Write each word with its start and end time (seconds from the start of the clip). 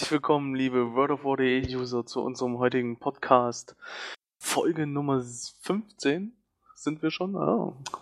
Herzlich 0.00 0.12
willkommen, 0.12 0.54
liebe 0.54 0.94
World 0.94 1.10
of 1.10 1.24
War.de 1.24 1.76
User, 1.76 2.06
zu 2.06 2.22
unserem 2.22 2.58
heutigen 2.58 2.96
Podcast. 2.96 3.76
Folge 4.38 4.86
Nummer 4.86 5.22
15 5.60 6.32
sind 6.74 7.02
wir 7.02 7.10
schon, 7.10 7.36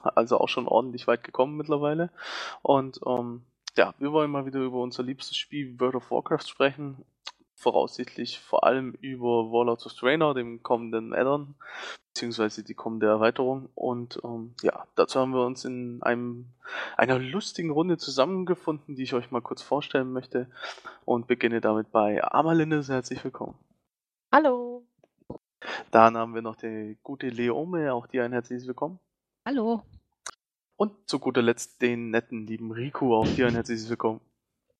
also 0.04 0.38
auch 0.38 0.48
schon 0.48 0.68
ordentlich 0.68 1.08
weit 1.08 1.24
gekommen 1.24 1.56
mittlerweile. 1.56 2.12
Und 2.62 3.00
ähm, 3.04 3.42
ja, 3.76 3.94
wir 3.98 4.12
wollen 4.12 4.30
mal 4.30 4.46
wieder 4.46 4.60
über 4.60 4.80
unser 4.80 5.02
liebstes 5.02 5.36
Spiel 5.36 5.80
World 5.80 5.96
of 5.96 6.12
Warcraft 6.12 6.46
sprechen 6.46 7.04
voraussichtlich 7.58 8.38
vor 8.38 8.64
allem 8.64 8.92
über 9.00 9.50
Warlords 9.50 9.84
of 9.86 9.94
Draenor, 9.94 10.34
dem 10.34 10.62
kommenden 10.62 11.12
Addon, 11.12 11.56
beziehungsweise 12.14 12.62
die 12.62 12.74
kommende 12.74 13.08
Erweiterung. 13.08 13.68
Und 13.74 14.20
ähm, 14.24 14.54
ja, 14.62 14.86
dazu 14.94 15.18
haben 15.18 15.32
wir 15.32 15.44
uns 15.44 15.64
in 15.64 16.00
einem, 16.02 16.46
einer 16.96 17.18
lustigen 17.18 17.70
Runde 17.70 17.98
zusammengefunden, 17.98 18.94
die 18.94 19.02
ich 19.02 19.14
euch 19.14 19.32
mal 19.32 19.42
kurz 19.42 19.60
vorstellen 19.60 20.12
möchte. 20.12 20.48
Und 21.04 21.26
beginne 21.26 21.60
damit 21.60 21.90
bei 21.90 22.22
Amalinde. 22.22 22.82
Herzlich 22.86 23.24
willkommen. 23.24 23.58
Hallo. 24.32 24.86
Dann 25.90 26.16
haben 26.16 26.34
wir 26.34 26.42
noch 26.42 26.56
die 26.56 26.96
gute 27.02 27.28
Leome, 27.28 27.92
auch 27.92 28.06
dir 28.06 28.24
ein 28.24 28.32
herzliches 28.32 28.68
Willkommen. 28.68 29.00
Hallo. 29.44 29.82
Und 30.76 31.08
zu 31.08 31.18
guter 31.18 31.42
Letzt 31.42 31.82
den 31.82 32.10
netten, 32.10 32.46
lieben 32.46 32.70
Riku, 32.70 33.14
auch 33.14 33.26
dir 33.26 33.48
ein 33.48 33.54
herzliches 33.54 33.88
Willkommen. 33.88 34.20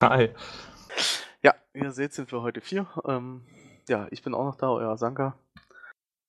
Hi. 0.00 0.33
Ja, 1.42 1.55
ihr 1.72 1.92
seht, 1.92 2.12
sind 2.12 2.33
wir 2.33 2.42
heute 2.42 2.61
vier. 2.61 2.86
Ähm, 3.06 3.42
ja, 3.89 4.08
ich 4.11 4.22
bin 4.22 4.34
auch 4.34 4.44
noch 4.44 4.56
da, 4.56 4.70
euer 4.70 4.97
Sanka. 4.97 5.39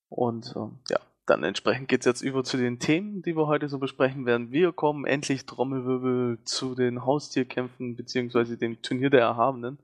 Und 0.10 0.54
ähm, 0.56 0.80
ja, 0.90 1.00
dann 1.26 1.44
entsprechend 1.44 1.88
geht 1.88 2.02
es 2.02 2.06
jetzt 2.06 2.22
über 2.22 2.44
zu 2.44 2.58
den 2.58 2.80
Themen, 2.80 3.22
die 3.22 3.36
wir 3.36 3.48
heute 3.48 3.70
so 3.70 3.80
besprechen 3.80 4.26
werden. 4.26 4.52
Wir 4.52 4.72
kommen 4.72 5.06
endlich 5.06 5.46
Trommelwirbel 5.46 6.40
zu 6.44 6.76
den 6.76 7.06
Haustierkämpfen 7.06 7.96
beziehungsweise 7.96 8.58
dem 8.58 8.82
Turnier 8.82 9.10
der 9.10 9.22
Erhabenen. 9.22 9.80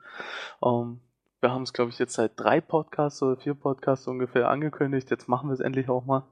Ähm, 0.63 0.99
wir 1.41 1.51
haben 1.51 1.63
es, 1.63 1.73
glaube 1.73 1.91
ich, 1.91 1.99
jetzt 1.99 2.13
seit 2.13 2.39
drei 2.39 2.61
Podcasts 2.61 3.21
oder 3.21 3.37
vier 3.37 3.53
Podcasts 3.53 4.07
ungefähr 4.07 4.49
angekündigt. 4.49 5.11
Jetzt 5.11 5.27
machen 5.27 5.49
wir 5.49 5.53
es 5.53 5.59
endlich 5.59 5.89
auch 5.89 6.05
mal. 6.05 6.23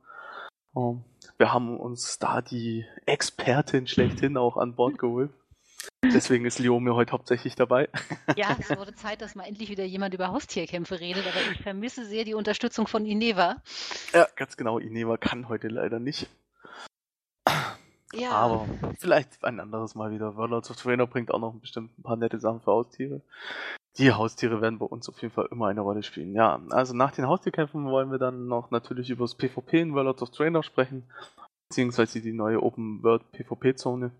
Ähm, 0.75 1.03
wir 1.37 1.53
haben 1.53 1.79
uns 1.79 2.19
da 2.19 2.41
die 2.41 2.85
Expertin 3.05 3.87
schlechthin 3.87 4.37
auch 4.37 4.57
an 4.57 4.75
Bord 4.75 4.97
geholt. 4.97 5.31
Deswegen 6.13 6.45
ist 6.45 6.59
Leo 6.59 6.79
mir 6.79 6.95
heute 6.95 7.11
hauptsächlich 7.11 7.55
dabei. 7.55 7.89
Ja, 8.35 8.55
es 8.59 8.69
wurde 8.77 8.95
Zeit, 8.95 9.21
dass 9.21 9.35
mal 9.35 9.43
endlich 9.43 9.69
wieder 9.69 9.83
jemand 9.83 10.13
über 10.13 10.29
Haustierkämpfe 10.29 10.99
redet, 10.99 11.25
aber 11.27 11.51
ich 11.51 11.61
vermisse 11.61 12.05
sehr 12.05 12.23
die 12.23 12.33
Unterstützung 12.33 12.87
von 12.87 13.05
Ineva. 13.05 13.61
Ja, 14.13 14.27
ganz 14.35 14.57
genau. 14.57 14.79
Ineva 14.79 15.17
kann 15.17 15.49
heute 15.49 15.67
leider 15.67 15.99
nicht. 15.99 16.27
Ja. 18.13 18.31
Aber 18.31 18.67
vielleicht 18.99 19.43
ein 19.43 19.59
anderes 19.59 19.95
Mal 19.95 20.11
wieder. 20.11 20.37
Warlords 20.37 20.69
of 20.69 20.77
Trainer 20.77 21.07
bringt 21.07 21.31
auch 21.31 21.39
noch 21.39 21.53
bestimmt 21.53 21.97
ein 21.97 22.03
paar 22.03 22.15
nette 22.15 22.39
Sachen 22.39 22.61
für 22.61 22.71
Haustiere. 22.71 23.21
Die 23.97 24.11
Haustiere 24.11 24.61
werden 24.61 24.79
bei 24.79 24.85
uns 24.85 25.09
auf 25.09 25.21
jeden 25.21 25.33
Fall 25.33 25.47
immer 25.51 25.67
eine 25.67 25.81
Rolle 25.81 26.03
spielen. 26.03 26.33
Ja, 26.33 26.61
also 26.69 26.95
nach 26.95 27.11
den 27.11 27.27
Haustierkämpfen 27.27 27.85
wollen 27.85 28.11
wir 28.11 28.19
dann 28.19 28.47
noch 28.47 28.71
natürlich 28.71 29.09
über 29.09 29.25
das 29.25 29.35
PvP 29.35 29.81
in 29.81 29.95
Warlords 29.95 30.21
of 30.21 30.31
Trainer 30.31 30.63
sprechen. 30.63 31.03
Beziehungsweise 31.69 32.21
die 32.21 32.33
neue 32.33 32.61
Open 32.61 33.03
World 33.03 33.31
PvP-Zone. 33.31 34.11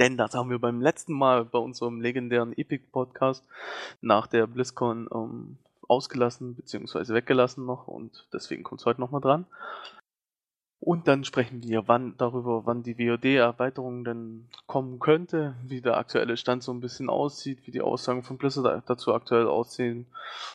Denn 0.00 0.16
das 0.16 0.34
haben 0.34 0.48
wir 0.48 0.58
beim 0.58 0.80
letzten 0.80 1.12
Mal 1.12 1.44
bei 1.44 1.58
unserem 1.58 2.00
legendären 2.00 2.56
Epic 2.56 2.84
Podcast 2.90 3.46
nach 4.00 4.26
der 4.26 4.46
BlizzCon 4.46 5.08
ähm, 5.14 5.58
ausgelassen 5.86 6.54
bzw. 6.54 7.12
weggelassen 7.12 7.66
noch 7.66 7.86
und 7.86 8.26
deswegen 8.32 8.62
kommt 8.62 8.80
es 8.80 8.86
heute 8.86 9.00
nochmal 9.00 9.20
dran. 9.20 9.44
Und 10.82 11.08
dann 11.08 11.24
sprechen 11.24 11.62
wir 11.62 11.88
wann, 11.88 12.14
darüber, 12.16 12.64
wann 12.64 12.82
die 12.82 12.98
WOD-Erweiterung 12.98 14.02
denn 14.02 14.48
kommen 14.66 14.98
könnte, 14.98 15.54
wie 15.62 15.82
der 15.82 15.98
aktuelle 15.98 16.38
Stand 16.38 16.62
so 16.62 16.72
ein 16.72 16.80
bisschen 16.80 17.10
aussieht, 17.10 17.66
wie 17.66 17.70
die 17.70 17.82
Aussagen 17.82 18.22
von 18.22 18.38
Blizzard 18.38 18.88
dazu 18.88 19.12
aktuell 19.12 19.46
aussehen. 19.46 20.06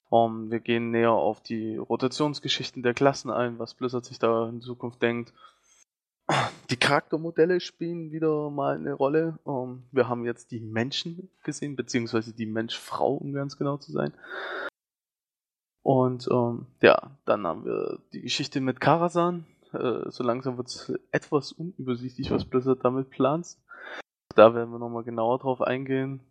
Um, 0.09 0.45
ähm, 0.45 0.51
wir 0.51 0.59
gehen 0.61 0.89
näher 0.89 1.11
auf 1.11 1.41
die 1.41 1.77
Rotationsgeschichten 1.77 2.81
der 2.81 2.95
Klassen 2.95 3.29
ein, 3.29 3.59
was 3.59 3.75
Blizzard 3.75 4.05
sich 4.05 4.17
da 4.17 4.49
in 4.49 4.61
Zukunft 4.61 4.99
denkt. 5.03 5.31
Die 6.69 6.77
Charaktermodelle 6.77 7.59
spielen 7.59 8.11
wieder 8.11 8.49
mal 8.49 8.75
eine 8.75 8.93
Rolle. 8.93 9.37
Ähm, 9.45 9.83
wir 9.91 10.09
haben 10.09 10.25
jetzt 10.25 10.51
die 10.51 10.59
Menschen 10.59 11.29
gesehen, 11.43 11.75
beziehungsweise 11.75 12.33
die 12.33 12.47
Mensch-Frau, 12.47 13.13
um 13.13 13.33
ganz 13.33 13.57
genau 13.57 13.77
zu 13.77 13.91
sein. 13.91 14.13
Und 15.83 16.27
ähm, 16.31 16.65
ja, 16.81 17.11
dann 17.25 17.45
haben 17.45 17.65
wir 17.65 17.99
die 18.13 18.21
Geschichte 18.21 18.59
mit 18.59 18.81
Karasan. 18.81 19.45
Äh, 19.71 20.09
so 20.09 20.23
langsam 20.23 20.57
wird 20.57 20.67
es 20.67 20.91
etwas 21.11 21.51
unübersichtlich, 21.51 22.31
was 22.31 22.45
Blizzard 22.45 22.83
damit 22.83 23.11
plant. 23.11 23.57
Da 24.35 24.55
werden 24.55 24.71
wir 24.71 24.79
nochmal 24.79 25.03
genauer 25.03 25.37
drauf 25.37 25.61
eingehen. 25.61 26.21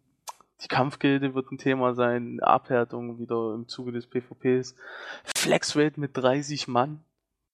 Die 0.63 0.69
Kampfgilde 0.69 1.35
wird 1.35 1.53
ein 1.53 1.59
Thema 1.59 1.95
sein, 1.95 2.41
Abhärtung 2.41 3.19
wieder 3.19 3.55
im 3.55 3.69
Zuge 3.69 3.93
des 3.93 4.09
PvPs. 4.09 4.75
Flexrate 5.37 6.01
mit 6.01 6.17
30 6.17 6.67
Mann. 6.69 7.05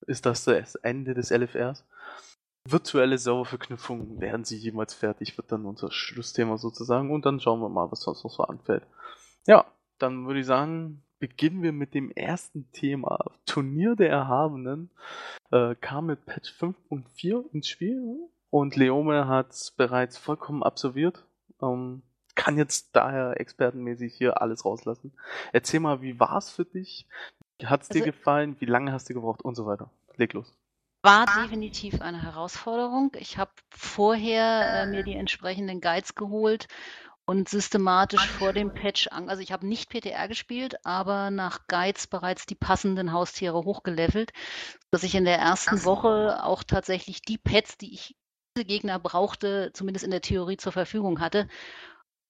Ist 0.07 0.25
das 0.25 0.45
das 0.45 0.77
Ende 0.77 1.13
des 1.13 1.31
LFRs? 1.31 1.85
Virtuelle 2.65 3.19
Serververknüpfungen, 3.19 4.21
werden 4.21 4.45
sie 4.45 4.57
jemals 4.57 4.95
fertig, 4.95 5.37
wird 5.37 5.51
dann 5.51 5.67
unser 5.67 5.91
Schlussthema 5.91 6.59
sozusagen 6.59 7.11
und 7.11 7.27
dann 7.27 7.41
schauen 7.41 7.61
wir 7.61 7.69
mal, 7.69 7.91
was 7.91 8.03
sonst 8.03 8.25
noch 8.25 8.31
so 8.31 8.45
anfällt. 8.45 8.87
Ja, 9.47 9.65
dann 9.99 10.27
würde 10.27 10.41
ich 10.41 10.47
sagen, 10.47 11.03
beginnen 11.19 11.63
wir 11.63 11.73
mit 11.73 11.95
dem 11.95 12.11
ersten 12.11 12.71
Thema. 12.73 13.19
Turnier 13.47 13.97
der 13.97 14.11
Erhabenen 14.11 14.91
äh, 15.51 15.75
kam 15.77 16.07
mit 16.07 16.27
Patch 16.27 16.53
5.4 16.53 17.51
ins 17.53 17.69
Spiel 17.69 18.03
und 18.51 18.77
Leome 18.77 19.29
hat 19.29 19.53
es 19.53 19.71
bereits 19.71 20.19
vollkommen 20.19 20.63
absolviert. 20.63 21.25
Ähm, 21.63 22.03
kann 22.35 22.57
jetzt 22.57 22.97
daher 22.97 23.39
expertenmäßig 23.39 24.15
hier 24.15 24.41
alles 24.41 24.65
rauslassen. 24.65 25.13
Erzähl 25.53 25.81
mal, 25.81 26.01
wie 26.01 26.19
war 26.19 26.39
es 26.39 26.51
für 26.51 26.65
dich? 26.65 27.07
Hat 27.63 27.83
es 27.83 27.91
also, 27.91 28.01
dir 28.01 28.13
gefallen? 28.13 28.57
Wie 28.61 28.67
lange 28.67 28.93
hast 28.93 29.11
du 29.11 29.15
gebraucht? 29.15 29.43
Und 29.43 29.55
so 29.55 29.67
weiter. 29.67 29.91
Leg 30.17 30.33
los. 30.33 30.55
War 31.03 31.25
definitiv 31.43 32.03
eine 32.03 32.23
Herausforderung. 32.23 33.13
Ich 33.19 33.39
habe 33.39 33.53
vorher 33.71 34.83
äh, 34.83 34.87
mir 34.87 35.03
die 35.03 35.15
entsprechenden 35.15 35.81
Guides 35.81 36.15
geholt 36.15 36.67
und 37.25 37.49
systematisch 37.49 38.27
vor 38.27 38.53
dem 38.53 38.75
Patch 38.75 39.09
an. 39.09 39.29
Also 39.29 39.41
ich 39.41 39.53
habe 39.53 39.67
nicht 39.67 39.89
PTR 39.89 40.29
gespielt, 40.29 40.85
aber 40.85 41.31
nach 41.31 41.67
Guides 41.69 42.07
bereits 42.07 42.45
die 42.45 42.55
passenden 42.55 43.13
Haustiere 43.13 43.65
hochgelevelt, 43.65 44.33
dass 44.91 45.05
ich 45.05 45.15
in 45.15 45.25
der 45.25 45.39
ersten 45.39 45.85
Woche 45.85 46.45
auch 46.45 46.65
tatsächlich 46.65 47.23
die 47.23 47.39
Pets, 47.39 47.79
die 47.79 47.95
ich 47.95 48.17
diese 48.57 48.67
Gegner 48.67 48.99
brauchte, 48.99 49.71
zumindest 49.73 50.05
in 50.05 50.11
der 50.11 50.23
Theorie 50.23 50.57
zur 50.57 50.73
Verfügung 50.73 51.21
hatte. 51.21 51.49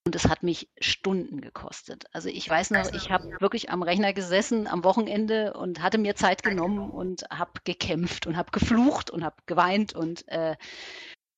Und 0.06 0.16
es 0.16 0.28
hat 0.28 0.42
mich 0.42 0.70
Stunden 0.80 1.42
gekostet. 1.42 2.06
Also 2.12 2.30
ich 2.30 2.48
weiß 2.48 2.70
noch, 2.70 2.92
ich 2.94 3.10
habe 3.10 3.36
wirklich 3.40 3.70
am 3.70 3.82
Rechner 3.82 4.14
gesessen 4.14 4.66
am 4.66 4.82
Wochenende 4.82 5.52
und 5.52 5.82
hatte 5.82 5.98
mir 5.98 6.16
Zeit 6.16 6.42
genommen 6.42 6.90
und 6.90 7.24
habe 7.30 7.52
gekämpft 7.64 8.26
und 8.26 8.36
habe 8.36 8.50
geflucht 8.50 9.10
und 9.10 9.24
habe 9.24 9.36
geweint. 9.44 9.94
Und 9.94 10.26
äh, 10.28 10.56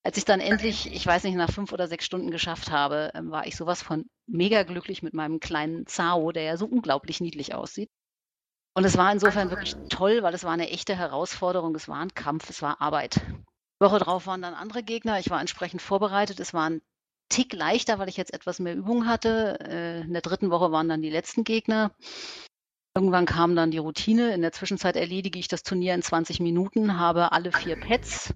als 0.05 0.17
ich 0.17 0.25
dann 0.25 0.41
endlich, 0.41 0.93
ich 0.93 1.05
weiß 1.05 1.25
nicht, 1.25 1.35
nach 1.35 1.51
fünf 1.51 1.73
oder 1.73 1.89
sechs 1.89 2.05
Stunden 2.05 2.31
geschafft 2.31 2.71
habe, 2.71 3.13
äh, 3.15 3.21
war 3.25 3.47
ich 3.47 3.57
sowas 3.57 3.83
von 3.83 4.07
mega 4.27 4.63
glücklich 4.63 5.03
mit 5.03 5.13
meinem 5.13 5.41
kleinen 5.41 5.87
Zao, 5.87 6.31
der 6.31 6.45
ja 6.45 6.57
so 6.57 6.67
unglaublich 6.67 7.21
niedlich 7.21 7.55
aussieht. 7.55 7.91
Und 8.75 8.85
es 8.85 8.97
war 8.97 9.13
insofern 9.13 9.51
wirklich 9.51 9.75
toll, 9.91 10.23
weil 10.23 10.35
es 10.35 10.45
war 10.45 10.53
eine 10.53 10.71
echte 10.71 10.97
Herausforderung, 10.97 11.75
es 11.75 11.89
war 11.89 11.99
ein 11.99 12.15
Kampf, 12.15 12.49
es 12.49 12.63
war 12.63 12.81
Arbeit. 12.81 13.21
Woche 13.81 13.99
drauf 13.99 14.27
waren 14.27 14.41
dann 14.41 14.55
andere 14.55 14.83
Gegner. 14.83 15.19
Ich 15.19 15.29
war 15.29 15.41
entsprechend 15.41 15.83
vorbereitet. 15.83 16.41
Es 16.41 16.55
waren 16.55 16.81
Tick 17.33 17.55
leichter, 17.55 17.99
weil 17.99 18.11
ich 18.11 18.19
jetzt 18.19 18.35
etwas 18.35 18.59
mehr 18.59 18.77
Übung 18.77 19.07
hatte. 19.07 19.59
Äh, 19.61 20.01
in 20.03 20.13
der 20.13 20.21
dritten 20.21 20.51
Woche 20.51 20.71
waren 20.71 20.89
dann 20.89 21.01
die 21.01 21.11
letzten 21.11 21.45
Gegner. 21.45 21.91
Irgendwann 22.95 23.25
kam 23.25 23.57
dann 23.57 23.71
die 23.71 23.79
Routine. 23.79 24.35
In 24.35 24.43
der 24.43 24.53
Zwischenzeit 24.53 24.97
erledige 24.97 25.39
ich 25.39 25.49
das 25.49 25.63
Turnier 25.63 25.95
in 25.95 26.03
20 26.03 26.41
Minuten, 26.41 26.99
habe 26.99 27.33
alle 27.33 27.51
vier 27.51 27.77
Pets, 27.77 28.35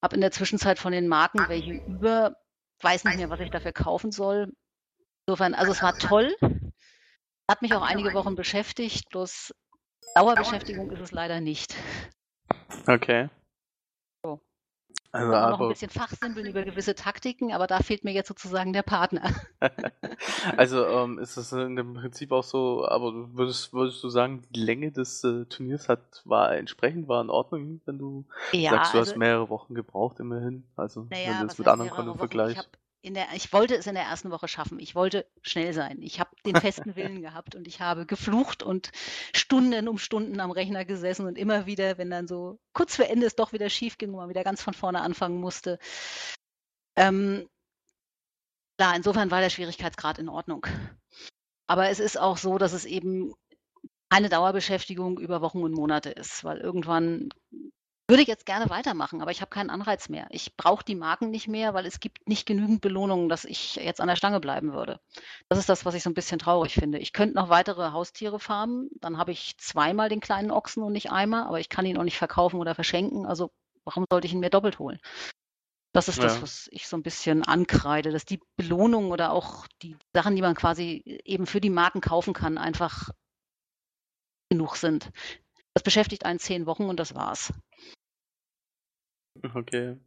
habe 0.00 0.14
in 0.14 0.20
der 0.20 0.30
Zwischenzeit 0.30 0.78
von 0.78 0.92
den 0.92 1.08
Marken 1.08 1.48
welche 1.48 1.72
über, 1.72 2.36
weiß 2.80 3.04
nicht 3.04 3.16
mehr, 3.16 3.30
was 3.30 3.40
ich 3.40 3.50
dafür 3.50 3.72
kaufen 3.72 4.12
soll. 4.12 4.52
Insofern, 5.26 5.54
also 5.54 5.72
es 5.72 5.82
war 5.82 5.98
toll. 5.98 6.36
Hat 7.50 7.60
mich 7.60 7.74
auch 7.74 7.82
einige 7.82 8.14
Wochen 8.14 8.36
beschäftigt, 8.36 9.08
bloß 9.10 9.52
Dauerbeschäftigung 10.14 10.92
ist 10.92 11.00
es 11.00 11.10
leider 11.10 11.40
nicht. 11.40 11.74
Okay. 12.86 13.28
Also 15.14 15.32
auch 15.32 15.50
noch 15.50 15.60
ein 15.60 15.68
bisschen 15.68 15.90
fachsimpeln 15.90 16.44
über 16.44 16.64
gewisse 16.64 16.96
Taktiken, 16.96 17.52
aber 17.52 17.68
da 17.68 17.78
fehlt 17.78 18.02
mir 18.02 18.10
jetzt 18.10 18.26
sozusagen 18.26 18.72
der 18.72 18.82
Partner. 18.82 19.30
also 20.56 20.84
ähm, 20.84 21.20
ist 21.20 21.36
es 21.36 21.50
dem 21.50 21.94
Prinzip 21.94 22.32
auch 22.32 22.42
so, 22.42 22.84
aber 22.84 23.12
würdest, 23.32 23.72
würdest 23.72 24.02
du 24.02 24.08
sagen, 24.08 24.42
die 24.50 24.60
Länge 24.60 24.90
des 24.90 25.22
äh, 25.22 25.44
Turniers 25.44 25.88
hat, 25.88 26.00
war 26.24 26.56
entsprechend, 26.56 27.06
war 27.06 27.22
in 27.22 27.30
Ordnung, 27.30 27.80
wenn 27.84 27.98
du 27.98 28.24
ja, 28.50 28.70
sagst, 28.70 28.92
du 28.92 28.98
also, 28.98 29.12
hast 29.12 29.16
mehrere 29.16 29.48
Wochen 29.50 29.74
gebraucht 29.74 30.18
immerhin. 30.18 30.64
Also 30.74 31.06
naja, 31.10 31.28
wenn 31.28 31.46
du 31.46 31.46
es 31.46 31.58
mit 31.58 31.68
anderen 31.68 31.90
Kunden 31.90 32.18
vergleichst 32.18 32.68
der, 33.12 33.26
ich 33.34 33.52
wollte 33.52 33.76
es 33.76 33.86
in 33.86 33.94
der 33.94 34.04
ersten 34.04 34.30
Woche 34.30 34.48
schaffen. 34.48 34.78
Ich 34.78 34.94
wollte 34.94 35.26
schnell 35.42 35.74
sein. 35.74 36.00
Ich 36.00 36.20
habe 36.20 36.30
den 36.46 36.56
festen 36.56 36.96
Willen 36.96 37.20
gehabt 37.20 37.54
und 37.54 37.68
ich 37.68 37.80
habe 37.80 38.06
geflucht 38.06 38.62
und 38.62 38.90
Stunden 39.34 39.86
um 39.88 39.98
Stunden 39.98 40.40
am 40.40 40.50
Rechner 40.50 40.86
gesessen 40.86 41.26
und 41.26 41.36
immer 41.36 41.66
wieder, 41.66 41.98
wenn 41.98 42.08
dann 42.08 42.26
so 42.26 42.58
kurz 42.72 42.96
vor 42.96 43.04
Ende 43.04 43.26
es 43.26 43.36
doch 43.36 43.52
wieder 43.52 43.68
schief 43.68 43.98
ging 43.98 44.08
und 44.10 44.16
man 44.16 44.30
wieder 44.30 44.44
ganz 44.44 44.62
von 44.62 44.72
vorne 44.72 45.02
anfangen 45.02 45.38
musste. 45.38 45.78
Ähm, 46.96 47.46
klar, 48.78 48.96
insofern 48.96 49.30
war 49.30 49.42
der 49.42 49.50
Schwierigkeitsgrad 49.50 50.18
in 50.18 50.30
Ordnung. 50.30 50.66
Aber 51.66 51.90
es 51.90 52.00
ist 52.00 52.18
auch 52.18 52.38
so, 52.38 52.56
dass 52.56 52.72
es 52.72 52.86
eben 52.86 53.34
eine 54.08 54.28
Dauerbeschäftigung 54.28 55.18
über 55.18 55.40
Wochen 55.42 55.62
und 55.62 55.72
Monate 55.72 56.10
ist, 56.10 56.44
weil 56.44 56.58
irgendwann 56.58 57.30
würde 58.06 58.22
ich 58.22 58.28
jetzt 58.28 58.44
gerne 58.44 58.68
weitermachen, 58.68 59.22
aber 59.22 59.30
ich 59.30 59.40
habe 59.40 59.48
keinen 59.48 59.70
Anreiz 59.70 60.08
mehr. 60.08 60.26
Ich 60.30 60.56
brauche 60.56 60.84
die 60.84 60.94
Marken 60.94 61.30
nicht 61.30 61.48
mehr, 61.48 61.72
weil 61.72 61.86
es 61.86 62.00
gibt 62.00 62.28
nicht 62.28 62.46
genügend 62.46 62.82
Belohnungen, 62.82 63.30
dass 63.30 63.44
ich 63.44 63.76
jetzt 63.76 64.00
an 64.00 64.08
der 64.08 64.16
Stange 64.16 64.40
bleiben 64.40 64.74
würde. 64.74 65.00
Das 65.48 65.58
ist 65.58 65.68
das, 65.68 65.86
was 65.86 65.94
ich 65.94 66.02
so 66.02 66.10
ein 66.10 66.14
bisschen 66.14 66.38
traurig 66.38 66.74
finde. 66.74 66.98
Ich 66.98 67.14
könnte 67.14 67.34
noch 67.34 67.48
weitere 67.48 67.92
Haustiere 67.92 68.38
farmen, 68.38 68.90
dann 69.00 69.16
habe 69.16 69.32
ich 69.32 69.56
zweimal 69.58 70.10
den 70.10 70.20
kleinen 70.20 70.50
Ochsen 70.50 70.82
und 70.82 70.92
nicht 70.92 71.10
einmal, 71.10 71.44
aber 71.44 71.60
ich 71.60 71.70
kann 71.70 71.86
ihn 71.86 71.96
auch 71.96 72.04
nicht 72.04 72.18
verkaufen 72.18 72.60
oder 72.60 72.74
verschenken. 72.74 73.24
Also 73.24 73.50
warum 73.84 74.04
sollte 74.10 74.26
ich 74.26 74.34
ihn 74.34 74.40
mir 74.40 74.50
doppelt 74.50 74.78
holen? 74.78 74.98
Das 75.94 76.08
ist 76.08 76.18
ja. 76.18 76.24
das, 76.24 76.42
was 76.42 76.68
ich 76.72 76.88
so 76.88 76.96
ein 76.96 77.04
bisschen 77.04 77.44
ankreide, 77.44 78.10
dass 78.10 78.24
die 78.24 78.40
Belohnungen 78.56 79.12
oder 79.12 79.32
auch 79.32 79.66
die 79.80 79.96
Sachen, 80.12 80.34
die 80.34 80.42
man 80.42 80.56
quasi 80.56 81.02
eben 81.24 81.46
für 81.46 81.60
die 81.60 81.70
Marken 81.70 82.00
kaufen 82.00 82.34
kann, 82.34 82.58
einfach 82.58 83.10
genug 84.50 84.76
sind. 84.76 85.10
Das 85.74 85.82
beschäftigt 85.82 86.24
einen 86.24 86.38
zehn 86.38 86.66
Wochen 86.66 86.84
und 86.84 86.98
das 86.98 87.14
war's. 87.14 87.52
Okay. 89.54 89.98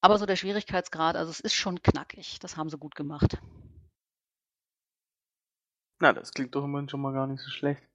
Aber 0.00 0.18
so 0.18 0.24
der 0.24 0.36
Schwierigkeitsgrad, 0.36 1.16
also 1.16 1.30
es 1.30 1.40
ist 1.40 1.54
schon 1.54 1.82
knackig. 1.82 2.38
Das 2.38 2.56
haben 2.56 2.70
sie 2.70 2.78
gut 2.78 2.94
gemacht. 2.94 3.38
Na, 6.00 6.12
das 6.12 6.32
klingt 6.32 6.54
doch 6.54 6.64
immerhin 6.64 6.88
schon 6.88 7.00
mal 7.00 7.12
gar 7.12 7.26
nicht 7.26 7.42
so 7.42 7.50
schlecht. 7.50 7.89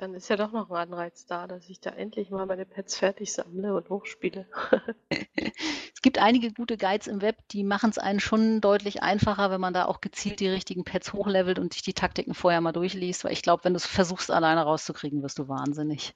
Dann 0.00 0.14
ist 0.14 0.30
ja 0.30 0.36
doch 0.36 0.50
noch 0.50 0.70
ein 0.70 0.76
Anreiz 0.76 1.26
da, 1.26 1.46
dass 1.46 1.68
ich 1.68 1.78
da 1.78 1.90
endlich 1.90 2.30
mal 2.30 2.46
meine 2.46 2.64
Pets 2.64 2.96
fertig 2.96 3.34
sammle 3.34 3.74
und 3.74 3.90
hochspiele. 3.90 4.46
es 5.10 6.00
gibt 6.00 6.16
einige 6.16 6.54
gute 6.54 6.78
Guides 6.78 7.06
im 7.06 7.20
Web, 7.20 7.36
die 7.50 7.64
machen 7.64 7.90
es 7.90 7.98
einen 7.98 8.18
schon 8.18 8.62
deutlich 8.62 9.02
einfacher, 9.02 9.50
wenn 9.50 9.60
man 9.60 9.74
da 9.74 9.84
auch 9.84 10.00
gezielt 10.00 10.40
die 10.40 10.48
richtigen 10.48 10.84
Pets 10.84 11.12
hochlevelt 11.12 11.58
und 11.58 11.74
sich 11.74 11.82
die 11.82 11.92
Taktiken 11.92 12.32
vorher 12.32 12.62
mal 12.62 12.72
durchliest, 12.72 13.24
weil 13.24 13.34
ich 13.34 13.42
glaube, 13.42 13.64
wenn 13.64 13.74
du 13.74 13.76
es 13.76 13.84
versuchst, 13.84 14.30
alleine 14.30 14.62
rauszukriegen, 14.62 15.22
wirst 15.22 15.38
du 15.38 15.48
wahnsinnig. 15.48 16.14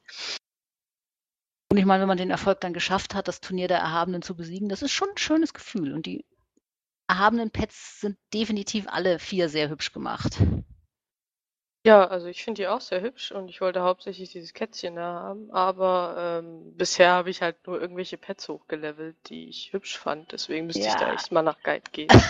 Und 1.70 1.76
ich 1.76 1.84
meine, 1.84 2.00
wenn 2.00 2.08
man 2.08 2.16
den 2.16 2.30
Erfolg 2.30 2.62
dann 2.62 2.72
geschafft 2.72 3.14
hat, 3.14 3.28
das 3.28 3.42
Turnier 3.42 3.68
der 3.68 3.80
Erhabenen 3.80 4.22
zu 4.22 4.34
besiegen, 4.34 4.70
das 4.70 4.80
ist 4.80 4.92
schon 4.92 5.10
ein 5.10 5.18
schönes 5.18 5.52
Gefühl. 5.52 5.92
Und 5.92 6.06
die 6.06 6.24
erhabenen 7.06 7.50
Pets 7.50 8.00
sind 8.00 8.16
definitiv 8.32 8.86
alle 8.88 9.18
vier 9.18 9.50
sehr 9.50 9.68
hübsch 9.68 9.92
gemacht. 9.92 10.38
Ja, 11.86 12.06
also 12.06 12.28
ich 12.28 12.42
finde 12.42 12.62
die 12.62 12.68
auch 12.68 12.80
sehr 12.80 13.02
hübsch 13.02 13.30
und 13.30 13.48
ich 13.50 13.60
wollte 13.60 13.82
hauptsächlich 13.82 14.30
dieses 14.30 14.54
Kätzchen 14.54 14.96
da 14.96 15.20
haben, 15.20 15.50
aber 15.50 16.40
ähm, 16.42 16.74
bisher 16.78 17.10
habe 17.10 17.28
ich 17.28 17.42
halt 17.42 17.66
nur 17.66 17.78
irgendwelche 17.78 18.16
Pets 18.16 18.48
hochgelevelt, 18.48 19.16
die 19.28 19.50
ich 19.50 19.74
hübsch 19.74 19.98
fand. 19.98 20.32
Deswegen 20.32 20.66
müsste 20.66 20.80
ich 20.80 20.94
da 20.94 21.12
echt 21.12 21.30
mal 21.30 21.42
nach 21.42 21.62
Guide 21.62 21.90
gehen. 21.92 22.08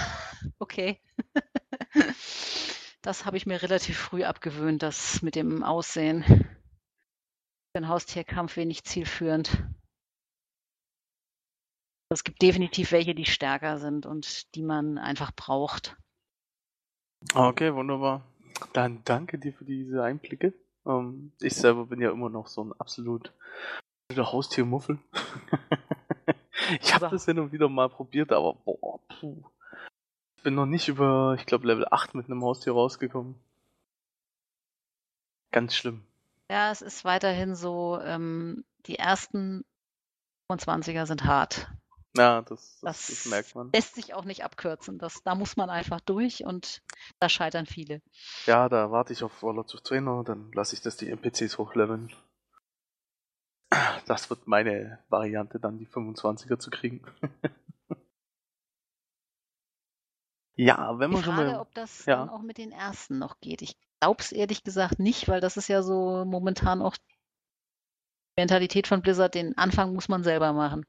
Okay. 0.59 1.01
Das 3.01 3.27
habe 3.27 3.37
ich 3.37 3.45
mir 3.45 3.61
relativ 3.61 3.99
früh 3.99 4.25
abgewöhnt, 4.25 4.83
das 4.83 5.21
mit 5.21 5.35
dem 5.37 5.63
Aussehen. 5.63 6.23
Für 6.23 7.81
den 7.81 7.89
Haustierkampf 7.89 8.57
wenig 8.57 8.83
zielführend. 8.85 9.63
Es 12.09 12.25
gibt 12.25 12.41
definitiv 12.41 12.93
welche, 12.93 13.15
die 13.15 13.27
stärker 13.27 13.79
sind 13.79 14.07
und 14.07 14.55
die 14.55 14.63
man 14.63 14.97
einfach 14.97 15.33
braucht. 15.33 15.99
Okay, 17.35 17.75
wunderbar. 17.75 18.23
Dann 18.73 19.03
danke 19.05 19.39
dir 19.39 19.53
für 19.53 19.65
diese 19.65 20.03
Einblicke. 20.03 20.53
Ähm, 20.87 21.33
ich 21.41 21.55
selber 21.55 21.87
bin 21.87 22.01
ja 22.01 22.11
immer 22.11 22.29
noch 22.29 22.47
so 22.47 22.63
ein 22.65 22.73
absolut 22.79 23.33
Haustiermuffel. 24.17 24.99
ich 26.81 26.95
habe 26.95 27.09
das 27.11 27.25
hin 27.25 27.39
und 27.39 27.53
wieder 27.53 27.69
mal 27.69 27.89
probiert, 27.89 28.33
aber 28.33 28.55
boah, 28.55 29.01
puh. 29.09 29.43
Ich 30.37 30.43
bin 30.43 30.55
noch 30.55 30.67
nicht 30.67 30.89
über, 30.89 31.37
ich 31.39 31.47
glaube, 31.47 31.67
Level 31.67 31.87
8 31.91 32.15
mit 32.15 32.27
einem 32.27 32.43
Haustier 32.43 32.75
rausgekommen. 32.75 33.35
Ganz 35.53 35.75
schlimm. 35.75 36.05
Ja, 36.51 36.71
es 36.71 36.83
ist 36.83 37.05
weiterhin 37.05 37.55
so, 37.55 37.99
ähm, 38.03 38.65
die 38.87 38.99
ersten 38.99 39.65
25er 40.51 41.07
sind 41.07 41.25
hart. 41.25 41.71
Ja, 42.17 42.43
das, 42.43 42.79
das, 42.81 43.07
das, 43.09 43.27
merkt 43.27 43.55
man. 43.57 43.71
Lässt 43.73 43.97
sich 43.97 44.15
auch 44.15 44.25
nicht 44.25 44.45
abkürzen. 44.45 44.99
Das, 44.99 45.23
da 45.25 45.35
muss 45.35 45.57
man 45.57 45.69
einfach 45.69 46.01
durch 46.01 46.45
und 46.45 46.81
da 47.19 47.29
scheitern 47.29 47.67
viele. 47.67 48.03
Ja, 48.47 48.69
da 48.69 48.93
warte 48.93 49.13
ich 49.13 49.25
auf 49.25 49.43
Warlords 49.43 49.75
of 49.75 49.81
Trainer, 49.81 50.23
dann 50.23 50.53
lasse 50.53 50.77
ich 50.77 50.83
das 50.83 50.97
die 50.97 51.11
NPCs 51.11 51.59
hochleveln. 51.59 52.13
Das 54.07 54.31
wird 54.31 54.47
meine 54.47 55.01
Variante, 55.09 55.59
dann 55.59 55.79
die 55.79 55.89
25er 55.89 56.59
zu 56.59 56.71
kriegen. 56.71 57.03
ja, 60.55 60.97
wenn 60.99 61.11
man 61.11 61.25
Frage, 61.25 61.37
schon 61.37 61.47
mal. 61.53 61.61
ob 61.61 61.75
das 61.75 62.07
ja. 62.07 62.17
dann 62.17 62.29
auch 62.29 62.43
mit 62.43 62.59
den 62.59 62.71
ersten 62.71 63.19
noch 63.19 63.41
geht. 63.41 63.63
Ich 63.63 63.77
glaube 64.01 64.21
es 64.21 64.31
ehrlich 64.31 64.63
gesagt 64.63 65.01
nicht, 65.01 65.27
weil 65.27 65.41
das 65.41 65.57
ist 65.57 65.67
ja 65.69 65.83
so 65.83 66.25
momentan 66.25 66.81
auch 66.81 66.97
die 66.97 67.19
Mentalität 68.37 68.87
von 68.87 69.03
Blizzard. 69.03 69.35
Den 69.35 69.59
Anfang 69.59 69.95
muss 69.95 70.09
man 70.09 70.23
selber 70.23 70.53
machen. 70.53 70.87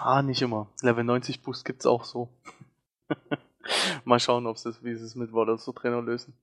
Ah, 0.00 0.22
nicht 0.22 0.42
immer. 0.42 0.68
Level 0.80 1.02
90 1.02 1.42
Boost 1.42 1.64
gibt's 1.64 1.84
auch 1.84 2.04
so. 2.04 2.28
Mal 4.04 4.20
schauen, 4.20 4.46
ob 4.46 4.54
es 4.54 4.84
wie 4.84 4.94
sie 4.94 5.04
es 5.04 5.16
mit 5.16 5.32
Water 5.32 5.58
so 5.58 5.72
Trainer 5.72 6.00
lösen. 6.00 6.34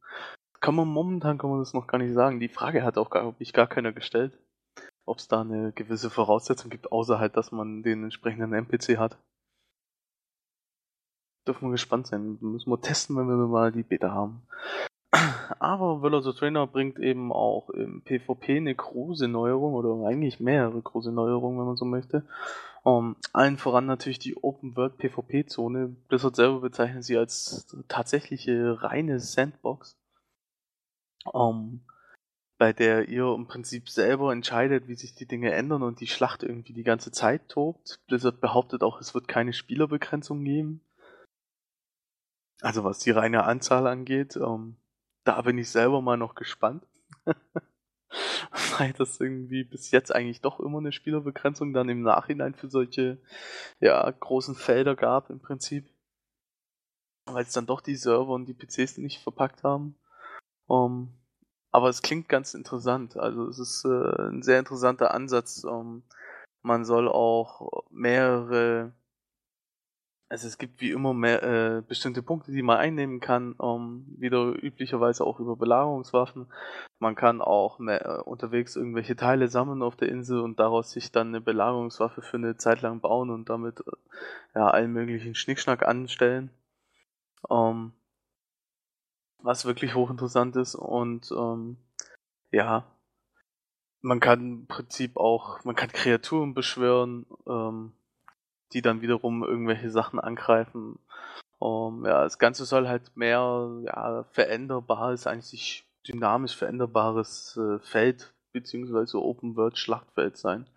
Kann 0.60 0.76
man 0.76 0.90
momentan 0.90 1.38
kann 1.38 1.50
man 1.50 1.60
das 1.60 1.74
noch 1.74 1.88
gar 1.88 1.98
nicht 1.98 2.14
sagen. 2.14 2.42
Die 2.42 2.50
Frage 2.50 2.84
hat 2.84 2.98
auch 2.98 3.10
gar, 3.10 3.34
ich 3.40 3.54
gar 3.54 3.68
keiner 3.68 3.94
gestellt, 3.94 4.38
ob 5.06 5.20
es 5.20 5.30
da 5.30 5.40
eine 5.40 5.72
gewisse 5.72 6.10
Voraussetzung 6.10 6.70
gibt, 6.70 6.92
außer 6.92 7.18
halt, 7.18 7.38
dass 7.38 7.54
man 7.54 7.82
den 7.82 8.04
entsprechenden 8.04 8.52
NPC 8.52 8.98
hat. 8.98 9.18
Dürfen 11.48 11.70
wir 11.70 11.72
gespannt 11.72 12.08
sein. 12.08 12.38
Müssen 12.42 12.70
wir 12.70 12.82
testen, 12.82 13.16
wenn 13.16 13.28
wir 13.28 13.38
mal 13.48 13.72
die 13.72 13.84
Beta 13.84 14.12
haben. 14.12 14.46
Aber 15.60 16.02
Will 16.02 16.22
the 16.24 16.34
Trainer 16.34 16.68
bringt 16.68 17.00
eben 17.00 17.32
auch 17.32 17.70
im 17.70 18.02
PvP 18.02 18.58
eine 18.58 18.76
große 18.76 19.28
Neuerung 19.28 19.74
oder 19.74 20.08
eigentlich 20.08 20.40
mehrere 20.40 20.82
große 20.82 21.12
Neuerungen, 21.12 21.60
wenn 21.60 21.68
man 21.68 21.78
so 21.78 21.86
möchte. 21.86 22.26
Um, 22.84 23.16
allen 23.34 23.58
voran 23.58 23.86
natürlich 23.86 24.20
die 24.20 24.38
Open 24.44 24.76
World 24.76 24.98
PvP 24.98 25.46
Zone. 25.48 25.96
Blizzard 26.08 26.36
selber 26.36 26.62
bezeichnet 26.62 27.04
sie 27.04 27.18
als 27.18 27.68
tatsächliche 27.88 28.82
reine 28.82 29.20
Sandbox. 29.20 29.98
Um, 31.26 31.82
bei 32.58 32.74
der 32.74 33.10
ihr 33.10 33.34
im 33.34 33.48
Prinzip 33.48 33.90
selber 33.90 34.32
entscheidet, 34.32 34.88
wie 34.88 34.96
sich 34.96 35.16
die 35.16 35.26
Dinge 35.26 35.52
ändern 35.52 35.84
und 35.84 36.00
die 36.00 36.08
Schlacht 36.08 36.44
irgendwie 36.44 36.74
die 36.74 36.84
ganze 36.84 37.12
Zeit 37.12 37.50
tobt. 37.50 38.00
Blizzard 38.08 38.40
behauptet 38.40 38.84
auch, 38.84 39.00
es 39.02 39.14
wird 39.14 39.28
keine 39.28 39.54
Spielerbegrenzung 39.54 40.44
geben. 40.44 40.82
Also 42.62 42.84
was 42.84 43.00
die 43.00 43.12
reine 43.12 43.44
Anzahl 43.46 43.88
angeht. 43.88 44.38
Um, 44.38 44.78
da 45.26 45.42
bin 45.42 45.58
ich 45.58 45.70
selber 45.70 46.02
mal 46.02 46.18
noch 46.18 46.36
gespannt. 46.36 46.88
Weil 48.78 48.94
das 48.94 49.20
irgendwie 49.20 49.64
bis 49.64 49.92
jetzt 49.92 50.14
eigentlich 50.14 50.42
doch 50.42 50.60
immer 50.60 50.78
eine 50.78 50.92
Spielerbegrenzung 50.92 51.74
dann 51.74 51.90
im 51.90 52.02
Nachhinein 52.02 52.54
für 52.54 52.70
solche 52.70 53.20
ja, 53.80 54.10
großen 54.10 54.56
Felder 54.56 54.96
gab 54.96 55.30
im 55.30 55.42
Prinzip. 55.42 55.90
Weil 57.26 57.44
es 57.44 57.54
dann 57.54 57.66
doch 57.66 57.82
die 57.82 57.96
Server 57.96 58.34
und 58.34 58.46
die 58.46 58.54
PCs 58.54 58.98
nicht 59.00 59.22
verpackt 59.22 59.64
haben. 59.64 59.98
Um, 60.68 61.14
aber 61.72 61.90
es 61.90 62.02
klingt 62.02 62.30
ganz 62.30 62.54
interessant. 62.54 63.18
Also 63.18 63.48
es 63.48 63.60
ist 63.60 63.86
äh, 63.86 64.30
ein 64.30 64.44
sehr 64.44 64.60
interessanter 64.60 65.14
Ansatz. 65.14 65.64
Um, 65.64 66.04
man 66.62 66.86
soll 66.86 67.10
auch 67.10 67.84
mehrere 67.90 68.94
also 70.28 70.48
es 70.48 70.58
gibt 70.58 70.82
wie 70.82 70.92
immer 70.92 71.14
mehr 71.14 71.44
äh, 71.44 71.82
bestimmte 71.82 72.24
Punkte, 72.24 72.52
die 72.52 72.64
man 72.64 72.78
einnehmen 72.78 73.20
kann, 73.20 73.54
um, 73.54 74.06
wieder 74.18 74.54
üblicherweise 74.62 75.24
auch 75.24 75.40
über 75.40 75.56
Belagerungswaffen. 75.56 76.48
Man 77.00 77.16
kann 77.16 77.42
auch 77.42 77.78
mehr, 77.80 78.06
äh, 78.06 78.22
unterwegs 78.22 78.76
irgendwelche 78.76 79.16
Teile 79.16 79.48
sammeln 79.48 79.84
auf 79.84 79.96
der 79.96 80.10
Insel 80.10 80.40
und 80.40 80.60
daraus 80.60 80.92
sich 80.92 81.12
dann 81.12 81.28
eine 81.28 81.42
Belagerungswaffe 81.42 82.22
für 82.22 82.38
eine 82.38 82.58
Zeit 82.58 82.82
lang 82.82 83.02
bauen 83.02 83.30
und 83.30 83.50
damit 83.50 83.82
äh, 83.82 83.92
ja 84.56 84.68
allen 84.68 84.94
möglichen 84.94 85.36
Schnickschnack 85.36 85.84
anstellen. 85.86 86.50
Um, 87.48 87.94
was 89.44 89.66
wirklich 89.66 89.94
hochinteressant 89.94 90.56
ist 90.56 90.74
und 90.74 91.32
ähm, 91.32 91.78
ja, 92.52 92.86
man 94.02 94.20
kann 94.20 94.40
im 94.40 94.68
Prinzip 94.68 95.18
auch, 95.18 95.64
man 95.64 95.76
kann 95.76 95.90
Kreaturen 95.90 96.56
beschwören, 96.56 97.28
ähm, 97.48 97.94
die 98.76 98.82
dann 98.82 99.02
wiederum 99.02 99.44
irgendwelche 99.44 99.90
Sachen 99.90 100.20
angreifen. 100.20 101.00
Um, 101.58 102.06
ja, 102.06 102.24
das 102.24 102.38
Ganze 102.38 102.66
soll 102.66 102.88
halt 102.88 103.16
mehr 103.16 103.70
ja, 103.86 104.26
veränderbares, 104.32 105.26
eigentlich 105.26 105.88
dynamisch 106.08 106.56
veränderbares 106.56 107.58
äh, 107.58 107.80
Feld 107.80 108.34
beziehungsweise 108.52 109.22
Open 109.22 109.56
World 109.56 109.78
Schlachtfeld 109.78 110.38
sein. 110.38 110.68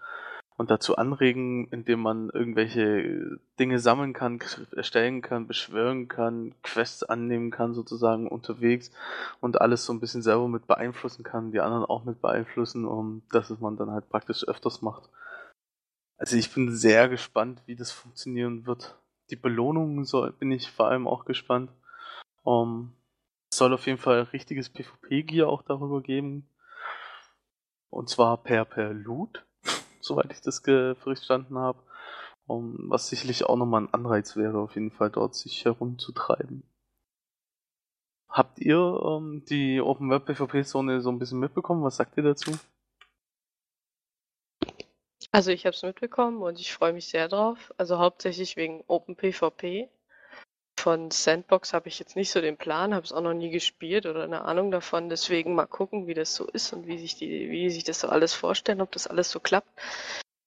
Und 0.56 0.70
dazu 0.70 0.96
anregen, 0.96 1.68
indem 1.68 2.00
man 2.00 2.30
irgendwelche 2.30 3.38
Dinge 3.60 3.78
sammeln 3.78 4.12
kann, 4.12 4.40
erstellen 4.74 5.20
kann, 5.20 5.46
beschwören 5.46 6.08
kann, 6.08 6.54
Quests 6.62 7.04
annehmen 7.04 7.50
kann 7.50 7.74
sozusagen 7.74 8.26
unterwegs 8.26 8.90
und 9.40 9.60
alles 9.60 9.84
so 9.84 9.92
ein 9.92 10.00
bisschen 10.00 10.22
selber 10.22 10.48
mit 10.48 10.66
beeinflussen 10.66 11.22
kann, 11.22 11.52
die 11.52 11.60
anderen 11.60 11.84
auch 11.84 12.04
mit 12.04 12.20
beeinflussen, 12.20 12.86
um 12.86 13.22
dass 13.30 13.50
es 13.50 13.60
man 13.60 13.76
dann 13.76 13.90
halt 13.90 14.08
praktisch 14.08 14.46
öfters 14.48 14.82
macht. 14.82 15.08
Also 16.18 16.36
ich 16.36 16.52
bin 16.52 16.74
sehr 16.74 17.08
gespannt, 17.08 17.62
wie 17.66 17.76
das 17.76 17.92
funktionieren 17.92 18.66
wird. 18.66 18.98
Die 19.30 19.36
Belohnungen 19.36 20.04
soll, 20.04 20.32
bin 20.32 20.50
ich 20.50 20.70
vor 20.70 20.88
allem 20.88 21.06
auch 21.06 21.24
gespannt. 21.24 21.70
Um, 22.42 22.92
es 23.50 23.58
soll 23.58 23.72
auf 23.72 23.86
jeden 23.86 23.98
Fall 23.98 24.22
richtiges 24.22 24.68
PvP-Gear 24.68 25.48
auch 25.48 25.62
darüber 25.62 26.02
geben. 26.02 26.48
Und 27.88 28.10
zwar 28.10 28.42
per, 28.42 28.64
per 28.64 28.92
Loot, 28.92 29.46
soweit 30.00 30.32
ich 30.32 30.40
das 30.40 30.60
verstanden 30.60 31.56
habe. 31.56 31.78
Um, 32.46 32.90
was 32.90 33.08
sicherlich 33.08 33.44
auch 33.44 33.56
nochmal 33.56 33.82
ein 33.82 33.94
Anreiz 33.94 34.34
wäre, 34.34 34.58
auf 34.58 34.74
jeden 34.74 34.90
Fall 34.90 35.10
dort 35.10 35.36
sich 35.36 35.64
herumzutreiben. 35.64 36.64
Habt 38.28 38.58
ihr 38.58 38.78
ähm, 38.78 39.44
die 39.48 39.80
Open 39.80 40.10
Web 40.10 40.26
PvP 40.26 40.64
Zone 40.64 41.00
so 41.00 41.10
ein 41.10 41.18
bisschen 41.18 41.38
mitbekommen? 41.38 41.82
Was 41.82 41.96
sagt 41.96 42.16
ihr 42.16 42.22
dazu? 42.22 42.58
Also 45.30 45.50
ich 45.50 45.66
habe 45.66 45.74
es 45.74 45.82
mitbekommen 45.82 46.42
und 46.42 46.58
ich 46.58 46.72
freue 46.72 46.92
mich 46.92 47.08
sehr 47.08 47.28
drauf. 47.28 47.72
Also 47.76 47.98
hauptsächlich 47.98 48.56
wegen 48.56 48.82
Open 48.86 49.14
PvP. 49.16 49.88
Von 50.78 51.10
Sandbox 51.10 51.72
habe 51.72 51.88
ich 51.88 51.98
jetzt 51.98 52.16
nicht 52.16 52.30
so 52.30 52.40
den 52.40 52.56
Plan, 52.56 52.94
habe 52.94 53.04
es 53.04 53.12
auch 53.12 53.20
noch 53.20 53.34
nie 53.34 53.50
gespielt 53.50 54.06
oder 54.06 54.24
eine 54.24 54.42
Ahnung 54.42 54.70
davon. 54.70 55.08
Deswegen 55.10 55.54
mal 55.54 55.66
gucken, 55.66 56.06
wie 56.06 56.14
das 56.14 56.34
so 56.34 56.46
ist 56.46 56.72
und 56.72 56.86
wie 56.86 56.98
sich 56.98 57.16
die, 57.16 57.50
wie 57.50 57.68
sich 57.70 57.84
das 57.84 58.00
so 58.00 58.08
alles 58.08 58.32
vorstellen, 58.32 58.80
ob 58.80 58.92
das 58.92 59.06
alles 59.06 59.30
so 59.30 59.40
klappt. 59.40 59.68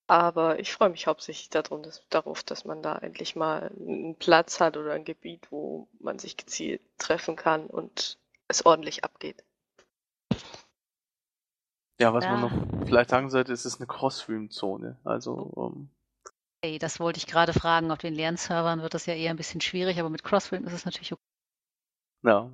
Aber 0.08 0.58
ich 0.58 0.72
freue 0.72 0.90
mich 0.90 1.06
hauptsächlich 1.06 1.48
darum, 1.50 1.82
dass, 1.82 2.02
darauf, 2.08 2.42
dass 2.42 2.64
man 2.64 2.82
da 2.82 2.96
endlich 2.98 3.36
mal 3.36 3.70
einen 3.78 4.16
Platz 4.16 4.60
hat 4.60 4.76
oder 4.76 4.92
ein 4.92 5.04
Gebiet, 5.04 5.46
wo 5.50 5.88
man 6.00 6.18
sich 6.18 6.36
gezielt 6.36 6.82
treffen 6.98 7.36
kann 7.36 7.66
und 7.66 8.18
es 8.48 8.66
ordentlich 8.66 9.04
abgeht. 9.04 9.44
Ja, 12.02 12.12
was 12.12 12.24
ja. 12.24 12.32
man 12.32 12.40
noch 12.40 12.50
vielleicht 12.84 13.10
sagen 13.10 13.30
sollte, 13.30 13.52
ist 13.52 13.64
es 13.64 13.76
eine 13.76 13.86
Cross-Stream-Zone. 13.86 14.98
Also. 15.04 15.72
Ähm, 15.72 15.88
hey, 16.64 16.80
das 16.80 16.98
wollte 16.98 17.18
ich 17.18 17.28
gerade 17.28 17.52
fragen. 17.52 17.92
Auf 17.92 17.98
den 17.98 18.16
Lernservern 18.16 18.82
wird 18.82 18.94
das 18.94 19.06
ja 19.06 19.14
eher 19.14 19.30
ein 19.30 19.36
bisschen 19.36 19.60
schwierig, 19.60 20.00
aber 20.00 20.10
mit 20.10 20.24
Crossfilm 20.24 20.64
ist 20.64 20.72
es 20.72 20.84
natürlich 20.84 21.12
okay. 21.12 21.22
Ja. 22.24 22.50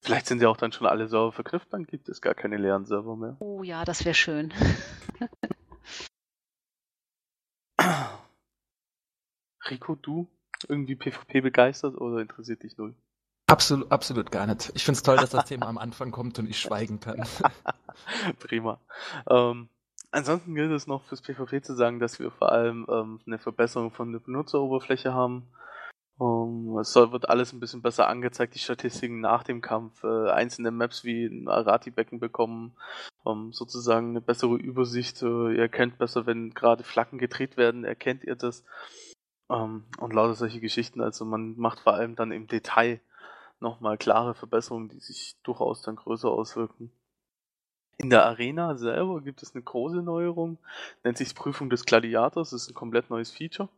Vielleicht 0.00 0.26
sind 0.26 0.42
ja 0.42 0.48
auch 0.48 0.56
dann 0.56 0.72
schon 0.72 0.88
alle 0.88 1.06
Server 1.06 1.30
verknüpft, 1.30 1.72
dann 1.72 1.86
gibt 1.86 2.08
es 2.08 2.20
gar 2.20 2.34
keine 2.34 2.56
leeren 2.56 2.84
Server 2.84 3.14
mehr. 3.14 3.36
Oh 3.38 3.62
ja, 3.62 3.84
das 3.84 4.04
wäre 4.04 4.16
schön. 4.16 4.52
Rico, 9.70 9.94
du 9.94 10.26
irgendwie 10.68 10.96
PvP 10.96 11.42
begeistert 11.42 11.96
oder 11.96 12.18
interessiert 12.18 12.64
dich 12.64 12.76
null? 12.76 12.96
Absolut, 13.46 13.92
absolut 13.92 14.30
gar 14.30 14.46
nicht. 14.46 14.72
Ich 14.74 14.84
finde 14.84 14.96
es 14.96 15.02
toll, 15.02 15.16
dass 15.16 15.30
das 15.30 15.44
Thema 15.44 15.66
am 15.66 15.78
Anfang 15.78 16.10
kommt 16.10 16.38
und 16.38 16.48
ich 16.48 16.58
schweigen 16.58 17.00
kann. 17.00 17.26
Prima. 18.38 18.80
Ähm, 19.28 19.68
ansonsten 20.10 20.54
gilt 20.54 20.72
es 20.72 20.86
noch 20.86 21.04
fürs 21.04 21.20
PvP 21.20 21.60
zu 21.60 21.74
sagen, 21.74 22.00
dass 22.00 22.18
wir 22.18 22.30
vor 22.30 22.52
allem 22.52 22.86
ähm, 22.88 23.20
eine 23.26 23.38
Verbesserung 23.38 23.90
von 23.90 24.12
der 24.12 24.20
Benutzeroberfläche 24.20 25.12
haben. 25.12 25.46
Um, 26.16 26.74
ähm, 26.74 26.78
es 26.78 26.92
soll, 26.92 27.12
wird 27.12 27.28
alles 27.28 27.52
ein 27.52 27.60
bisschen 27.60 27.82
besser 27.82 28.08
angezeigt, 28.08 28.54
die 28.54 28.60
Statistiken 28.60 29.20
nach 29.20 29.42
dem 29.42 29.60
Kampf, 29.60 30.04
äh, 30.04 30.30
einzelne 30.30 30.70
Maps 30.70 31.02
wie 31.02 31.26
ein 31.26 31.48
Arati-Becken 31.48 32.20
bekommen, 32.20 32.76
um, 33.24 33.52
sozusagen 33.52 34.10
eine 34.10 34.20
bessere 34.20 34.54
Übersicht. 34.54 35.22
Äh, 35.22 35.54
ihr 35.54 35.62
erkennt 35.62 35.98
besser, 35.98 36.24
wenn 36.26 36.50
gerade 36.50 36.84
Flaggen 36.84 37.18
gedreht 37.18 37.56
werden, 37.56 37.84
erkennt 37.84 38.24
ihr 38.24 38.36
das. 38.36 38.64
Um, 39.48 39.84
und 39.98 40.14
lauter 40.14 40.34
solche 40.34 40.60
Geschichten. 40.60 41.02
Also 41.02 41.24
man 41.24 41.56
macht 41.56 41.80
vor 41.80 41.94
allem 41.94 42.16
dann 42.16 42.32
im 42.32 42.46
Detail 42.46 43.00
nochmal 43.60 43.98
klare 43.98 44.34
Verbesserungen, 44.34 44.88
die 44.88 45.00
sich 45.00 45.36
durchaus 45.42 45.82
dann 45.82 45.96
größer 45.96 46.28
auswirken. 46.28 46.90
In 47.96 48.10
der 48.10 48.24
Arena 48.24 48.76
selber 48.76 49.20
gibt 49.22 49.42
es 49.42 49.54
eine 49.54 49.62
große 49.62 50.02
Neuerung, 50.02 50.58
nennt 51.04 51.16
sich 51.16 51.34
Prüfung 51.34 51.70
des 51.70 51.84
Gladiators, 51.84 52.50
das 52.50 52.62
ist 52.62 52.70
ein 52.70 52.74
komplett 52.74 53.08
neues 53.10 53.30
Feature. 53.30 53.68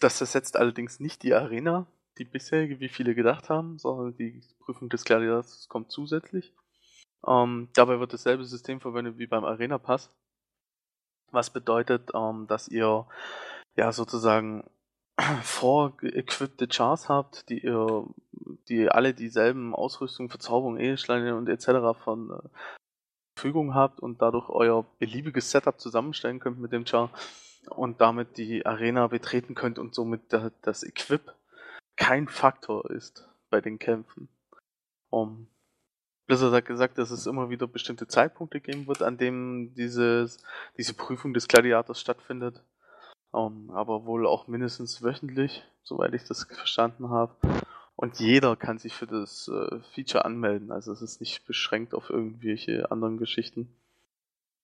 Das 0.00 0.20
ersetzt 0.20 0.56
allerdings 0.56 1.00
nicht 1.00 1.22
die 1.24 1.34
Arena, 1.34 1.86
die 2.18 2.24
bisherige, 2.24 2.78
wie 2.80 2.88
viele 2.88 3.14
gedacht 3.14 3.50
haben, 3.50 3.78
sondern 3.78 4.16
die 4.16 4.40
Prüfung 4.60 4.88
des 4.88 5.04
Gladiators 5.04 5.68
kommt 5.68 5.90
zusätzlich. 5.90 6.54
Ähm, 7.26 7.68
dabei 7.74 7.98
wird 7.98 8.12
dasselbe 8.12 8.44
System 8.44 8.80
verwendet 8.80 9.18
wie 9.18 9.26
beim 9.26 9.44
Arena 9.44 9.78
Pass, 9.78 10.10
was 11.32 11.50
bedeutet, 11.50 12.10
ähm, 12.14 12.46
dass 12.46 12.68
ihr 12.68 13.06
ja 13.76 13.92
sozusagen 13.92 14.64
vorgequippte 15.42 16.68
Chars 16.68 17.08
habt, 17.08 17.48
die 17.48 17.64
ihr, 17.64 18.06
die 18.68 18.88
alle 18.88 19.14
dieselben 19.14 19.74
Ausrüstung, 19.74 20.30
Verzauberung, 20.30 20.78
Eheschleine 20.78 21.36
und 21.36 21.48
etc. 21.48 21.98
von 22.02 22.30
äh, 22.30 22.48
Verfügung 23.36 23.74
habt 23.74 24.00
und 24.00 24.22
dadurch 24.22 24.48
euer 24.48 24.84
beliebiges 24.98 25.50
Setup 25.50 25.78
zusammenstellen 25.80 26.40
könnt 26.40 26.60
mit 26.60 26.72
dem 26.72 26.86
Char 26.86 27.10
und 27.70 28.00
damit 28.00 28.36
die 28.36 28.64
Arena 28.66 29.06
betreten 29.08 29.54
könnt 29.54 29.78
und 29.78 29.94
somit 29.94 30.32
da, 30.32 30.50
das 30.62 30.82
Equip 30.82 31.34
kein 31.96 32.28
Faktor 32.28 32.90
ist 32.90 33.28
bei 33.50 33.60
den 33.60 33.78
Kämpfen. 33.78 34.28
Um, 35.10 35.48
Blizzard 36.26 36.52
hat 36.52 36.66
gesagt, 36.66 36.98
dass 36.98 37.10
es 37.10 37.26
immer 37.26 37.48
wieder 37.48 37.66
bestimmte 37.66 38.06
Zeitpunkte 38.06 38.60
geben 38.60 38.86
wird, 38.86 39.02
an 39.02 39.16
denen 39.16 39.74
diese 39.74 40.28
Prüfung 40.96 41.32
des 41.32 41.48
Gladiators 41.48 42.00
stattfindet. 42.00 42.62
Um, 43.30 43.70
aber 43.70 44.06
wohl 44.06 44.26
auch 44.26 44.46
mindestens 44.46 45.02
wöchentlich, 45.02 45.62
soweit 45.82 46.14
ich 46.14 46.24
das 46.24 46.44
verstanden 46.44 47.10
habe. 47.10 47.34
Und 47.94 48.20
jeder 48.20 48.56
kann 48.56 48.78
sich 48.78 48.94
für 48.94 49.06
das 49.06 49.48
äh, 49.48 49.80
Feature 49.92 50.24
anmelden. 50.24 50.70
Also 50.70 50.92
es 50.92 51.02
ist 51.02 51.20
nicht 51.20 51.44
beschränkt 51.46 51.94
auf 51.94 52.10
irgendwelche 52.10 52.90
anderen 52.90 53.18
Geschichten. 53.18 53.68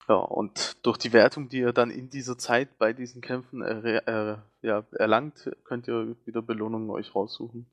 Ja, 0.09 0.17
und 0.17 0.77
durch 0.87 0.99
die 0.99 1.13
Wertung, 1.13 1.49
die 1.49 1.59
ihr 1.59 1.73
dann 1.73 1.91
in 1.91 2.11
dieser 2.11 2.39
Zeit 2.39 2.79
bei 2.79 2.93
diesen 2.93 3.23
Kämpfen 3.23 3.63
er, 3.63 4.07
er, 4.07 4.43
ja, 4.63 4.85
erlangt, 4.93 5.51
könnt 5.65 5.89
ihr 5.89 6.15
wieder 6.27 6.43
Belohnungen 6.43 6.91
euch 6.91 7.15
raussuchen. 7.15 7.67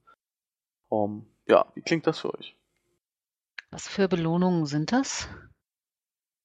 Um, 0.89 1.25
ja, 1.47 1.65
wie 1.75 1.81
klingt 1.81 2.07
das 2.07 2.19
für 2.19 2.33
euch? 2.33 2.55
Was 3.69 3.87
für 3.87 4.07
Belohnungen 4.07 4.65
sind 4.65 4.91
das? 4.91 5.29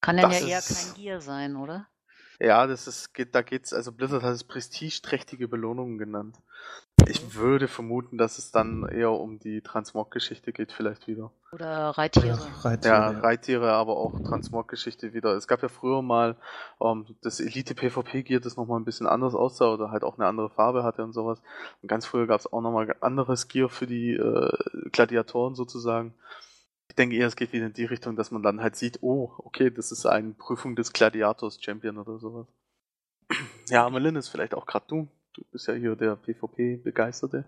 Kann 0.01 0.17
das 0.17 0.41
ja 0.41 0.47
eher 0.47 0.61
kein 0.61 0.93
Gear 0.95 1.21
sein, 1.21 1.55
oder? 1.55 1.87
Ja, 2.39 2.67
das 2.67 2.87
ist, 2.87 3.13
geht, 3.13 3.33
da 3.33 3.41
geht's, 3.41 3.73
also 3.73 3.91
Blizzard 3.91 4.21
hat 4.21 4.33
es 4.33 4.43
prestigeträchtige 4.43 5.47
Belohnungen 5.47 5.97
genannt. 5.97 6.37
Ich 7.07 7.35
würde 7.35 7.67
vermuten, 7.67 8.17
dass 8.17 8.37
es 8.37 8.51
dann 8.51 8.87
eher 8.87 9.11
um 9.11 9.39
die 9.39 9.61
Transmog-Geschichte 9.61 10.51
geht, 10.51 10.71
vielleicht 10.71 11.07
wieder. 11.07 11.31
Oder 11.51 11.89
Reittiere. 11.91 12.39
Reittiere 12.63 12.93
ja, 12.93 13.09
Reittiere, 13.09 13.71
aber 13.71 13.97
auch 13.97 14.19
Transmog-Geschichte 14.19 15.13
wieder. 15.13 15.35
Es 15.35 15.47
gab 15.47 15.61
ja 15.63 15.69
früher 15.69 16.01
mal 16.01 16.35
um, 16.77 17.05
ähm, 17.07 17.15
das 17.21 17.39
Elite-PvP-Gear, 17.39 18.39
das 18.39 18.57
nochmal 18.57 18.79
ein 18.79 18.85
bisschen 18.85 19.07
anders 19.07 19.33
aussah 19.33 19.73
oder 19.73 19.89
halt 19.89 20.03
auch 20.03 20.17
eine 20.17 20.27
andere 20.27 20.49
Farbe 20.49 20.83
hatte 20.83 21.03
und 21.03 21.13
sowas. 21.13 21.41
Und 21.81 21.87
ganz 21.87 22.05
früher 22.05 22.27
gab 22.27 22.39
es 22.39 22.51
auch 22.51 22.61
nochmal 22.61 22.95
anderes 23.01 23.47
Gear 23.47 23.69
für 23.69 23.87
die 23.87 24.13
äh, 24.13 24.51
Gladiatoren 24.91 25.55
sozusagen. 25.55 26.13
Ich 26.97 27.03
denke 27.03 27.15
eher, 27.15 27.27
es 27.27 27.35
geht 27.35 27.53
wieder 27.53 27.67
in 27.67 27.73
die 27.73 27.85
Richtung, 27.85 28.15
dass 28.15 28.31
man 28.31 28.41
dann 28.41 28.59
halt 28.59 28.75
sieht, 28.75 29.03
oh, 29.03 29.31
okay, 29.37 29.69
das 29.69 29.91
ist 29.91 30.07
eine 30.07 30.33
Prüfung 30.33 30.75
des 30.75 30.93
Gladiators 30.93 31.61
Champion 31.61 31.99
oder 31.99 32.17
sowas. 32.17 32.47
Ja, 33.69 33.87
Melin 33.87 34.15
ist 34.15 34.29
vielleicht 34.29 34.55
auch 34.55 34.65
gerade 34.65 34.87
du. 34.87 35.07
Du 35.33 35.43
bist 35.51 35.67
ja 35.67 35.75
hier 35.75 35.95
der 35.95 36.15
PvP-Begeisterte. 36.15 37.45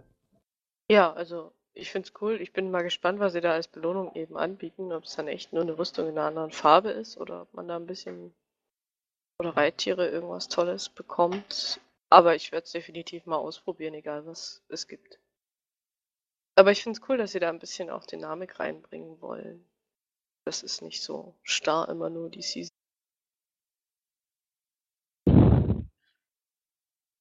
Ja, 0.88 1.12
also 1.14 1.52
ich 1.74 1.90
finde 1.90 2.10
es 2.10 2.22
cool. 2.22 2.40
Ich 2.40 2.54
bin 2.54 2.70
mal 2.70 2.84
gespannt, 2.84 3.20
was 3.20 3.34
sie 3.34 3.42
da 3.42 3.54
als 3.54 3.68
Belohnung 3.68 4.14
eben 4.14 4.38
anbieten. 4.38 4.94
Ob 4.94 5.06
es 5.06 5.16
dann 5.16 5.28
echt 5.28 5.52
nur 5.52 5.64
eine 5.64 5.80
Rüstung 5.80 6.08
in 6.08 6.16
einer 6.20 6.28
anderen 6.28 6.52
Farbe 6.52 6.92
ist 6.92 7.18
oder 7.18 7.42
ob 7.42 7.54
man 7.56 7.68
da 7.68 7.76
ein 7.76 7.88
bisschen 7.88 8.36
oder 9.40 9.58
Reittiere 9.58 10.10
irgendwas 10.10 10.48
Tolles 10.48 10.90
bekommt. 10.90 11.82
Aber 12.12 12.36
ich 12.36 12.52
werde 12.52 12.66
es 12.66 12.72
definitiv 12.72 13.26
mal 13.26 13.38
ausprobieren, 13.38 13.96
egal 13.96 14.28
was 14.28 14.62
es 14.70 14.88
gibt. 14.88 15.18
Aber 16.60 16.72
ich 16.74 16.84
finde 16.84 17.00
es 17.00 17.08
cool, 17.08 17.16
dass 17.16 17.32
sie 17.32 17.40
da 17.40 17.48
ein 17.48 17.60
bisschen 17.60 17.90
auch 17.90 18.06
Dynamik 18.06 18.60
reinbringen 18.60 19.22
wollen. 19.22 19.64
Das 20.44 20.62
ist 20.62 20.82
nicht 20.82 21.02
so 21.02 21.34
starr 21.42 21.88
immer 21.88 22.10
nur 22.10 22.30
die 22.30 22.42
Season. 22.42 22.76
Ich 25.26 25.34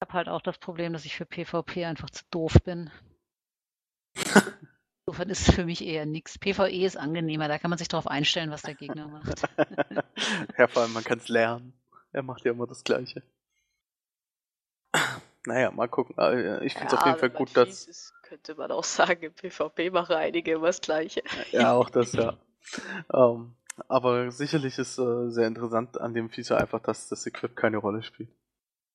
habe 0.00 0.12
halt 0.12 0.28
auch 0.28 0.42
das 0.42 0.58
Problem, 0.58 0.92
dass 0.92 1.04
ich 1.04 1.14
für 1.14 1.24
PvP 1.24 1.84
einfach 1.84 2.10
zu 2.10 2.24
doof 2.32 2.56
bin. 2.64 2.90
Insofern 5.06 5.30
ist 5.30 5.48
es 5.48 5.54
für 5.54 5.64
mich 5.64 5.86
eher 5.86 6.04
nichts. 6.04 6.36
PvE 6.36 6.84
ist 6.84 6.96
angenehmer, 6.96 7.46
da 7.46 7.60
kann 7.60 7.70
man 7.70 7.78
sich 7.78 7.86
darauf 7.86 8.08
einstellen, 8.08 8.50
was 8.50 8.62
der 8.62 8.74
Gegner 8.74 9.06
macht. 9.22 9.42
ja, 10.58 10.66
vor 10.66 10.82
allem, 10.82 10.94
man 10.94 11.04
kann 11.04 11.18
es 11.18 11.28
lernen. 11.28 11.74
Er 12.10 12.24
macht 12.24 12.44
ja 12.44 12.50
immer 12.50 12.66
das 12.66 12.82
Gleiche. 12.82 13.22
Naja, 15.46 15.70
mal 15.70 15.88
gucken. 15.88 16.16
Äh, 16.18 16.64
ich 16.64 16.72
finde 16.72 16.88
es 16.88 16.92
ja, 16.92 16.98
auf 16.98 17.06
jeden 17.06 17.18
Fall 17.20 17.30
gut, 17.30 17.56
dass. 17.56 18.12
Könnte 18.28 18.54
man 18.56 18.70
auch 18.70 18.84
sagen, 18.84 19.22
im 19.22 19.32
PvP 19.32 19.90
machen 19.90 20.16
einige 20.16 20.52
immer 20.52 20.66
das 20.66 20.82
Gleiche. 20.82 21.22
Ja, 21.50 21.72
auch 21.72 21.88
das, 21.88 22.12
ja. 22.12 22.36
um, 23.08 23.54
ähm, 23.78 23.84
aber 23.88 24.30
sicherlich 24.30 24.78
ist 24.78 24.98
äh, 24.98 25.30
sehr 25.30 25.46
interessant 25.46 25.98
an 25.98 26.12
dem 26.12 26.28
Feature 26.28 26.60
einfach, 26.60 26.80
dass 26.80 27.08
das 27.08 27.26
Equip 27.26 27.56
keine 27.56 27.78
Rolle 27.78 28.02
spielt. 28.02 28.28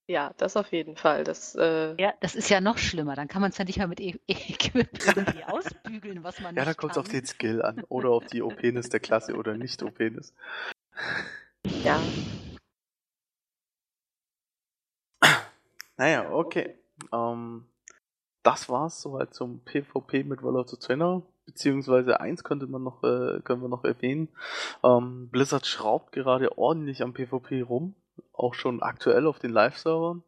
Ja, 0.05 0.33
das 0.37 0.57
auf 0.57 0.71
jeden 0.71 0.97
Fall. 0.97 1.23
Das, 1.23 1.55
äh... 1.55 1.95
Ja, 1.99 2.13
das 2.19 2.35
ist 2.35 2.49
ja 2.49 2.59
noch 2.59 2.77
schlimmer. 2.77 3.15
Dann 3.15 3.29
kann 3.29 3.41
man 3.41 3.51
es 3.51 3.57
ja 3.57 3.63
nicht 3.63 3.79
mal 3.79 3.87
mit 3.87 4.01
e 4.01 4.19
Equip 4.27 4.89
irgendwie 5.07 5.43
ausbügeln, 5.47 6.23
was 6.23 6.41
man 6.41 6.55
Ja, 6.55 6.65
da 6.65 6.73
kommt 6.73 6.91
es 6.91 6.97
auf 6.97 7.07
den 7.07 7.25
Skill 7.25 7.61
an. 7.61 7.83
Oder 7.87 8.09
auf 8.09 8.25
die 8.25 8.43
OPness 8.43 8.89
der 8.89 8.99
Klasse 8.99 9.35
oder 9.35 9.55
nicht 9.55 9.81
OPness. 9.81 10.33
Ja. 11.83 11.99
Naja, 15.95 16.29
okay. 16.31 16.75
Um, 17.11 17.19
ähm, 17.19 17.72
das 18.43 18.69
war's 18.69 19.01
soweit 19.01 19.33
zum 19.33 19.61
PvP 19.61 20.23
mit 20.23 20.43
World 20.43 20.57
of 20.57 20.69
the 20.69 20.77
Trainer. 20.77 21.23
Beziehungsweise 21.45 22.19
eins 22.19 22.43
könnte 22.43 22.67
man 22.67 22.83
noch, 22.83 23.03
äh, 23.03 23.41
können 23.43 23.61
wir 23.61 23.69
noch 23.69 23.83
erwähnen. 23.83 24.29
Ähm, 24.83 25.29
Blizzard 25.29 25.65
schraubt 25.65 26.11
gerade 26.11 26.57
ordentlich 26.57 27.03
am 27.03 27.13
PvP 27.13 27.61
rum, 27.61 27.95
auch 28.33 28.53
schon 28.53 28.81
aktuell 28.81 29.27
auf 29.27 29.39
den 29.39 29.51
Live-Servern. 29.51 30.23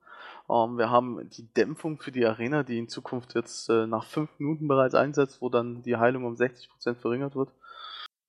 Ähm, 0.49 0.77
wir 0.77 0.89
haben 0.89 1.29
die 1.29 1.51
Dämpfung 1.53 1.99
für 1.99 2.11
die 2.11 2.25
Arena, 2.25 2.63
die 2.63 2.77
in 2.77 2.89
Zukunft 2.89 3.35
jetzt 3.35 3.69
äh, 3.69 3.87
nach 3.87 4.05
5 4.05 4.29
Minuten 4.39 4.67
bereits 4.67 4.95
einsetzt, 4.95 5.41
wo 5.41 5.49
dann 5.49 5.83
die 5.83 5.97
Heilung 5.97 6.25
um 6.25 6.35
60% 6.35 6.95
verringert 6.95 7.35
wird. 7.35 7.51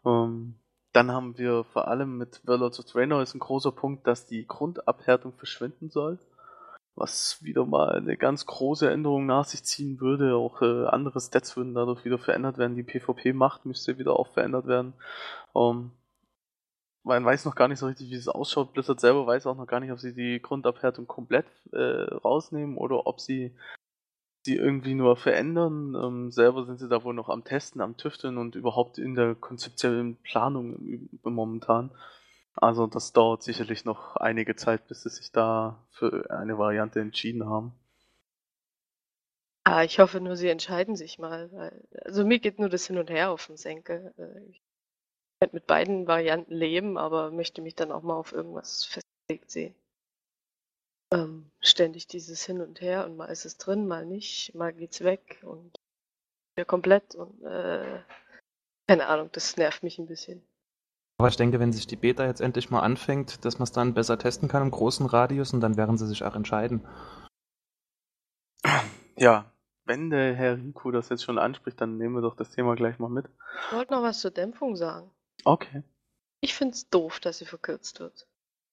Ähm, 0.05 0.55
dann 0.93 1.13
haben 1.13 1.37
wir 1.37 1.65
vor 1.65 1.89
allem 1.89 2.17
mit 2.17 2.41
Warlords 2.45 2.79
of 2.79 2.87
Draenor 2.87 3.21
ist 3.21 3.35
ein 3.35 3.41
großer 3.41 3.73
Punkt, 3.73 4.07
dass 4.07 4.27
die 4.27 4.47
Grundabhärtung 4.47 5.35
verschwinden 5.35 5.91
soll. 5.91 6.19
Was 6.97 7.43
wieder 7.43 7.67
mal 7.67 7.91
eine 7.91 8.17
ganz 8.17 8.47
große 8.47 8.91
Änderung 8.91 9.27
nach 9.27 9.45
sich 9.45 9.63
ziehen 9.65 10.01
würde. 10.01 10.35
Auch 10.35 10.63
äh, 10.63 10.87
andere 10.87 11.21
Stats 11.21 11.57
würden 11.57 11.75
dadurch 11.75 12.05
wieder 12.05 12.19
verändert 12.19 12.59
werden. 12.59 12.75
Die 12.75 12.83
PvP-Macht 12.83 13.67
müsste 13.67 13.99
wieder 13.99 14.19
auch 14.19 14.33
verändert 14.33 14.67
werden. 14.67 14.95
Ähm, 15.55 15.93
man 17.05 17.25
weiß 17.25 17.45
noch 17.45 17.55
gar 17.55 17.69
nicht 17.69 17.79
so 17.79 17.87
richtig, 17.87 18.11
wie 18.11 18.17
es 18.17 18.29
ausschaut. 18.29 18.73
Blizzard 18.73 18.99
selber 18.99 19.27
weiß 19.27 19.47
auch 19.47 19.57
noch 19.57 19.67
gar 19.67 19.79
nicht, 19.79 19.93
ob 19.93 20.01
sie 20.01 20.15
die 20.15 20.41
Grundabhärtung 20.43 21.07
komplett 21.07 21.47
äh, 21.73 21.79
rausnehmen 21.79 22.77
oder 22.77 23.07
ob 23.07 23.21
sie 23.21 23.55
sie 24.47 24.57
irgendwie 24.57 24.95
nur 24.95 25.17
verändern. 25.17 25.95
Ähm, 25.95 26.31
selber 26.33 26.65
sind 26.65 26.79
sie 26.79 26.89
da 26.89 27.05
wohl 27.05 27.15
noch 27.15 27.29
am 27.29 27.45
Testen, 27.45 27.83
am 27.83 27.97
Tüfteln 27.97 28.39
und 28.39 28.55
überhaupt 28.55 28.97
in 28.97 29.15
der 29.15 29.35
konzeptionellen 29.35 30.17
Planung 30.17 31.11
momentan. 31.23 31.91
Also 32.57 32.87
das 32.87 33.13
dauert 33.13 33.43
sicherlich 33.43 33.85
noch 33.85 34.17
einige 34.17 34.57
Zeit, 34.57 34.89
bis 34.89 35.03
sie 35.03 35.11
sich 35.11 35.31
da 35.31 35.87
für 35.91 36.31
eine 36.31 36.59
Variante 36.59 37.01
entschieden 37.01 37.47
haben. 37.47 37.73
Ah, 39.65 39.83
ich 39.83 39.99
hoffe 39.99 40.21
nur, 40.21 40.37
sie 40.37 40.49
entscheiden 40.49 40.97
sich 40.97 41.19
mal. 41.19 41.51
Weil, 41.53 41.89
also 42.05 42.25
mir 42.25 42.39
geht 42.39 42.59
nur 42.59 42.69
das 42.69 42.87
Hin 42.87 42.99
und 42.99 43.11
Her 43.11 43.31
auf 43.31 43.47
den 43.47 43.57
Senkel. 43.57 44.15
Äh, 44.17 44.51
ich 44.51 44.63
könnte 45.41 45.57
mit 45.57 45.67
beiden 45.67 46.07
Varianten 46.07 46.55
leben, 46.55 46.97
aber 46.97 47.31
möchte 47.31 47.61
mich 47.63 47.75
dann 47.75 47.93
auch 47.93 48.03
mal 48.03 48.15
auf 48.15 48.33
irgendwas 48.33 48.85
festgelegt 48.85 49.51
sehen. 49.51 49.75
Ähm, 51.13 51.51
ständig 51.61 52.07
dieses 52.07 52.45
Hin 52.45 52.61
und 52.61 52.81
Her 52.81 53.05
und 53.07 53.17
mal 53.17 53.27
ist 53.27 53.45
es 53.45 53.59
drin, 53.59 53.87
mal 53.87 54.07
nicht, 54.07 54.55
mal 54.55 54.73
geht's 54.73 55.05
weg 55.05 55.41
und 55.43 55.77
wieder 56.57 56.65
komplett 56.65 57.15
und 57.15 57.43
äh, 57.45 58.03
keine 58.89 59.07
Ahnung, 59.07 59.31
das 59.33 59.57
nervt 59.57 59.83
mich 59.83 59.99
ein 59.99 60.07
bisschen. 60.07 60.43
Aber 61.19 61.29
ich 61.29 61.37
denke, 61.37 61.59
wenn 61.61 61.73
sich 61.73 61.87
die 61.87 61.97
Beta 61.97 62.27
jetzt 62.27 62.41
endlich 62.41 62.71
mal 62.71 62.81
anfängt, 62.81 63.45
dass 63.45 63.59
man 63.59 63.65
es 63.65 63.73
dann 63.73 63.95
besser 63.95 64.19
testen 64.19 64.49
kann 64.49 64.63
im 64.63 64.71
großen 64.71 65.07
Radius 65.07 65.55
und 65.55 65.61
dann 65.61 65.77
werden 65.77 65.97
sie 65.97 66.07
sich 66.07 66.25
auch 66.25 66.35
entscheiden. 66.35 66.87
Ja, 69.17 69.51
wenn 69.87 70.11
der 70.11 70.35
Herr 70.35 70.57
Riku 70.57 70.91
das 70.91 71.09
jetzt 71.09 71.25
schon 71.25 71.39
anspricht, 71.39 71.81
dann 71.81 71.97
nehmen 71.97 72.17
wir 72.17 72.21
doch 72.21 72.37
das 72.37 72.51
Thema 72.51 72.75
gleich 72.75 72.99
mal 72.99 73.09
mit. 73.09 73.31
Ich 73.69 73.77
wollte 73.77 73.95
noch 73.95 74.03
was 74.03 74.21
zur 74.21 74.31
Dämpfung 74.31 74.77
sagen. 74.77 75.11
Okay. 75.45 75.83
Ich 76.41 76.55
finde 76.55 76.75
es 76.75 76.91
doof, 76.91 77.19
dass 77.21 77.39
sie 77.39 77.47
verkürzt 77.47 78.01
wird. 78.01 78.27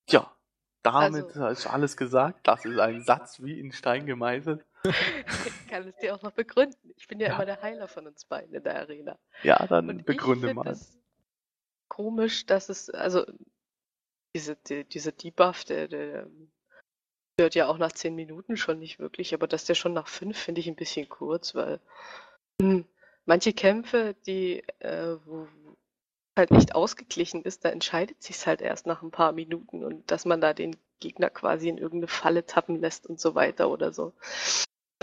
Ja, 0.09 0.35
damit 0.81 1.25
also, 1.25 1.47
ist 1.47 1.67
alles 1.67 1.95
gesagt. 1.95 2.45
Das 2.45 2.65
ist 2.65 2.77
ein 2.77 3.03
Satz 3.03 3.41
wie 3.41 3.57
in 3.57 3.71
Stein 3.71 4.05
gemeißelt. 4.05 4.65
ich 4.83 5.67
kann 5.69 5.87
es 5.87 5.95
dir 5.95 6.13
auch 6.13 6.21
noch 6.23 6.31
begründen. 6.31 6.91
Ich 6.97 7.07
bin 7.07 7.21
ja, 7.21 7.29
ja, 7.29 7.35
immer 7.35 7.45
der 7.45 7.61
Heiler 7.61 7.87
von 7.87 8.05
uns 8.05 8.25
beiden 8.25 8.53
in 8.53 8.63
der 8.63 8.75
Arena. 8.81 9.17
Ja, 9.43 9.65
dann 9.65 9.89
Und 9.89 10.05
begründe 10.05 10.49
ich 10.49 10.53
mal. 10.53 10.67
Es 10.67 10.97
komisch, 11.95 12.45
dass 12.45 12.69
es, 12.69 12.89
also 12.89 13.25
diese, 14.35 14.55
die, 14.55 14.83
dieser 14.83 15.11
Debuff, 15.11 15.63
der, 15.63 15.87
der 15.87 16.27
hört 17.39 17.55
ja 17.55 17.67
auch 17.67 17.77
nach 17.77 17.91
10 17.91 18.15
Minuten 18.15 18.57
schon 18.57 18.79
nicht 18.79 18.97
wirklich, 18.99 19.33
aber 19.33 19.47
dass 19.47 19.65
der 19.65 19.75
schon 19.75 19.93
nach 19.93 20.07
5 20.07 20.37
finde 20.37 20.61
ich 20.61 20.67
ein 20.67 20.75
bisschen 20.75 21.07
kurz, 21.07 21.53
weil 21.53 21.79
mh, 22.61 22.69
hm, 22.69 22.85
manche 23.25 23.53
Kämpfe, 23.53 24.15
die, 24.25 24.63
äh, 24.79 25.17
wo, 25.25 25.47
halt 26.35 26.49
nicht 26.49 26.73
ausgeglichen 26.73 27.43
ist, 27.43 27.63
da 27.63 27.69
entscheidet 27.69 28.23
sich 28.23 28.47
halt 28.47 28.61
erst 28.61 28.87
nach 28.87 29.03
ein 29.03 29.11
paar 29.11 29.31
Minuten 29.31 29.83
und 29.83 30.09
dass 30.09 30.25
man 30.25 30.41
da 30.41 30.53
den 30.53 30.75
Gegner 30.99 31.29
quasi 31.29 31.69
in 31.69 31.77
irgendeine 31.77 32.07
Falle 32.07 32.45
tappen 32.47 32.79
lässt 32.79 33.05
und 33.05 33.19
so 33.19 33.35
weiter 33.35 33.69
oder 33.69 33.93
so. 33.93 34.13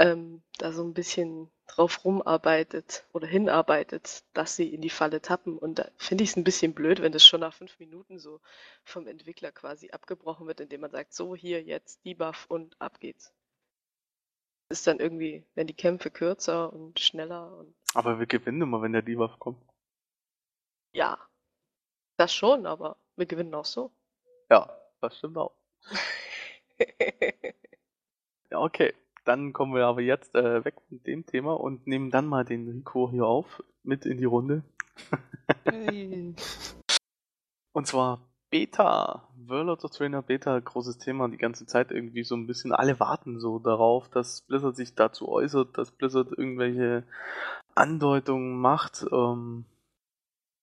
Ähm, 0.00 0.42
da 0.56 0.72
so 0.72 0.82
ein 0.82 0.94
bisschen 0.94 1.50
drauf 1.66 2.06
rumarbeitet 2.06 3.06
oder 3.12 3.26
hinarbeitet, 3.26 4.24
dass 4.32 4.56
sie 4.56 4.72
in 4.72 4.80
die 4.80 4.88
Falle 4.88 5.20
tappen. 5.20 5.58
Und 5.58 5.78
da 5.78 5.90
finde 5.98 6.24
ich 6.24 6.30
es 6.30 6.36
ein 6.36 6.44
bisschen 6.44 6.72
blöd, 6.72 7.02
wenn 7.02 7.12
das 7.12 7.26
schon 7.26 7.40
nach 7.40 7.52
fünf 7.52 7.78
Minuten 7.78 8.18
so 8.18 8.40
vom 8.82 9.06
Entwickler 9.06 9.52
quasi 9.52 9.90
abgebrochen 9.90 10.46
wird, 10.46 10.60
indem 10.60 10.80
man 10.80 10.90
sagt, 10.90 11.12
so 11.12 11.36
hier 11.36 11.62
jetzt 11.62 12.02
Debuff 12.06 12.46
und 12.48 12.80
ab 12.80 12.98
geht's. 12.98 13.34
Ist 14.70 14.86
dann 14.86 15.00
irgendwie, 15.00 15.44
wenn 15.54 15.66
die 15.66 15.74
Kämpfe 15.74 16.10
kürzer 16.10 16.72
und 16.72 16.98
schneller 16.98 17.58
und. 17.58 17.74
Aber 17.92 18.18
wir 18.18 18.26
gewinnen 18.26 18.62
immer, 18.62 18.80
wenn 18.80 18.92
der 18.92 19.02
Debuff 19.02 19.38
kommt. 19.38 19.62
Ja, 20.92 21.18
das 22.16 22.34
schon, 22.34 22.64
aber 22.64 22.96
wir 23.16 23.26
gewinnen 23.26 23.54
auch 23.54 23.66
so. 23.66 23.92
Ja, 24.50 24.74
das 25.02 25.18
stimmt 25.18 25.36
auch. 25.36 25.54
ja, 28.50 28.60
okay. 28.60 28.94
Dann 29.24 29.52
kommen 29.52 29.74
wir 29.74 29.87
aber 29.87 30.00
jetzt 30.00 30.35
äh, 30.35 30.64
weg 30.64 30.76
von 30.88 31.02
dem 31.02 31.26
Thema 31.26 31.54
und 31.54 31.87
nehmen 31.87 32.11
dann 32.11 32.26
mal 32.26 32.44
den 32.44 32.68
Rico 32.68 33.11
hier 33.11 33.26
auf, 33.26 33.62
mit 33.83 34.06
in 34.06 34.18
die 34.18 34.24
Runde. 34.24 34.62
und 37.72 37.87
zwar 37.87 38.20
Beta. 38.50 39.28
World 39.46 39.85
of 39.85 39.90
Trainer 39.90 40.22
Beta, 40.22 40.59
großes 40.59 40.98
Thema 40.98 41.28
die 41.28 41.37
ganze 41.37 41.66
Zeit 41.66 41.90
irgendwie 41.90 42.22
so 42.22 42.37
ein 42.37 42.46
bisschen. 42.46 42.72
Alle 42.72 43.00
warten 43.00 43.40
so 43.40 43.59
darauf, 43.59 44.09
dass 44.09 44.42
Blizzard 44.42 44.76
sich 44.76 44.94
dazu 44.94 45.28
äußert, 45.28 45.76
dass 45.76 45.90
Blizzard 45.90 46.30
irgendwelche 46.30 47.04
Andeutungen 47.74 48.61
macht. 48.61 49.04
Ähm, 49.11 49.64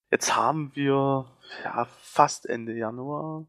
Jetzt 0.10 0.38
haben 0.38 0.72
wir 0.74 1.26
ja 1.66 1.86
fast 1.86 2.46
Ende 2.46 2.74
Januar. 2.74 3.46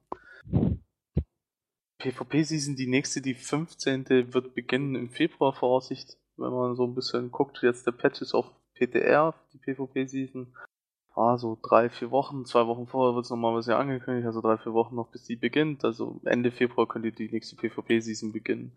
PvP-Season, 1.99 2.77
die 2.77 2.87
nächste, 2.87 3.21
die 3.21 3.35
15. 3.35 4.33
wird 4.33 4.55
beginnen 4.55 4.95
im 4.95 5.11
Februar 5.11 5.53
Voraussicht, 5.53 6.17
wenn 6.37 6.53
man 6.53 6.77
so 6.77 6.85
ein 6.85 6.95
bisschen 6.95 7.31
guckt. 7.33 7.61
Jetzt 7.63 7.87
der 7.87 7.93
Patch 7.93 8.23
ist 8.23 8.35
auf 8.35 8.51
PTR, 8.75 9.35
die 9.53 9.59
PvP-Season. 9.59 10.55
Ah, 11.15 11.37
so 11.37 11.59
drei, 11.61 11.91
vier 11.91 12.13
Wochen, 12.13 12.45
zwei 12.45 12.69
Wochen 12.69 12.87
vorher 12.87 13.17
wird 13.17 13.25
es 13.25 13.31
nochmal 13.31 13.53
was 13.53 13.67
ja 13.67 13.77
angekündigt, 13.77 14.25
also 14.25 14.41
drei, 14.41 14.57
vier 14.57 14.73
Wochen 14.73 14.95
noch 14.95 15.09
bis 15.09 15.25
die 15.25 15.35
beginnt. 15.35 15.85
Also 15.85 16.21
Ende 16.25 16.53
Februar 16.53 16.87
könnte 16.87 17.11
die 17.11 17.29
nächste 17.29 17.57
PvP-Season 17.57 18.33
beginnen. 18.33 18.77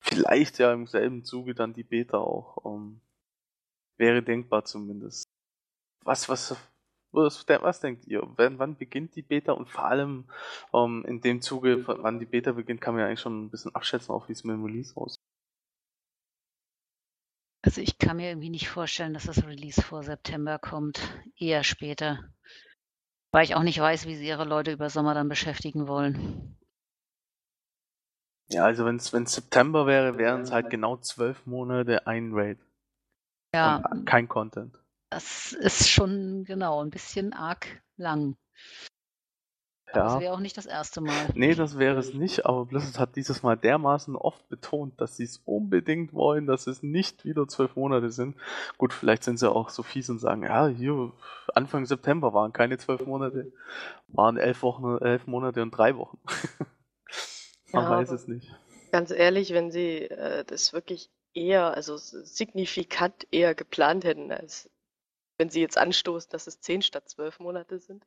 Vielleicht 0.00 0.58
ja 0.58 0.72
im 0.72 0.86
selben 0.86 1.22
Zuge 1.24 1.54
dann 1.54 1.74
die 1.74 1.82
Beta 1.82 2.16
auch. 2.16 2.64
Ähm, 2.64 3.02
wäre 3.98 4.22
denkbar 4.22 4.64
zumindest. 4.64 5.24
Was, 6.02 6.30
was, 6.30 6.56
was, 7.12 7.46
was 7.46 7.80
denkt 7.80 8.06
ihr? 8.06 8.22
Wann, 8.36 8.58
wann, 8.58 8.76
beginnt 8.76 9.14
die 9.16 9.22
Beta? 9.22 9.52
Und 9.52 9.68
vor 9.68 9.84
allem 9.84 10.24
ähm, 10.72 11.04
in 11.06 11.20
dem 11.20 11.42
Zuge, 11.42 11.86
wann 11.86 12.18
die 12.18 12.26
Beta 12.26 12.52
beginnt, 12.52 12.80
kann 12.80 12.94
man 12.94 13.02
ja 13.02 13.06
eigentlich 13.06 13.20
schon 13.20 13.44
ein 13.44 13.50
bisschen 13.50 13.74
abschätzen, 13.74 14.14
auch 14.14 14.28
wie 14.28 14.32
es 14.32 14.44
mit 14.44 14.54
dem 14.54 14.64
Release 14.64 14.96
aussieht. 14.96 15.20
Also 17.64 17.80
ich 17.80 17.98
kann 17.98 18.16
mir 18.16 18.28
irgendwie 18.28 18.50
nicht 18.50 18.68
vorstellen, 18.68 19.14
dass 19.14 19.24
das 19.24 19.44
Release 19.46 19.80
vor 19.80 20.02
September 20.02 20.58
kommt. 20.58 21.00
Eher 21.36 21.62
später. 21.62 22.18
Weil 23.30 23.44
ich 23.44 23.54
auch 23.54 23.62
nicht 23.62 23.78
weiß, 23.78 24.06
wie 24.06 24.16
sie 24.16 24.26
ihre 24.26 24.44
Leute 24.44 24.72
über 24.72 24.90
Sommer 24.90 25.14
dann 25.14 25.28
beschäftigen 25.28 25.86
wollen. 25.86 26.58
Ja, 28.48 28.64
also 28.64 28.84
wenn 28.84 28.96
es 28.96 29.32
September 29.32 29.86
wäre, 29.86 30.18
wären 30.18 30.42
es 30.42 30.50
halt 30.50 30.70
genau 30.70 30.96
zwölf 30.98 31.46
Monate 31.46 32.06
ein 32.06 32.32
Raid. 32.32 32.58
Ja. 33.54 33.76
Und 33.76 34.04
kein 34.04 34.28
Content. 34.28 34.81
Das 35.12 35.52
ist 35.52 35.90
schon 35.90 36.44
genau 36.44 36.82
ein 36.82 36.88
bisschen 36.88 37.34
arg 37.34 37.66
lang. 37.98 38.34
Ja. 39.94 40.04
Das 40.04 40.20
wäre 40.20 40.32
auch 40.32 40.40
nicht 40.40 40.56
das 40.56 40.64
erste 40.64 41.02
Mal. 41.02 41.26
Nee, 41.34 41.54
das 41.54 41.78
wäre 41.78 41.98
es 41.98 42.14
nicht, 42.14 42.46
aber 42.46 42.64
Blizzard 42.64 42.98
hat 42.98 43.16
dieses 43.16 43.42
Mal 43.42 43.58
dermaßen 43.58 44.16
oft 44.16 44.48
betont, 44.48 44.98
dass 45.02 45.18
sie 45.18 45.24
es 45.24 45.42
unbedingt 45.44 46.14
wollen, 46.14 46.46
dass 46.46 46.66
es 46.66 46.82
nicht 46.82 47.26
wieder 47.26 47.46
zwölf 47.46 47.76
Monate 47.76 48.10
sind. 48.10 48.36
Gut, 48.78 48.94
vielleicht 48.94 49.22
sind 49.22 49.38
sie 49.38 49.50
auch 49.50 49.68
so 49.68 49.82
fies 49.82 50.08
und 50.08 50.18
sagen, 50.18 50.44
ja, 50.44 50.66
hier, 50.68 51.12
Anfang 51.54 51.84
September 51.84 52.32
waren 52.32 52.54
keine 52.54 52.78
zwölf 52.78 53.04
Monate, 53.04 53.52
waren 54.08 54.38
elf 54.38 54.62
Wochen, 54.62 54.96
elf 54.96 55.26
Monate 55.26 55.60
und 55.60 55.72
drei 55.72 55.94
Wochen. 55.98 56.18
Man 57.72 57.84
ja, 57.84 57.90
weiß 57.90 58.12
es 58.12 58.26
nicht. 58.26 58.50
Ganz 58.92 59.10
ehrlich, 59.10 59.52
wenn 59.52 59.70
sie 59.70 60.04
äh, 60.04 60.46
das 60.46 60.72
wirklich 60.72 61.10
eher, 61.34 61.74
also 61.74 61.98
signifikant 61.98 63.26
eher 63.30 63.54
geplant 63.54 64.04
hätten, 64.04 64.32
als 64.32 64.70
wenn 65.38 65.50
sie 65.50 65.60
jetzt 65.60 65.78
anstoßen, 65.78 66.30
dass 66.30 66.46
es 66.46 66.60
zehn 66.60 66.82
statt 66.82 67.08
zwölf 67.08 67.40
Monate 67.40 67.78
sind, 67.78 68.06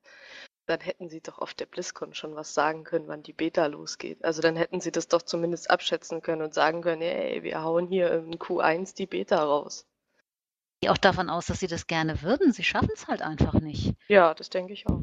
dann 0.66 0.80
hätten 0.80 1.10
sie 1.10 1.22
doch 1.22 1.40
auf 1.40 1.54
der 1.54 1.66
BlizzCon 1.66 2.14
schon 2.14 2.36
was 2.36 2.54
sagen 2.54 2.84
können, 2.84 3.08
wann 3.08 3.24
die 3.24 3.34
Beta 3.34 3.68
losgeht. 3.68 4.24
Also 4.24 4.42
dann 4.42 4.56
hätten 4.56 4.82
sie 4.82 4.92
das 4.92 5.08
doch 5.08 5.22
zumindest 5.22 5.70
abschätzen 5.70 6.22
können 6.22 6.42
und 6.42 6.54
sagen 6.54 6.82
können, 6.82 7.02
ey, 7.02 7.44
wir 7.44 7.62
hauen 7.62 7.88
hier 7.88 8.12
in 8.12 8.36
Q1 8.36 8.96
die 8.96 9.06
Beta 9.06 9.44
raus. 9.44 9.88
Ich 10.76 10.88
gehe 10.88 10.92
auch 10.92 10.98
davon 10.98 11.30
aus, 11.30 11.46
dass 11.46 11.60
sie 11.60 11.68
das 11.68 11.88
gerne 11.88 12.22
würden. 12.22 12.52
Sie 12.52 12.64
schaffen 12.64 12.90
es 12.94 13.08
halt 13.08 13.22
einfach 13.22 13.54
nicht. 13.54 13.96
Ja, 14.08 14.34
das 14.34 14.50
denke 14.50 14.74
ich 14.74 14.88
auch. 14.88 15.00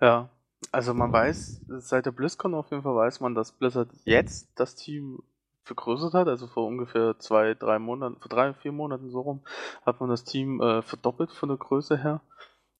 Ja, 0.00 0.30
also 0.72 0.94
man 0.94 1.12
weiß, 1.12 1.62
seit 1.78 2.06
der 2.06 2.12
BlizzCon 2.12 2.54
auf 2.54 2.70
jeden 2.70 2.82
Fall 2.82 2.94
weiß 2.94 3.20
man, 3.20 3.34
dass 3.34 3.52
Blizzard 3.52 3.90
jetzt 4.04 4.48
das 4.54 4.74
Team 4.74 5.22
vergrößert 5.64 6.14
hat, 6.14 6.28
also 6.28 6.46
vor 6.46 6.66
ungefähr 6.66 7.18
zwei, 7.18 7.54
drei 7.54 7.78
Monaten, 7.78 8.16
vor 8.20 8.28
drei, 8.28 8.52
vier 8.54 8.72
Monaten 8.72 9.10
so 9.10 9.20
rum, 9.20 9.42
hat 9.84 10.00
man 10.00 10.10
das 10.10 10.24
Team 10.24 10.60
äh, 10.60 10.82
verdoppelt 10.82 11.32
von 11.32 11.48
der 11.48 11.58
Größe 11.58 11.96
her. 11.96 12.20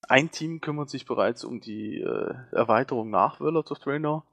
Ein 0.08 0.30
Team 0.30 0.60
kümmert 0.60 0.90
sich 0.90 1.06
bereits 1.06 1.44
um 1.44 1.60
die 1.60 2.00
äh, 2.00 2.34
Erweiterung 2.52 3.10
nach 3.10 3.40
World 3.40 3.70
of 3.70 3.78
Trainer 3.78 4.24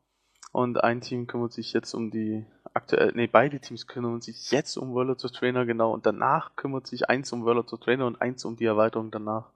und 0.52 0.84
ein 0.84 1.02
Team 1.02 1.28
kümmert 1.28 1.54
sich 1.54 1.74
jetzt 1.74 1.94
um 1.94 2.10
die 2.10 2.46
aktuell, 2.74 3.12
nee, 3.16 3.28
beide 3.28 3.60
Teams 3.60 3.88
kümmern 3.88 4.22
sich 4.22 4.52
jetzt 4.52 4.78
um 4.78 4.94
World 4.94 5.24
of 5.24 5.32
Trainer 5.32 5.66
genau 5.66 5.92
und 5.92 6.06
danach 6.06 6.56
kümmert 6.56 6.88
sich 6.88 7.10
eins 7.10 7.32
um 7.34 7.44
World 7.44 7.74
of 7.74 7.80
Trainer 7.80 8.08
und 8.08 8.22
eins 8.22 8.46
um 8.46 8.56
die 8.56 8.66
Erweiterung 8.66 9.12
danach. 9.12 9.52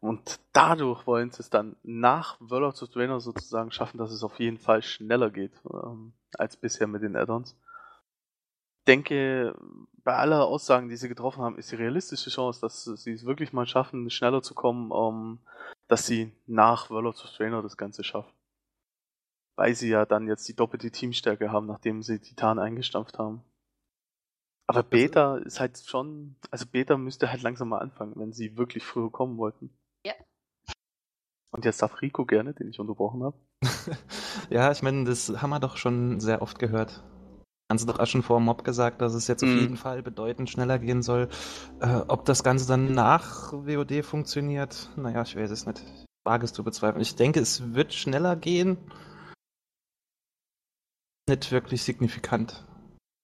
Und 0.00 0.38
dadurch 0.52 1.06
wollen 1.06 1.30
sie 1.30 1.40
es 1.40 1.48
dann 1.48 1.76
nach 1.82 2.36
World 2.38 2.82
of 2.82 2.90
Trainer 2.90 3.20
sozusagen 3.20 3.70
schaffen, 3.70 3.96
dass 3.96 4.12
es 4.12 4.22
auf 4.22 4.38
jeden 4.38 4.58
Fall 4.58 4.82
schneller 4.82 5.30
geht 5.30 5.52
ähm, 5.72 6.12
als 6.36 6.58
bisher 6.58 6.86
mit 6.86 7.02
den 7.02 7.16
Add-ons 7.16 7.56
denke, 8.86 9.54
bei 10.04 10.14
aller 10.14 10.46
Aussagen, 10.46 10.88
die 10.88 10.96
sie 10.96 11.08
getroffen 11.08 11.42
haben, 11.42 11.58
ist 11.58 11.72
die 11.72 11.76
realistische 11.76 12.30
Chance, 12.30 12.60
dass 12.60 12.84
sie 12.84 13.12
es 13.12 13.24
wirklich 13.24 13.52
mal 13.52 13.66
schaffen, 13.66 14.10
schneller 14.10 14.42
zu 14.42 14.54
kommen, 14.54 14.90
um, 14.90 15.40
dass 15.88 16.06
sie 16.06 16.32
nach 16.46 16.90
World 16.90 17.06
of 17.06 17.30
Trainer 17.30 17.62
das 17.62 17.76
Ganze 17.76 18.04
schaffen. 18.04 18.32
Weil 19.56 19.74
sie 19.74 19.88
ja 19.88 20.04
dann 20.04 20.26
jetzt 20.26 20.46
die 20.48 20.54
doppelte 20.54 20.90
Teamstärke 20.90 21.50
haben, 21.50 21.66
nachdem 21.66 22.02
sie 22.02 22.20
Titan 22.20 22.58
eingestampft 22.58 23.18
haben. 23.18 23.42
Aber 24.66 24.82
Beta 24.82 25.36
ist 25.38 25.60
halt 25.60 25.78
schon, 25.78 26.36
also 26.50 26.66
Beta 26.66 26.96
müsste 26.96 27.30
halt 27.30 27.42
langsam 27.42 27.68
mal 27.68 27.78
anfangen, 27.78 28.14
wenn 28.16 28.32
sie 28.32 28.56
wirklich 28.56 28.82
früher 28.84 29.10
kommen 29.10 29.36
wollten. 29.36 29.76
Ja. 30.06 30.14
Und 31.50 31.64
jetzt 31.64 31.82
darf 31.82 32.00
Rico 32.00 32.24
gerne, 32.24 32.54
den 32.54 32.68
ich 32.68 32.80
unterbrochen 32.80 33.22
habe. 33.22 33.38
ja, 34.50 34.72
ich 34.72 34.82
meine, 34.82 35.04
das 35.04 35.40
haben 35.40 35.50
wir 35.50 35.60
doch 35.60 35.76
schon 35.76 36.18
sehr 36.18 36.42
oft 36.42 36.58
gehört. 36.58 37.04
Ganze 37.68 37.86
doch 37.86 37.98
auch 37.98 38.06
schon 38.06 38.22
vor 38.22 38.40
Mob 38.40 38.62
gesagt, 38.64 39.00
dass 39.00 39.14
es 39.14 39.26
jetzt 39.26 39.42
mhm. 39.42 39.54
auf 39.54 39.60
jeden 39.60 39.76
Fall 39.76 40.02
bedeutend 40.02 40.50
schneller 40.50 40.78
gehen 40.78 41.02
soll. 41.02 41.28
Äh, 41.80 42.02
ob 42.08 42.24
das 42.26 42.42
Ganze 42.42 42.66
dann 42.68 42.92
nach 42.92 43.52
WOD 43.52 44.04
funktioniert, 44.04 44.90
naja, 44.96 45.22
ich 45.22 45.34
weiß 45.34 45.50
es 45.50 45.66
nicht. 45.66 45.80
Ich 45.80 46.04
wage 46.24 46.44
es 46.44 46.52
zu 46.52 46.62
bezweifeln. 46.62 47.00
Ich 47.00 47.16
denke, 47.16 47.40
es 47.40 47.74
wird 47.74 47.94
schneller 47.94 48.36
gehen. 48.36 48.76
Nicht 51.26 51.52
wirklich 51.52 51.82
signifikant. 51.82 52.66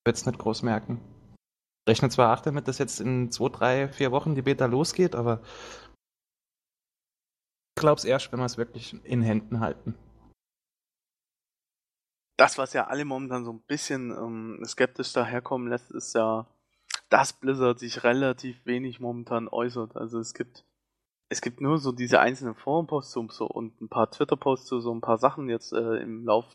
Wird 0.07 0.17
es 0.17 0.25
nicht 0.25 0.39
groß 0.39 0.63
merken. 0.63 1.01
Ich 1.85 1.93
rechne 1.93 2.09
zwar 2.09 2.35
auch 2.35 2.41
damit, 2.41 2.67
dass 2.67 2.79
jetzt 2.79 3.01
in 3.01 3.31
zwei, 3.31 3.49
drei, 3.51 3.89
vier 3.89 4.11
Wochen 4.11 4.35
die 4.35 4.43
Beta 4.43 4.67
losgeht, 4.67 5.15
aber 5.15 5.43
ich 7.77 7.81
glaube 7.81 7.99
es 7.99 8.05
erst, 8.05 8.33
wenn 8.33 8.39
wir 8.39 8.47
es 8.47 8.57
wirklich 8.57 9.05
in 9.05 9.23
Händen 9.23 9.61
halten 9.61 9.95
das, 12.41 12.57
was 12.57 12.73
ja 12.73 12.87
alle 12.87 13.05
momentan 13.05 13.45
so 13.45 13.53
ein 13.53 13.61
bisschen 13.61 14.11
ähm, 14.11 14.63
skeptisch 14.65 15.13
daherkommen 15.13 15.69
lässt, 15.69 15.91
ist 15.91 16.15
ja, 16.15 16.47
dass 17.11 17.35
Blizzard 17.35 17.79
sich 17.79 18.03
relativ 18.03 18.65
wenig 18.65 18.99
momentan 18.99 19.47
äußert. 19.49 19.97
Also 19.97 20.19
es 20.19 20.33
gibt 20.33 20.65
es 21.33 21.41
gibt 21.43 21.61
nur 21.61 21.79
so 21.79 21.93
diese 21.93 22.19
einzelnen 22.19 22.57
Forenposts 22.57 23.13
so, 23.13 23.47
und 23.47 23.81
ein 23.81 23.89
paar 23.89 24.11
Twitter-Posts 24.11 24.67
zu 24.67 24.81
so 24.81 24.93
ein 24.93 25.01
paar 25.01 25.19
Sachen 25.19 25.49
jetzt 25.49 25.73
äh, 25.73 25.97
im 25.99 26.25
Lauf, 26.25 26.47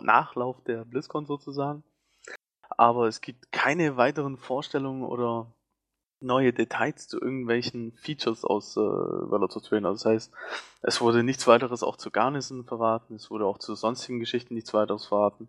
Nachlauf 0.00 0.64
der 0.64 0.84
BlizzCon 0.84 1.26
sozusagen. 1.26 1.84
Aber 2.70 3.06
es 3.06 3.20
gibt 3.20 3.52
keine 3.52 3.96
weiteren 3.96 4.36
Vorstellungen 4.36 5.04
oder 5.04 5.54
neue 6.20 6.52
Details 6.52 7.08
zu 7.08 7.20
irgendwelchen 7.20 7.92
Features 7.96 8.44
aus 8.44 8.76
äh, 8.76 8.80
Valor 8.80 9.48
Trainer. 9.48 9.92
Das 9.92 10.04
heißt, 10.04 10.32
es 10.82 11.00
wurde 11.00 11.22
nichts 11.22 11.46
weiteres 11.46 11.82
auch 11.82 11.96
zu 11.96 12.10
Garnison 12.10 12.64
verraten, 12.64 13.14
es 13.14 13.30
wurde 13.30 13.46
auch 13.46 13.58
zu 13.58 13.74
sonstigen 13.74 14.20
Geschichten 14.20 14.54
nichts 14.54 14.72
weiteres 14.74 15.06
verraten. 15.06 15.48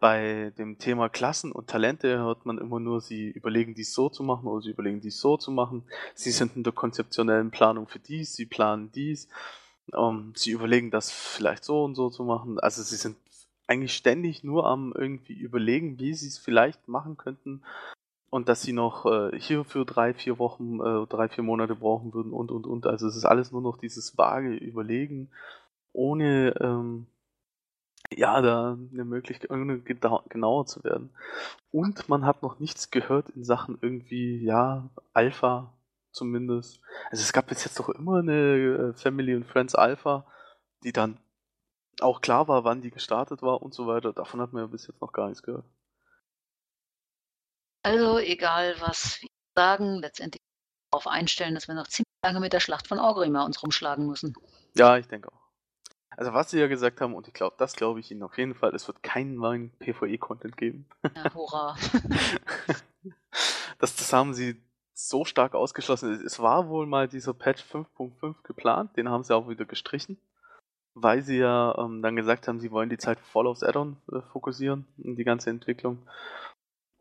Bei 0.00 0.52
dem 0.58 0.78
Thema 0.78 1.08
Klassen 1.08 1.52
und 1.52 1.68
Talente 1.68 2.18
hört 2.18 2.46
man 2.46 2.58
immer 2.58 2.80
nur, 2.80 3.00
sie 3.00 3.30
überlegen 3.30 3.74
dies 3.74 3.94
so 3.94 4.08
zu 4.08 4.22
machen 4.22 4.46
oder 4.46 4.62
sie 4.62 4.70
überlegen 4.70 5.00
dies 5.00 5.20
so 5.20 5.36
zu 5.36 5.50
machen. 5.50 5.84
Sie 6.14 6.30
sind 6.30 6.56
in 6.56 6.62
der 6.62 6.72
konzeptionellen 6.72 7.50
Planung 7.50 7.88
für 7.88 7.98
dies, 7.98 8.34
sie 8.34 8.46
planen 8.46 8.90
dies. 8.92 9.28
Ähm, 9.92 10.32
sie 10.36 10.52
überlegen 10.52 10.90
das 10.90 11.10
vielleicht 11.10 11.64
so 11.64 11.84
und 11.84 11.94
so 11.94 12.10
zu 12.10 12.24
machen. 12.24 12.60
Also 12.60 12.82
sie 12.82 12.96
sind 12.96 13.16
eigentlich 13.66 13.94
ständig 13.94 14.44
nur 14.44 14.66
am 14.66 14.92
irgendwie 14.96 15.34
überlegen, 15.34 15.98
wie 15.98 16.14
sie 16.14 16.28
es 16.28 16.38
vielleicht 16.38 16.88
machen 16.88 17.16
könnten, 17.16 17.62
und 18.32 18.48
dass 18.48 18.62
sie 18.62 18.72
noch 18.72 19.04
äh, 19.04 19.38
hierfür 19.38 19.84
drei, 19.84 20.14
vier 20.14 20.38
Wochen, 20.38 20.80
äh, 20.80 21.06
drei, 21.06 21.28
vier 21.28 21.44
Monate 21.44 21.76
brauchen 21.76 22.14
würden 22.14 22.32
und 22.32 22.50
und 22.50 22.66
und. 22.66 22.86
Also 22.86 23.06
es 23.06 23.14
ist 23.14 23.26
alles 23.26 23.52
nur 23.52 23.60
noch 23.60 23.76
dieses 23.76 24.16
vage 24.16 24.54
Überlegen, 24.54 25.30
ohne 25.92 26.54
ähm, 26.58 27.08
ja, 28.10 28.40
da 28.40 28.78
eine 28.90 29.04
Möglichkeit, 29.04 29.50
genauer 29.50 30.64
zu 30.64 30.82
werden. 30.82 31.10
Und 31.72 32.08
man 32.08 32.24
hat 32.24 32.42
noch 32.42 32.58
nichts 32.58 32.90
gehört 32.90 33.28
in 33.28 33.44
Sachen 33.44 33.76
irgendwie, 33.82 34.42
ja, 34.42 34.88
Alpha 35.12 35.74
zumindest. 36.10 36.80
Also 37.10 37.22
es 37.22 37.34
gab 37.34 37.48
bis 37.48 37.66
jetzt 37.66 37.78
doch 37.78 37.90
immer 37.90 38.20
eine 38.20 38.32
äh, 38.32 38.92
Family 38.94 39.34
and 39.34 39.44
Friends 39.44 39.74
Alpha, 39.74 40.24
die 40.84 40.92
dann 40.92 41.18
auch 42.00 42.22
klar 42.22 42.48
war, 42.48 42.64
wann 42.64 42.80
die 42.80 42.90
gestartet 42.90 43.42
war 43.42 43.62
und 43.62 43.74
so 43.74 43.86
weiter. 43.86 44.14
Davon 44.14 44.40
hat 44.40 44.54
man 44.54 44.62
ja 44.62 44.68
bis 44.68 44.86
jetzt 44.86 45.02
noch 45.02 45.12
gar 45.12 45.28
nichts 45.28 45.42
gehört. 45.42 45.66
Also 47.82 48.18
egal, 48.18 48.76
was 48.80 49.20
wir 49.20 49.28
sagen, 49.56 49.98
letztendlich 50.00 50.40
darauf 50.90 51.06
einstellen, 51.06 51.54
dass 51.54 51.68
wir 51.68 51.74
noch 51.74 51.88
ziemlich 51.88 52.06
lange 52.24 52.40
mit 52.40 52.52
der 52.52 52.60
Schlacht 52.60 52.86
von 52.86 52.98
Orgrimmar 52.98 53.44
uns 53.44 53.62
rumschlagen 53.62 54.06
müssen. 54.06 54.34
Ja, 54.74 54.96
ich 54.96 55.08
denke 55.08 55.32
auch. 55.32 55.42
Also 56.16 56.34
was 56.34 56.50
sie 56.50 56.60
ja 56.60 56.66
gesagt 56.66 57.00
haben, 57.00 57.14
und 57.14 57.26
ich 57.26 57.34
glaube, 57.34 57.56
das 57.58 57.74
glaube 57.74 58.00
ich 58.00 58.10
Ihnen 58.10 58.22
auf 58.22 58.36
jeden 58.36 58.54
Fall, 58.54 58.74
es 58.74 58.86
wird 58.86 59.02
keinen 59.02 59.34
neuen 59.36 59.70
PvE-Content 59.78 60.56
geben. 60.56 60.86
Ja, 61.16 61.32
hurra. 61.34 61.76
das, 63.78 63.96
das 63.96 64.12
haben 64.12 64.34
sie 64.34 64.62
so 64.94 65.24
stark 65.24 65.54
ausgeschlossen. 65.54 66.22
Es 66.24 66.38
war 66.38 66.68
wohl 66.68 66.86
mal 66.86 67.08
dieser 67.08 67.32
Patch 67.32 67.64
5.5 67.64 68.42
geplant, 68.42 68.96
den 68.96 69.08
haben 69.08 69.24
sie 69.24 69.34
auch 69.34 69.48
wieder 69.48 69.64
gestrichen, 69.64 70.18
weil 70.94 71.22
sie 71.22 71.38
ja 71.38 71.74
ähm, 71.78 72.02
dann 72.02 72.14
gesagt 72.14 72.46
haben, 72.46 72.60
sie 72.60 72.70
wollen 72.70 72.90
die 72.90 72.98
Zeit 72.98 73.18
voll 73.18 73.46
aufs 73.46 73.62
Addon 73.62 73.96
äh, 74.12 74.20
fokussieren, 74.32 74.86
die 74.98 75.24
ganze 75.24 75.48
Entwicklung. 75.48 76.06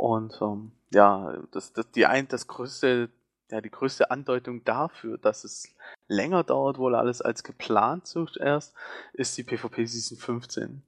Und 0.01 0.39
ähm, 0.41 0.71
ja, 0.91 1.37
das, 1.51 1.73
das, 1.73 1.91
die 1.91 2.07
ein, 2.07 2.27
das 2.27 2.47
größte, 2.47 3.11
ja, 3.51 3.61
die 3.61 3.69
größte 3.69 4.09
Andeutung 4.09 4.63
dafür, 4.63 5.19
dass 5.19 5.43
es 5.43 5.75
länger 6.07 6.43
dauert 6.43 6.79
wohl 6.79 6.95
alles 6.95 7.21
als 7.21 7.43
geplant 7.43 8.07
zuerst, 8.07 8.73
ist 9.13 9.37
die 9.37 9.43
PvP 9.43 9.85
Season 9.85 10.17
15. 10.17 10.81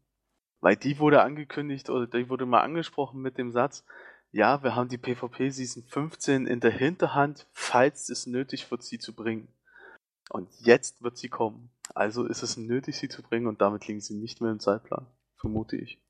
Weil 0.62 0.78
die 0.78 0.97
wurde 0.97 1.21
angekündigt 1.21 1.91
oder 1.91 2.08
die 2.08 2.28
wurde 2.28 2.47
mal 2.47 2.62
angesprochen 2.62 3.21
mit 3.21 3.38
dem 3.38 3.52
Satz, 3.52 3.86
ja, 4.32 4.63
wir 4.63 4.76
haben 4.76 4.89
die 4.89 4.97
PvP 4.97 5.52
Season 5.52 5.84
15 5.84 6.47
in 6.47 6.60
der 6.60 6.71
Hinterhand, 6.71 7.45
falls 7.52 8.10
es 8.10 8.26
nötig 8.26 8.71
wird, 8.71 8.82
sie 8.82 8.97
zu 8.97 9.13
bringen. 9.13 9.47
Und 10.32 10.49
jetzt 10.62 11.04
wird 11.04 11.19
sie 11.19 11.30
kommen. 11.30 11.69
Also 11.93 12.26
ist 12.26 12.41
es 12.41 12.58
nötig, 12.58 12.97
sie 12.97 13.10
zu 13.10 13.21
bringen 13.21 13.45
und 13.45 13.62
damit 13.62 13.88
liegen 13.88 14.02
sie 14.02 14.15
nicht 14.15 14.41
mehr 14.41 14.49
im 14.49 14.60
Zeitplan, 14.60 15.06
vermute 15.36 15.78
ich. 15.78 16.02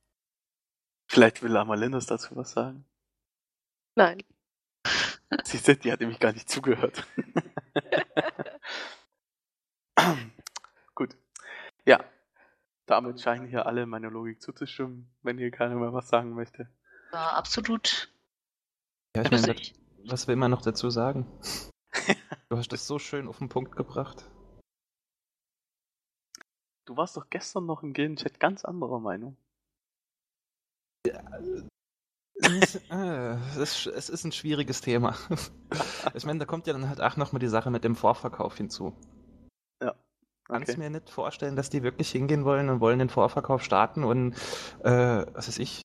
Vielleicht 1.07 1.43
will 1.43 1.57
Amalindus 1.57 2.05
dazu 2.05 2.37
was 2.37 2.51
sagen. 2.51 2.85
Nein. 3.95 4.23
Siehst 5.43 5.67
du, 5.67 5.75
die 5.75 5.91
hat 5.91 5.99
nämlich 5.99 6.19
gar 6.19 6.33
nicht 6.33 6.49
zugehört. 6.49 7.07
Gut. 10.95 11.17
Ja. 11.85 12.03
Damit 12.85 13.21
scheinen 13.21 13.47
hier 13.47 13.65
alle 13.65 13.85
meiner 13.85 14.11
Logik 14.11 14.41
zuzustimmen, 14.41 15.09
wenn 15.21 15.37
hier 15.37 15.51
keiner 15.51 15.75
mehr 15.75 15.93
was 15.93 16.09
sagen 16.09 16.33
möchte. 16.33 16.69
Ja, 17.13 17.29
absolut. 17.29 18.11
Ja, 19.15 19.23
ich 19.23 19.31
meine, 19.31 19.55
was 20.05 20.27
will 20.27 20.35
man 20.35 20.51
noch 20.51 20.61
dazu 20.61 20.89
sagen? 20.89 21.25
du 22.49 22.57
hast 22.57 22.73
das 22.73 22.85
so 22.85 22.99
schön 22.99 23.27
auf 23.27 23.37
den 23.37 23.49
Punkt 23.49 23.75
gebracht. 23.75 24.29
Du 26.85 26.97
warst 26.97 27.15
doch 27.15 27.29
gestern 27.29 27.65
noch 27.65 27.83
im 27.83 27.93
Game-Chat 27.93 28.39
ganz 28.39 28.65
anderer 28.65 28.99
Meinung. 28.99 29.37
Ja, 31.07 31.21
äh, 32.41 33.35
es, 33.57 33.57
ist, 33.57 33.87
es 33.87 34.09
ist 34.09 34.23
ein 34.23 34.31
schwieriges 34.31 34.81
Thema. 34.81 35.15
Ich 36.13 36.25
meine, 36.25 36.37
da 36.37 36.45
kommt 36.45 36.67
ja 36.67 36.73
dann 36.73 36.87
halt 36.87 37.01
auch 37.01 37.17
nochmal 37.17 37.39
die 37.39 37.47
Sache 37.47 37.71
mit 37.71 37.83
dem 37.83 37.95
Vorverkauf 37.95 38.57
hinzu. 38.57 38.93
Ja. 39.81 39.89
Okay. 39.89 39.97
Kannst 40.47 40.77
mir 40.77 40.89
nicht 40.91 41.09
vorstellen, 41.09 41.55
dass 41.55 41.71
die 41.71 41.81
wirklich 41.81 42.11
hingehen 42.11 42.45
wollen 42.45 42.69
und 42.69 42.79
wollen 42.79 42.99
den 42.99 43.09
Vorverkauf 43.09 43.63
starten 43.63 44.03
und, 44.03 44.35
äh, 44.83 45.25
was 45.33 45.47
weiß 45.47 45.57
ich, 45.57 45.81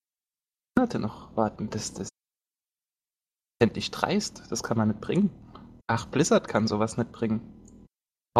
Monate 0.77 0.99
noch 0.99 1.35
warten. 1.37 1.71
Das, 1.71 1.95
das 1.95 2.09
endlich 3.61 3.91
dreist. 3.91 4.45
Das 4.51 4.63
kann 4.63 4.77
man 4.77 4.89
nicht 4.89 5.01
bringen. 5.01 5.31
Ach, 5.87 6.07
Blizzard 6.07 6.49
kann 6.49 6.69
sowas 6.69 6.99
nicht 6.99 7.13
bringen. 7.13 7.58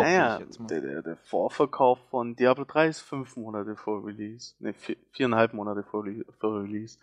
Naja, 0.03 0.41
der, 0.71 0.81
der, 0.81 1.03
der, 1.03 1.17
Vorverkauf 1.17 1.99
von 2.11 2.37
Diablo 2.37 2.65
3 2.65 2.89
ist 2.89 3.01
fünf 3.01 3.37
Monate 3.37 3.77
vor 3.77 4.05
Release. 4.05 4.55
Ne, 4.59 4.75
vier, 4.75 4.97
viereinhalb 5.13 5.53
Monate 5.53 5.83
vor, 5.83 6.05
vor 6.39 6.63
Release. 6.63 6.99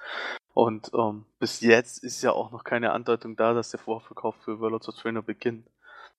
Und 0.54 0.92
ähm, 0.94 1.26
bis 1.40 1.62
jetzt 1.62 2.04
ist 2.04 2.22
ja 2.22 2.32
auch 2.32 2.52
noch 2.52 2.64
keine 2.64 2.92
Andeutung 2.92 3.36
da, 3.36 3.54
dass 3.54 3.72
der 3.72 3.80
Vorverkauf 3.80 4.36
für 4.38 4.60
World 4.60 4.88
of 4.88 4.96
Trainer 4.96 5.22
beginnt. 5.22 5.70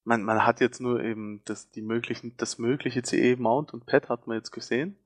Man, 0.04 0.22
man 0.22 0.46
hat 0.46 0.60
jetzt 0.60 0.80
nur 0.80 1.02
eben 1.02 1.42
das, 1.44 1.70
die 1.70 1.82
möglichen, 1.82 2.36
das 2.36 2.58
mögliche 2.58 3.02
CE-Mount 3.02 3.72
und 3.72 3.86
Pad 3.86 4.08
hat 4.08 4.26
man 4.26 4.36
jetzt 4.36 4.52
gesehen. 4.52 4.98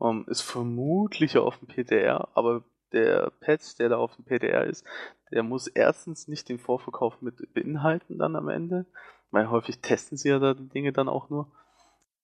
Ähm, 0.00 0.24
ist 0.28 0.42
vermutlich 0.42 1.38
auf 1.38 1.58
dem 1.58 1.68
PTR, 1.68 2.28
aber 2.34 2.64
der 2.92 3.30
Patch, 3.40 3.76
der 3.76 3.90
da 3.90 3.96
auf 3.98 4.16
dem 4.16 4.24
PDR 4.24 4.64
ist, 4.64 4.84
der 5.30 5.42
muss 5.42 5.68
erstens 5.68 6.28
nicht 6.28 6.48
den 6.48 6.58
Vorverkauf 6.58 7.22
mit 7.22 7.54
beinhalten 7.54 8.18
dann 8.18 8.36
am 8.36 8.48
Ende, 8.48 8.86
weil 9.30 9.50
häufig 9.50 9.80
testen 9.80 10.16
sie 10.16 10.28
ja 10.28 10.38
da 10.38 10.54
die 10.54 10.68
Dinge 10.68 10.92
dann 10.92 11.08
auch 11.08 11.30
nur. 11.30 11.50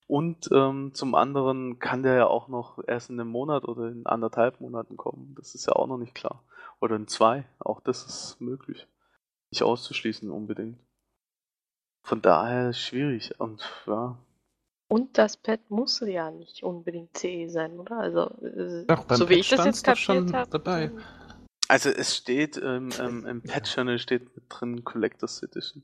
Und 0.08 0.48
ähm, 0.52 0.92
zum 0.94 1.14
anderen 1.14 1.78
kann 1.80 2.02
der 2.02 2.14
ja 2.14 2.26
auch 2.26 2.48
noch 2.48 2.78
erst 2.86 3.10
in 3.10 3.18
einem 3.18 3.30
Monat 3.30 3.64
oder 3.64 3.88
in 3.88 4.06
anderthalb 4.06 4.60
Monaten 4.60 4.96
kommen. 4.96 5.34
Das 5.36 5.54
ist 5.54 5.66
ja 5.66 5.72
auch 5.72 5.88
noch 5.88 5.98
nicht 5.98 6.14
klar. 6.14 6.44
Oder 6.80 6.96
in 6.96 7.08
zwei. 7.08 7.44
Auch 7.58 7.80
das 7.80 8.04
ist 8.04 8.40
möglich. 8.40 8.86
Nicht 9.50 9.62
auszuschließen 9.62 10.30
unbedingt. 10.30 10.78
Von 12.02 12.22
daher 12.22 12.72
schwierig. 12.72 13.40
Und 13.40 13.64
ja. 13.86 14.16
Und 14.88 15.18
das 15.18 15.36
Pad 15.36 15.58
muss 15.70 15.98
ja 16.00 16.30
nicht 16.30 16.62
unbedingt 16.62 17.16
CE 17.16 17.48
sein, 17.48 17.80
oder? 17.80 17.98
Also, 17.98 18.30
äh, 18.44 18.84
Doch, 18.86 19.04
so 19.10 19.28
wie 19.28 19.34
ich 19.34 19.48
das 19.48 19.64
jetzt 19.64 19.82
kapiert 19.84 20.32
habe. 20.32 20.50
dabei. 20.50 20.92
Also 21.66 21.90
es 21.90 22.16
steht 22.16 22.56
ähm, 22.62 22.90
ähm, 23.00 23.26
im 23.26 23.42
Patch-Channel 23.42 23.98
steht 23.98 24.36
mit 24.36 24.44
drin 24.48 24.84
Collectors 24.84 25.42
Edition. 25.42 25.82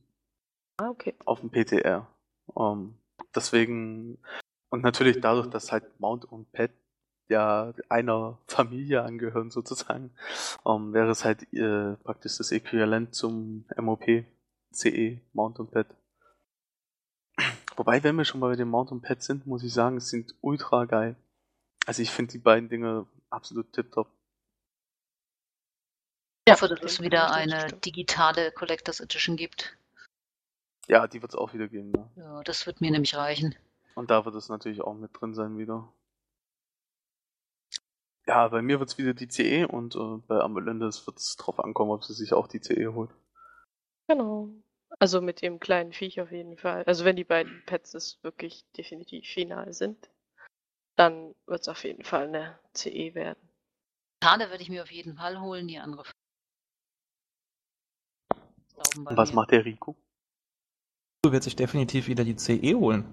Ah, 0.82 0.90
okay. 0.90 1.14
Auf 1.24 1.40
dem 1.40 1.50
PTR. 1.50 2.08
Um, 2.46 2.64
ähm, 2.66 2.94
deswegen, 3.36 4.18
und 4.68 4.82
natürlich 4.82 5.20
dadurch, 5.20 5.48
dass 5.48 5.70
halt 5.70 5.84
Mount 6.00 6.24
und 6.24 6.50
Pad 6.50 6.72
ja 7.28 7.72
einer 7.88 8.38
Familie 8.48 9.02
angehören 9.02 9.52
sozusagen, 9.52 10.10
um, 10.64 10.88
ähm, 10.88 10.92
wäre 10.92 11.10
es 11.10 11.24
halt 11.24 11.44
äh, 11.52 11.94
praktisch 12.02 12.36
das 12.38 12.50
Äquivalent 12.50 13.14
zum 13.14 13.64
MOP 13.76 14.24
CE 14.72 15.20
Mount 15.32 15.60
und 15.60 15.70
Pad. 15.70 15.86
Wobei, 17.76 18.02
wenn 18.02 18.16
wir 18.16 18.24
schon 18.24 18.40
bei 18.40 18.56
dem 18.56 18.68
Mount 18.68 18.90
und 18.90 19.02
Pad 19.02 19.22
sind, 19.22 19.46
muss 19.46 19.62
ich 19.62 19.72
sagen, 19.72 19.98
es 19.98 20.08
sind 20.08 20.34
ultra 20.40 20.86
geil. 20.86 21.14
Also 21.86 22.02
ich 22.02 22.10
finde 22.10 22.32
die 22.32 22.38
beiden 22.38 22.68
Dinge 22.68 23.06
absolut 23.30 23.72
tipptopp. 23.72 24.10
Ich 26.44 26.52
hoffe, 26.52 26.66
dass 26.66 26.82
es 26.82 27.00
wieder 27.00 27.32
eine 27.32 27.68
digitale 27.68 28.50
Collectors 28.50 28.98
Edition 28.98 29.36
gibt. 29.36 29.76
Ja, 30.88 31.06
die 31.06 31.22
wird 31.22 31.32
es 31.32 31.38
auch 31.38 31.54
wieder 31.54 31.68
geben. 31.68 31.92
Ja. 31.94 32.10
ja, 32.16 32.42
das 32.42 32.66
wird 32.66 32.80
mir 32.80 32.90
nämlich 32.90 33.14
reichen. 33.14 33.54
Und 33.94 34.10
da 34.10 34.24
wird 34.24 34.34
es 34.34 34.48
natürlich 34.48 34.80
auch 34.80 34.94
mit 34.94 35.10
drin 35.18 35.34
sein 35.34 35.58
wieder. 35.58 35.92
Ja, 38.26 38.48
bei 38.48 38.62
mir 38.62 38.78
wird 38.78 38.90
es 38.90 38.98
wieder 38.98 39.14
die 39.14 39.28
CE 39.28 39.66
und 39.66 39.96
äh, 39.96 40.18
bei 40.28 40.40
Amelindes 40.40 41.06
wird 41.06 41.18
es 41.18 41.36
drauf 41.36 41.58
ankommen, 41.58 41.90
ob 41.90 42.04
sie 42.04 42.14
sich 42.14 42.32
auch 42.32 42.46
die 42.46 42.60
CE 42.60 42.94
holt. 42.94 43.10
Genau. 44.08 44.48
Also 44.98 45.20
mit 45.20 45.42
dem 45.42 45.58
kleinen 45.58 45.92
Viech 45.92 46.20
auf 46.20 46.30
jeden 46.30 46.56
Fall. 46.56 46.84
Also 46.84 47.04
wenn 47.04 47.16
die 47.16 47.24
beiden 47.24 47.62
Pets 47.66 48.18
wirklich 48.22 48.64
definitiv 48.76 49.26
final 49.26 49.72
sind, 49.72 50.10
dann 50.96 51.34
wird 51.46 51.62
es 51.62 51.68
auf 51.68 51.82
jeden 51.84 52.04
Fall 52.04 52.28
eine 52.28 52.58
CE 52.74 53.14
werden. 53.14 53.48
Schade 54.22 54.50
würde 54.50 54.62
ich 54.62 54.68
mir 54.68 54.82
auf 54.82 54.92
jeden 54.92 55.16
Fall 55.16 55.40
holen, 55.40 55.66
die 55.66 55.78
andere. 55.78 56.04
Und 58.96 59.16
was 59.16 59.30
mir. 59.30 59.36
macht 59.36 59.50
der 59.50 59.64
Rico? 59.64 59.96
Du 61.24 61.30
wird 61.30 61.44
sich 61.44 61.54
definitiv 61.54 62.08
wieder 62.08 62.24
die 62.24 62.36
CE 62.36 62.74
holen. 62.74 63.04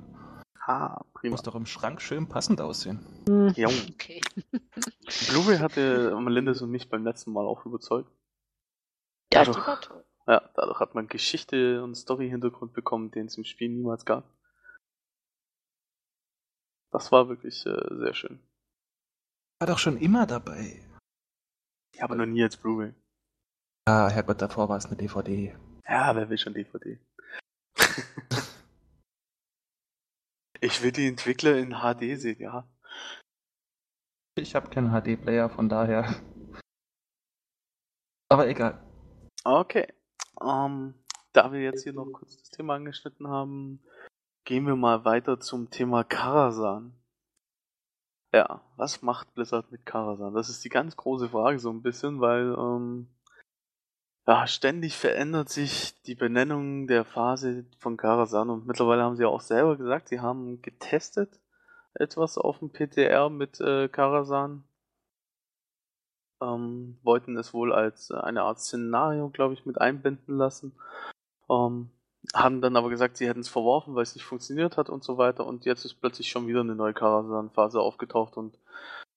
Ah, 0.66 1.04
prima. 1.14 1.34
Muss 1.34 1.44
doch 1.44 1.54
im 1.54 1.68
Schrank 1.68 2.02
schön 2.02 2.28
passend 2.28 2.60
aussehen. 2.60 3.00
Ja. 3.56 3.68
Okay. 3.68 4.20
Blu-ray 5.30 5.60
hatte 5.60 6.16
Melindas 6.20 6.62
und 6.64 6.72
mich 6.72 6.90
beim 6.90 7.04
letzten 7.04 7.32
Mal 7.32 7.46
auch 7.46 7.66
überzeugt. 7.68 8.12
Ja, 9.32 9.46
dadurch, 9.46 9.58
die 9.58 9.68
war 9.68 9.82
toll. 9.82 10.06
Ja, 10.28 10.50
dadurch 10.56 10.80
hat 10.80 10.96
man 10.96 11.08
Geschichte 11.08 11.84
und 11.84 11.96
Story-Hintergrund 11.96 12.74
bekommen, 12.74 13.12
den 13.12 13.28
es 13.28 13.38
im 13.38 13.46
Spiel 13.46 13.70
niemals 13.70 14.06
gab. 14.06 14.24
Das 16.92 17.12
war 17.12 17.30
wirklich 17.30 17.64
äh, 17.68 17.96
sehr 17.98 18.14
schön. 18.16 18.40
War 19.60 19.68
doch 19.68 19.78
schon 19.78 19.98
immer 19.98 20.26
dabei. 20.26 20.84
Ja, 21.96 22.06
aber 22.06 22.16
noch 22.16 22.26
nie 22.26 22.42
als 22.42 22.58
Blu-ray. 22.58 22.94
Ah, 23.86 24.10
Herrgott, 24.10 24.42
davor 24.42 24.68
war 24.70 24.78
es 24.78 24.86
eine 24.88 24.96
DVD. 24.96 25.56
Ja, 25.88 26.16
wer 26.16 26.30
will 26.30 26.38
schon 26.38 26.54
DVD? 26.54 27.00
ich 30.62 30.82
will 30.82 30.92
die 30.92 31.08
Entwickler 31.08 31.58
in 31.58 31.76
HD 31.82 32.20
sehen, 32.20 32.40
ja. 32.40 32.68
Ich 34.36 34.56
habe 34.56 34.70
keinen 34.70 34.92
HD-Player, 34.92 35.50
von 35.50 35.70
daher. 35.70 36.16
Aber 38.30 38.48
egal. 38.48 38.82
Okay. 39.44 39.88
Ähm, 40.42 40.94
da 41.34 41.52
wir 41.52 41.62
jetzt 41.62 41.84
hier 41.84 41.94
noch 41.94 42.06
kurz 42.12 42.38
das 42.38 42.50
Thema 42.50 42.76
angeschnitten 42.76 43.28
haben, 43.28 43.82
gehen 44.46 44.66
wir 44.66 44.76
mal 44.76 45.06
weiter 45.06 45.40
zum 45.40 45.70
Thema 45.70 46.04
Karasan. 46.04 46.94
Ja, 48.34 48.62
was 48.78 49.02
macht 49.02 49.34
Blizzard 49.34 49.72
mit 49.72 49.86
Karasan? 49.86 50.34
Das 50.34 50.50
ist 50.50 50.64
die 50.64 50.70
ganz 50.70 50.96
große 50.96 51.30
Frage 51.30 51.60
so 51.60 51.72
ein 51.72 51.82
bisschen, 51.82 52.22
weil 52.22 52.56
ähm, 52.58 53.08
ja, 54.30 54.46
ständig 54.46 54.96
verändert 54.96 55.50
sich 55.50 56.00
die 56.04 56.14
Benennung 56.14 56.86
der 56.86 57.04
Phase 57.04 57.66
von 57.80 57.98
Karasan 57.98 58.52
und 58.52 58.68
mittlerweile 58.68 59.02
haben 59.02 59.16
sie 59.16 59.26
auch 59.26 59.42
selber 59.42 59.76
gesagt, 59.76 60.10
sie 60.10 60.20
haben 60.20 60.62
getestet 60.62 61.40
etwas 61.96 62.38
auf 62.38 62.60
dem 62.60 62.70
PTR 62.70 63.32
mit 63.32 63.60
äh, 63.60 63.88
Karasan 63.88 64.64
ähm, 66.42 67.00
wollten 67.02 67.38
es 67.38 67.56
wohl 67.56 67.74
als 67.74 68.12
äh, 68.12 68.18
eine 68.18 68.44
Art 68.44 68.60
Szenario, 68.60 69.30
glaube 69.30 69.56
ich, 69.56 69.66
mit 69.66 69.82
einbinden 69.82 70.38
lassen. 70.38 70.74
Ähm, 71.50 71.90
haben 72.36 72.62
dann 72.62 72.76
aber 72.76 72.90
gesagt, 72.90 73.18
sie 73.18 73.28
hätten 73.28 73.40
es 73.40 73.50
verworfen, 73.50 73.96
weil 73.96 74.04
es 74.04 74.14
nicht 74.14 74.26
funktioniert 74.26 74.78
hat 74.78 74.90
und 74.92 75.04
so 75.04 75.18
weiter. 75.18 75.48
Und 75.48 75.66
jetzt 75.66 75.86
ist 75.86 75.96
plötzlich 75.96 76.30
schon 76.30 76.46
wieder 76.46 76.60
eine 76.62 76.76
neue 76.76 76.94
Karasan-Phase 76.94 77.82
aufgetaucht 77.82 78.38
und 78.38 78.60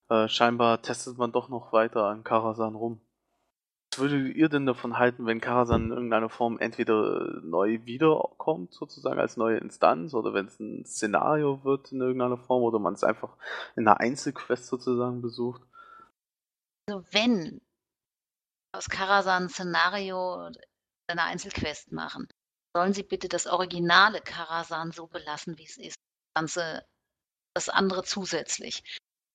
äh, 0.09 0.27
scheinbar 0.27 0.81
testet 0.81 1.19
man 1.19 1.33
doch 1.33 1.51
noch 1.51 1.75
weiter 1.75 2.07
an 2.07 2.25
Karasan 2.25 2.75
rum. 2.75 3.03
Was 3.93 3.99
würdet 3.99 4.35
ihr 4.35 4.49
denn 4.49 4.65
davon 4.65 4.97
halten, 4.97 5.27
wenn 5.27 5.43
Karasan 5.43 5.85
in 5.85 5.91
irgendeiner 5.91 6.31
Form 6.31 6.59
entweder 6.59 7.43
neu 7.43 7.85
wiederkommt, 7.85 8.73
sozusagen 8.73 9.21
als 9.21 9.37
neue 9.37 9.59
Instanz, 9.59 10.15
oder 10.15 10.33
wenn 10.33 10.47
es 10.47 10.59
ein 10.59 10.87
Szenario 10.87 11.63
wird 11.63 11.93
in 11.93 12.01
irgendeiner 12.01 12.39
Form, 12.39 12.63
oder 12.63 12.79
man 12.79 12.95
es 12.95 13.05
einfach 13.05 13.37
in 13.77 13.87
einer 13.87 14.01
Einzelquest 14.01 14.67
sozusagen 14.67 15.21
besucht? 15.21 15.61
Also 16.89 17.05
wenn 17.11 17.61
aus 18.75 18.89
Karasan 18.89 19.45
ein 19.45 19.49
Szenario 19.51 20.51
eine 21.09 21.23
Einzelquest 21.25 21.93
machen, 21.93 22.29
sollen 22.75 22.95
sie 22.95 23.03
bitte 23.03 23.29
das 23.29 23.47
originale 23.47 24.23
Karasan 24.23 24.93
so 24.93 25.07
belassen, 25.07 25.59
wie 25.59 25.67
es 25.67 25.77
ist. 25.77 25.97
Das 26.35 26.43
Ganze, 26.43 26.87
das 27.55 27.69
andere 27.69 28.05
zusätzlich. 28.05 28.83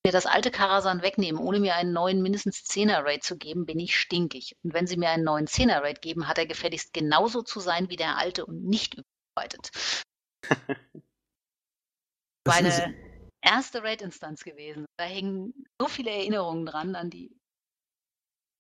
Mir 0.08 0.14
das 0.14 0.26
alte 0.26 0.52
Karasan 0.52 1.02
wegnehmen, 1.02 1.42
ohne 1.42 1.60
mir 1.60 1.76
einen 1.76 1.92
neuen 1.92 2.22
mindestens 2.22 2.60
10er 2.60 3.04
Rate 3.04 3.20
zu 3.20 3.36
geben, 3.36 3.66
bin 3.66 3.78
ich 3.78 4.00
stinkig. 4.00 4.56
Und 4.64 4.74
wenn 4.74 4.88
sie 4.88 4.96
mir 4.96 5.10
einen 5.10 5.26
neuen 5.26 5.48
10er 5.48 5.84
Rate 5.84 6.00
geben, 6.00 6.30
hat 6.30 6.38
er 6.38 6.46
gefälligst 6.46 6.94
genauso 6.94 7.42
zu 7.42 7.60
sein 7.60 7.90
wie 7.90 7.98
der 7.98 8.16
alte 8.16 8.46
und 8.46 8.64
nicht 8.64 8.94
überarbeitet. 8.96 9.70
Meine 12.48 12.96
erste 13.42 13.84
Raid-Instanz 13.84 14.46
gewesen. 14.46 14.86
Da 14.96 15.04
hängen 15.04 15.66
so 15.78 15.90
viele 15.90 16.12
Erinnerungen 16.12 16.66
dran 16.66 16.96
an 16.96 17.10
die 17.10 17.38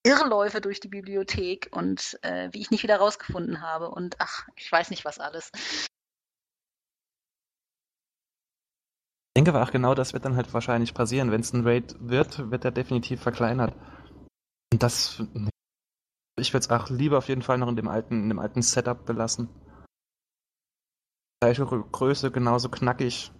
Irrläufe 0.06 0.60
durch 0.60 0.82
die 0.82 0.90
Bibliothek 0.90 1.70
und 1.72 2.20
äh, 2.24 2.50
wie 2.52 2.60
ich 2.60 2.72
nicht 2.72 2.84
wieder 2.84 2.98
rausgefunden 2.98 3.62
habe 3.62 3.90
und 3.90 4.18
ach, 4.20 4.50
ich 4.58 4.70
weiß 4.70 4.90
nicht 4.90 5.06
was 5.06 5.18
alles. 5.18 5.50
Denke 9.38 9.54
aber 9.54 9.62
auch 9.62 9.72
genau 9.72 9.94
das 9.94 10.14
wird 10.14 10.26
dann 10.26 10.36
halt 10.36 10.52
wahrscheinlich 10.54 10.96
passieren. 10.96 11.32
Wenn 11.32 11.42
es 11.42 11.54
ein 11.54 11.66
Raid 11.66 11.96
wird, 12.00 12.50
wird 12.50 12.66
er 12.66 12.72
definitiv 12.72 13.22
verkleinert. 13.22 13.74
Und 14.74 14.82
das. 14.82 15.24
Ich 16.40 16.54
würde 16.54 16.66
es 16.66 16.70
auch 16.70 16.90
lieber 16.90 17.20
auf 17.20 17.30
jeden 17.30 17.44
Fall 17.44 17.58
noch 17.58 17.68
in 17.68 17.76
dem 17.76 17.88
alten, 17.88 18.24
in 18.24 18.30
dem 18.30 18.40
alten 18.40 18.62
Setup 18.62 19.06
belassen. 19.06 19.48
Gleiche 21.40 21.66
Größe, 21.66 22.32
genauso 22.32 22.70
knackig 22.70 23.32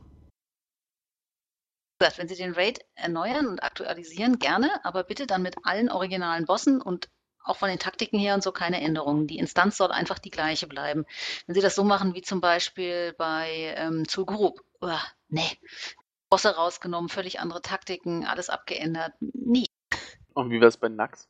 wenn 2.00 2.28
Sie 2.28 2.36
den 2.36 2.54
Raid 2.54 2.80
erneuern 2.96 3.48
und 3.48 3.64
aktualisieren, 3.64 4.38
gerne, 4.38 4.70
aber 4.86 5.04
bitte 5.04 5.26
dann 5.26 5.42
mit 5.42 5.56
allen 5.64 5.90
originalen 5.90 6.46
Bossen 6.46 6.80
und 6.80 7.10
auch 7.44 7.58
von 7.58 7.70
den 7.70 7.80
Taktiken 7.80 8.20
her 8.20 8.36
und 8.36 8.44
so 8.44 8.52
keine 8.52 8.82
Änderungen. 8.82 9.26
Die 9.26 9.38
Instanz 9.38 9.78
soll 9.78 9.92
einfach 9.92 10.20
die 10.20 10.30
gleiche 10.30 10.68
bleiben. 10.68 11.06
Wenn 11.46 11.56
Sie 11.56 11.62
das 11.62 11.76
so 11.76 11.84
machen 11.84 12.14
wie 12.14 12.22
zum 12.22 12.42
Beispiel 12.42 13.16
bei 13.18 13.74
ähm, 13.78 14.08
Zulgroup, 14.08 14.62
oh, 14.82 15.00
nee, 15.30 15.58
Bosse 16.30 16.56
rausgenommen, 16.56 17.10
völlig 17.10 17.40
andere 17.40 17.62
Taktiken, 17.62 18.26
alles 18.26 18.50
abgeändert, 18.50 19.14
nie. 19.20 19.66
Und 20.34 20.50
wie 20.50 20.60
wäre 20.60 20.68
es 20.68 20.78
bei 20.78 20.90
Nax? 20.90 21.30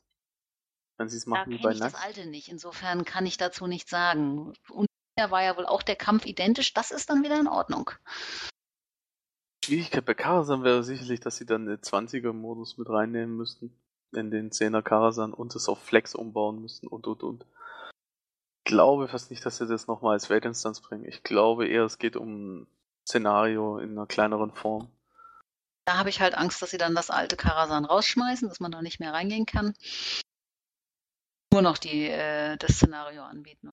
Wenn 0.97 1.09
Sie 1.09 1.17
es 1.17 1.27
machen 1.27 1.51
da 1.51 1.57
wie 1.57 1.61
bei 1.61 1.71
ich 1.71 1.79
Nax? 1.79 1.93
das 1.93 2.01
alte 2.01 2.25
nicht, 2.25 2.49
insofern 2.49 3.05
kann 3.05 3.25
ich 3.25 3.37
dazu 3.37 3.67
nichts 3.67 3.91
sagen. 3.91 4.53
Und 4.69 4.87
da 5.15 5.31
war 5.31 5.43
ja 5.43 5.55
wohl 5.55 5.65
auch 5.65 5.83
der 5.83 5.95
Kampf 5.95 6.25
identisch, 6.25 6.73
das 6.73 6.91
ist 6.91 7.09
dann 7.09 7.23
wieder 7.23 7.39
in 7.39 7.47
Ordnung. 7.47 7.91
Schwierigkeit 9.63 10.05
bei 10.05 10.13
Karasan 10.13 10.63
wäre 10.63 10.83
sicherlich, 10.83 11.19
dass 11.19 11.35
sie 11.37 11.45
dann 11.45 11.65
den 11.65 11.79
20er-Modus 11.79 12.77
mit 12.77 12.89
reinnehmen 12.89 13.35
müssten. 13.35 13.77
In 14.15 14.31
den 14.31 14.51
10er 14.51 14.81
Karasan 14.81 15.33
und 15.33 15.53
es 15.55 15.67
auf 15.67 15.83
Flex 15.83 16.15
umbauen 16.15 16.61
müssten 16.61 16.87
und 16.87 17.05
und 17.07 17.23
und. 17.23 17.45
Ich 18.63 18.71
glaube 18.71 19.09
fast 19.09 19.29
nicht, 19.29 19.45
dass 19.45 19.57
sie 19.57 19.67
das 19.67 19.87
nochmal 19.87 20.13
als 20.13 20.29
Weltinstanz 20.29 20.79
bringen. 20.79 21.03
Ich 21.03 21.23
glaube 21.23 21.67
eher, 21.67 21.83
es 21.83 21.97
geht 21.97 22.15
um 22.15 22.67
Szenario 23.07 23.77
in 23.77 23.91
einer 23.91 24.05
kleineren 24.05 24.51
Form. 24.51 24.89
Da 25.85 25.97
habe 25.97 26.09
ich 26.09 26.19
halt 26.19 26.35
Angst, 26.35 26.61
dass 26.61 26.71
sie 26.71 26.77
dann 26.77 26.95
das 26.95 27.09
alte 27.09 27.37
Karasan 27.37 27.85
rausschmeißen, 27.85 28.49
dass 28.49 28.59
man 28.59 28.71
da 28.71 28.81
nicht 28.81 28.99
mehr 28.99 29.13
reingehen 29.13 29.45
kann. 29.45 29.73
Nur 31.53 31.61
noch 31.61 31.77
die, 31.77 32.09
äh, 32.09 32.57
das 32.57 32.75
Szenario 32.75 33.23
anbieten. 33.23 33.71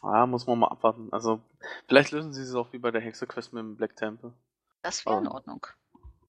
Ah, 0.00 0.26
muss 0.26 0.46
man 0.46 0.60
mal 0.60 0.68
abwarten. 0.68 1.12
Also, 1.12 1.42
vielleicht 1.88 2.12
lösen 2.12 2.32
sie 2.32 2.42
es 2.42 2.54
auch 2.54 2.72
wie 2.72 2.78
bei 2.78 2.92
der 2.92 3.00
Hexerquest 3.00 3.52
mit 3.52 3.60
dem 3.60 3.76
Black 3.76 3.96
Temple. 3.96 4.32
Das 4.82 5.04
wäre 5.04 5.18
in 5.18 5.26
Ordnung. 5.26 5.66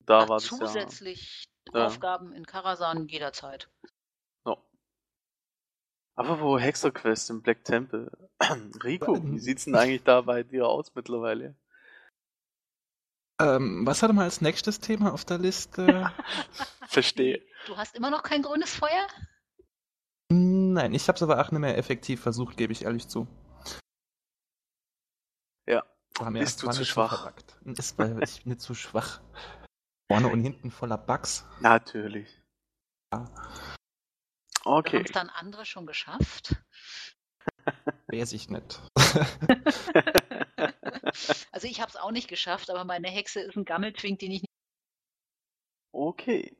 Da 0.07 0.21
Ach, 0.21 0.29
war 0.29 0.39
zusätzlich 0.39 1.47
ja. 1.71 1.85
Aufgaben 1.85 2.33
in 2.33 2.47
Karasan 2.47 3.07
jederzeit. 3.07 3.69
No. 4.45 4.57
Aber 6.15 6.41
wo 6.41 6.57
Hexerquest 6.57 7.29
im 7.29 7.43
Black 7.43 7.63
Temple? 7.63 8.09
Rico, 8.83 9.23
wie 9.23 9.37
sieht's 9.37 9.65
denn 9.65 9.75
eigentlich 9.75 10.03
da 10.03 10.21
bei 10.21 10.41
dir 10.41 10.67
aus 10.67 10.95
mittlerweile? 10.95 11.55
Ähm, 13.39 13.85
was 13.85 14.01
hatte 14.01 14.13
man 14.13 14.25
als 14.25 14.41
nächstes 14.41 14.79
Thema 14.79 15.13
auf 15.13 15.23
der 15.23 15.37
Liste? 15.37 16.11
Verstehe. 16.87 17.41
Du 17.67 17.77
hast 17.77 17.95
immer 17.95 18.09
noch 18.09 18.23
kein 18.23 18.41
grünes 18.41 18.73
Feuer? 18.73 19.07
Nein, 20.29 20.93
ich 20.93 21.07
habe 21.07 21.15
es 21.15 21.23
aber 21.23 21.39
auch 21.39 21.51
nicht 21.51 21.61
mehr 21.61 21.77
effektiv 21.77 22.21
versucht, 22.21 22.57
gebe 22.57 22.73
ich 22.73 22.83
ehrlich 22.83 23.07
zu. 23.07 23.27
Ja. 25.67 25.83
War 26.15 26.31
mir 26.31 26.39
Bist 26.39 26.63
du 26.63 26.69
zu 26.71 26.83
schwach? 26.83 27.31
Ist, 27.65 27.97
weil 27.99 28.21
ich 28.23 28.43
bin 28.43 28.53
nicht 28.53 28.61
zu 28.61 28.73
schwach. 28.73 29.21
Vorne 30.11 30.29
und 30.29 30.41
hinten 30.41 30.71
voller 30.71 30.97
Bugs. 30.97 31.45
Natürlich. 31.59 32.41
Ja. 33.13 33.25
Okay. 34.63 34.97
Haben 34.97 35.05
es 35.05 35.11
dann 35.11 35.29
andere 35.29 35.65
schon 35.65 35.85
geschafft? 35.85 36.55
Weiß 38.07 38.33
ich 38.33 38.49
nicht. 38.49 38.81
also 41.51 41.67
ich 41.67 41.81
habe 41.81 41.89
es 41.89 41.95
auch 41.95 42.11
nicht 42.11 42.27
geschafft, 42.27 42.69
aber 42.69 42.83
meine 42.83 43.09
Hexe 43.09 43.41
ist 43.41 43.55
ein 43.55 43.65
Gammeltwink, 43.65 44.19
den 44.19 44.31
ich 44.31 44.41
nicht. 44.41 44.51
Okay. 45.91 46.55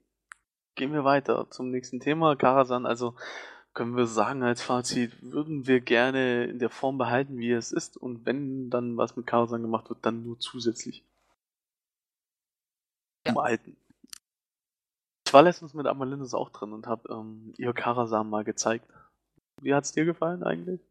Gehen 0.75 0.93
wir 0.93 1.03
weiter 1.03 1.49
zum 1.49 1.71
nächsten 1.71 1.99
Thema. 1.99 2.35
Karasan, 2.35 2.85
also 2.85 3.15
können 3.73 3.95
wir 3.95 4.07
sagen 4.07 4.41
als 4.41 4.61
Fazit, 4.61 5.21
würden 5.21 5.67
wir 5.67 5.81
gerne 5.81 6.45
in 6.45 6.57
der 6.57 6.71
Form 6.71 6.97
behalten, 6.97 7.37
wie 7.37 7.51
es 7.51 7.71
ist 7.71 7.95
und 7.95 8.25
wenn 8.25 8.71
dann 8.71 8.97
was 8.97 9.15
mit 9.15 9.27
Karasan 9.27 9.61
gemacht 9.61 9.89
wird, 9.89 10.03
dann 10.03 10.23
nur 10.23 10.39
zusätzlich. 10.39 11.03
Ja. 13.25 13.33
Umhalten. 13.33 13.77
Ich 15.27 15.33
war 15.33 15.43
letztens 15.43 15.73
mit 15.73 15.85
Amalindus 15.85 16.33
auch 16.33 16.49
drin 16.49 16.73
und 16.73 16.87
habe 16.87 17.07
ähm, 17.13 17.53
ihr 17.57 17.73
Karasan 17.73 18.29
mal 18.29 18.43
gezeigt. 18.43 18.89
Wie 19.61 19.75
hat's 19.75 19.91
dir 19.91 20.05
gefallen 20.05 20.41
eigentlich? 20.41 20.81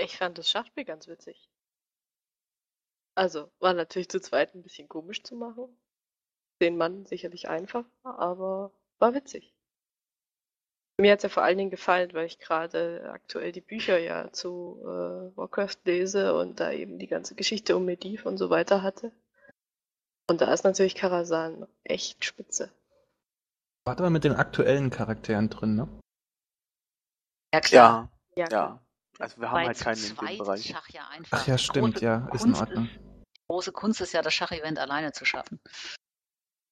Ich 0.00 0.16
fand 0.16 0.38
das 0.38 0.50
Schachspiel 0.50 0.84
ganz 0.84 1.06
witzig. 1.06 1.48
Also, 3.18 3.50
war 3.58 3.74
natürlich 3.74 4.08
zu 4.08 4.20
zweit 4.20 4.54
ein 4.54 4.62
bisschen 4.62 4.88
komisch 4.88 5.24
zu 5.24 5.34
machen. 5.34 5.76
Den 6.62 6.76
Mann 6.76 7.04
sicherlich 7.04 7.48
einfacher, 7.48 7.84
aber 8.04 8.70
war 9.00 9.12
witzig. 9.12 9.52
Mir 11.00 11.10
hat 11.10 11.18
es 11.18 11.24
ja 11.24 11.28
vor 11.28 11.42
allen 11.42 11.58
Dingen 11.58 11.70
gefallen, 11.70 12.12
weil 12.12 12.26
ich 12.26 12.38
gerade 12.38 13.10
aktuell 13.12 13.50
die 13.50 13.60
Bücher 13.60 13.98
ja 13.98 14.32
zu 14.32 14.78
äh, 14.82 15.36
Warcraft 15.36 15.78
lese 15.84 16.38
und 16.38 16.60
da 16.60 16.70
eben 16.70 17.00
die 17.00 17.08
ganze 17.08 17.34
Geschichte 17.34 17.76
um 17.76 17.86
Medivh 17.86 18.24
und 18.24 18.38
so 18.38 18.50
weiter 18.50 18.82
hatte. 18.82 19.10
Und 20.30 20.40
da 20.40 20.52
ist 20.52 20.62
natürlich 20.62 20.94
Karasan 20.94 21.66
echt 21.82 22.24
spitze. 22.24 22.70
Warte 23.84 24.04
mal 24.04 24.10
mit 24.10 24.22
den 24.22 24.36
aktuellen 24.36 24.90
Charakteren 24.90 25.50
drin, 25.50 25.74
ne? 25.74 25.88
Ja, 27.52 27.60
klar. 27.62 28.12
Ja, 28.36 28.44
Ja, 28.44 28.50
ja. 28.50 28.82
Also 29.18 29.40
wir 29.40 29.50
haben 29.50 29.56
Weil 29.56 29.66
halt 29.66 29.80
keinen 29.80 29.96
in 29.96 30.16
dem 30.16 30.28
ist 30.28 30.38
Bereich. 30.38 30.66
Schach 30.66 30.88
ja 30.90 31.08
einfach. 31.08 31.40
Ach 31.40 31.46
ja, 31.48 31.58
stimmt, 31.58 31.94
große 31.94 32.04
ja, 32.04 32.28
ist 32.32 32.44
in 32.44 32.54
Ordnung. 32.54 32.88
Große 33.48 33.72
Kunst 33.72 34.00
ist 34.00 34.12
ja, 34.12 34.22
das 34.22 34.34
Schachevent 34.34 34.78
alleine 34.78 35.12
zu 35.12 35.24
schaffen. 35.24 35.60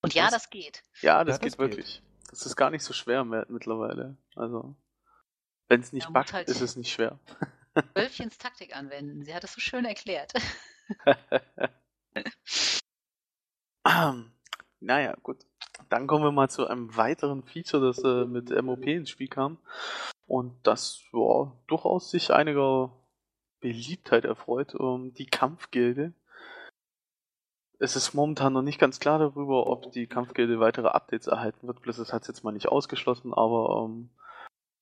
Und 0.03 0.15
ja, 0.15 0.25
Das- 0.25 0.33
das 0.43 0.51
geht. 0.51 0.83
Ja, 1.01 1.25
das 1.25 1.37
Ja, 1.37 1.39
geht 1.41 1.53
das 1.53 1.59
wirklich. 1.59 2.03
Das 2.31 2.45
ist 2.45 2.57
gar 2.57 2.71
nicht 2.71 2.83
so 2.85 2.93
schwer 2.93 3.25
mehr 3.25 3.47
mittlerweile. 3.49 4.17
Also, 4.35 4.77
wenn 5.69 5.81
es 5.81 5.93
nicht 5.93 6.05
Ja, 6.05 6.11
backt, 6.11 6.33
halt- 6.33 6.49
ist 6.49 6.61
es 6.61 6.77
nicht 6.77 6.93
schwer. 6.93 7.19
Wölfchens 7.95 8.39
Taktik 8.39 8.75
anwenden. 8.77 9.23
Sie 9.25 9.35
hat 9.35 9.45
es 9.45 9.53
so 9.53 9.61
schön 9.61 9.85
erklärt. 9.85 10.33
naja, 14.81 15.15
gut. 15.23 15.45
Dann 15.89 16.07
kommen 16.07 16.25
wir 16.25 16.33
mal 16.33 16.49
zu 16.49 16.67
einem 16.67 16.97
weiteren 16.97 17.43
Feature, 17.45 17.87
das 17.87 17.99
äh, 18.03 18.25
mit 18.25 18.51
MOP 18.51 18.87
ins 18.87 19.11
Spiel 19.11 19.29
kam. 19.29 19.59
Und 20.27 20.67
das 20.67 21.03
ja, 21.13 21.53
durchaus 21.69 22.11
sich 22.11 22.33
einiger 22.33 22.91
Beliebtheit 23.61 24.25
erfreut. 24.25 24.75
Ähm, 24.79 25.13
die 25.15 25.27
Kampfgilde. 25.27 26.13
Es 27.79 27.95
ist 27.95 28.15
momentan 28.15 28.55
noch 28.55 28.63
nicht 28.63 28.79
ganz 28.79 29.01
klar 29.01 29.19
darüber, 29.19 29.67
ob 29.67 29.93
die 29.93 30.07
Kampfgilde 30.07 30.61
weitere 30.61 30.89
Updates 30.89 31.27
erhalten 31.27 31.67
wird. 31.67 31.83
Blizzard 31.83 32.13
hat 32.13 32.23
es 32.23 32.29
jetzt 32.29 32.43
mal 32.43 32.53
nicht 32.53 32.69
ausgeschlossen, 32.69 33.35
aber 33.35 33.85
ähm, 33.85 34.11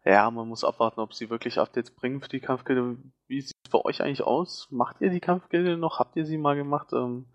ja, 0.04 0.30
man 0.30 0.48
muss 0.48 0.64
abwarten, 0.64 1.00
ob 1.00 1.14
sie 1.14 1.30
wirklich 1.30 1.58
Updates 1.58 1.90
bringen 1.90 2.20
für 2.20 2.28
die 2.28 2.40
Kampfgilde. 2.40 2.98
Wie 3.26 3.40
sieht 3.40 3.56
es 3.64 3.70
bei 3.70 3.80
euch 3.80 4.02
eigentlich 4.02 4.22
aus? 4.22 4.68
Macht 4.70 5.00
ihr 5.00 5.10
die 5.10 5.20
Kampfgilde 5.20 5.76
noch? 5.76 5.98
Habt 5.98 6.14
ihr 6.16 6.26
sie 6.26 6.38
mal 6.38 6.54
gemacht? 6.56 6.92
Ähm, 6.92 7.26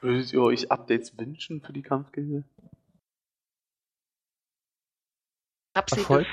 würdet 0.00 0.32
ihr 0.32 0.40
euch 0.40 0.70
Updates 0.70 1.18
wünschen 1.18 1.60
für 1.60 1.72
die 1.72 1.82
Kampfgilde? 1.82 2.44
Hab 5.76 5.90
sie 5.90 6.00
Erfolg. 6.00 6.26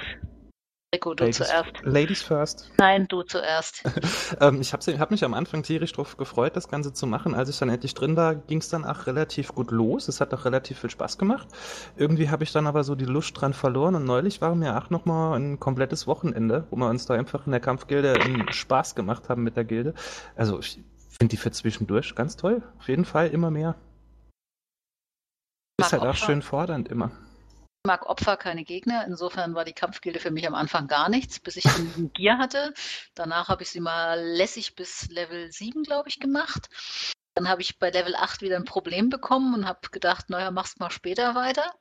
Rico, 0.91 1.13
du 1.13 1.25
Ladies, 1.25 1.38
zuerst. 1.38 1.82
Ladies 1.84 2.21
first. 2.23 2.71
Nein, 2.80 3.08
du 3.08 3.21
zuerst. 3.21 3.84
ähm, 4.41 4.60
ich 4.60 4.73
habe 4.73 4.99
hab 4.99 5.12
mich 5.12 5.23
am 5.23 5.36
Anfang 5.36 5.62
tierisch 5.62 5.93
drauf 5.93 6.17
gefreut, 6.17 6.56
das 6.56 6.67
Ganze 6.67 6.93
zu 6.93 7.06
machen. 7.06 7.36
Als 7.36 7.47
ich 7.47 7.60
dann 7.60 7.69
endlich 7.69 7.93
drin 7.93 8.15
war, 8.15 8.34
ging 8.34 8.58
es 8.58 8.69
dann 8.69 8.86
auch 8.86 9.06
relativ 9.06 9.54
gut 9.54 9.69
los. 9.69 10.08
Es 10.08 10.19
hat 10.19 10.34
auch 10.34 10.45
relativ 10.45 10.80
viel 10.80 10.89
Spaß 10.89 11.19
gemacht. 11.19 11.47
Irgendwie 11.95 12.30
habe 12.30 12.43
ich 12.43 12.52
dann 12.52 12.65
aber 12.65 12.84
so 12.84 12.95
die 12.95 13.06
Lust 13.06 13.39
dran 13.39 13.54
verloren 13.54 13.93
und 13.93 14.06
neulich 14.06 14.41
war 14.41 14.56
mir 14.56 14.80
auch 14.80 14.89
nochmal 14.89 15.39
ein 15.39 15.60
komplettes 15.60 16.08
Wochenende, 16.08 16.65
wo 16.71 16.75
wir 16.75 16.89
uns 16.89 17.06
da 17.06 17.13
einfach 17.13 17.45
in 17.45 17.52
der 17.52 17.62
Kampfgilde 17.62 18.15
Spaß 18.49 18.95
gemacht 18.95 19.30
haben 19.30 19.43
mit 19.43 19.58
der 19.58 19.65
Gilde. 19.65 19.93
Also 20.36 20.58
ich 20.58 20.80
finde 21.19 21.30
die 21.30 21.38
für 21.38 21.52
zwischendurch 21.52 22.15
ganz 22.15 22.36
toll. 22.36 22.63
Auf 22.80 22.88
jeden 22.88 23.06
Fall 23.06 23.28
immer 23.28 23.52
mehr. 23.52 23.75
Ist 25.78 25.91
halt 25.91 26.02
auch 26.02 26.10
Opfer. 26.10 26.25
schön 26.25 26.41
fordernd 26.41 26.89
immer. 26.89 27.12
Ich 27.82 27.88
mag 27.88 28.08
Opfer, 28.08 28.36
keine 28.36 28.65
Gegner. 28.65 29.06
Insofern 29.08 29.56
war 29.56 29.63
die 29.63 29.74
Kampfgilde 29.74 30.20
für 30.20 30.32
mich 30.32 30.46
am 30.46 30.54
Anfang 30.54 30.88
gar 30.88 31.08
nichts, 31.08 31.39
bis 31.39 31.56
ich 31.56 31.63
genügend 31.63 32.13
Gier 32.13 32.38
hatte. 32.38 32.74
Danach 33.15 33.48
habe 33.48 33.63
ich 33.63 33.70
sie 33.70 33.80
mal 33.80 34.22
lässig 34.22 34.76
bis 34.76 35.08
Level 35.10 35.50
7, 35.50 35.84
glaube 35.84 36.10
ich, 36.10 36.20
gemacht. 36.20 36.68
Dann 37.36 37.48
habe 37.48 37.62
ich 37.62 37.80
bei 37.80 37.89
Level 37.89 38.15
8 38.15 38.42
wieder 38.42 38.58
ein 38.58 38.65
Problem 38.65 39.10
bekommen 39.10 39.54
und 39.54 39.65
habe 39.65 39.88
gedacht, 39.92 40.30
naja, 40.30 40.52
mach's 40.52 40.78
mal 40.78 40.92
später 40.92 41.36
weiter. 41.36 41.74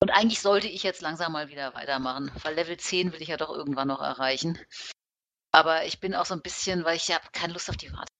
Und 0.00 0.10
eigentlich 0.10 0.40
sollte 0.40 0.68
ich 0.68 0.84
jetzt 0.84 1.02
langsam 1.02 1.32
mal 1.32 1.48
wieder 1.48 1.74
weitermachen, 1.74 2.30
weil 2.44 2.54
Level 2.54 2.76
10 2.76 3.12
will 3.12 3.20
ich 3.20 3.28
ja 3.28 3.36
doch 3.36 3.50
irgendwann 3.50 3.88
noch 3.88 4.00
erreichen. 4.00 4.58
Aber 5.52 5.86
ich 5.86 5.98
bin 5.98 6.14
auch 6.14 6.26
so 6.26 6.34
ein 6.34 6.42
bisschen, 6.42 6.84
weil 6.84 6.96
ich 6.96 7.12
habe 7.12 7.26
keine 7.32 7.52
Lust 7.52 7.68
auf 7.68 7.76
die 7.76 7.92
Warte. 7.92 8.12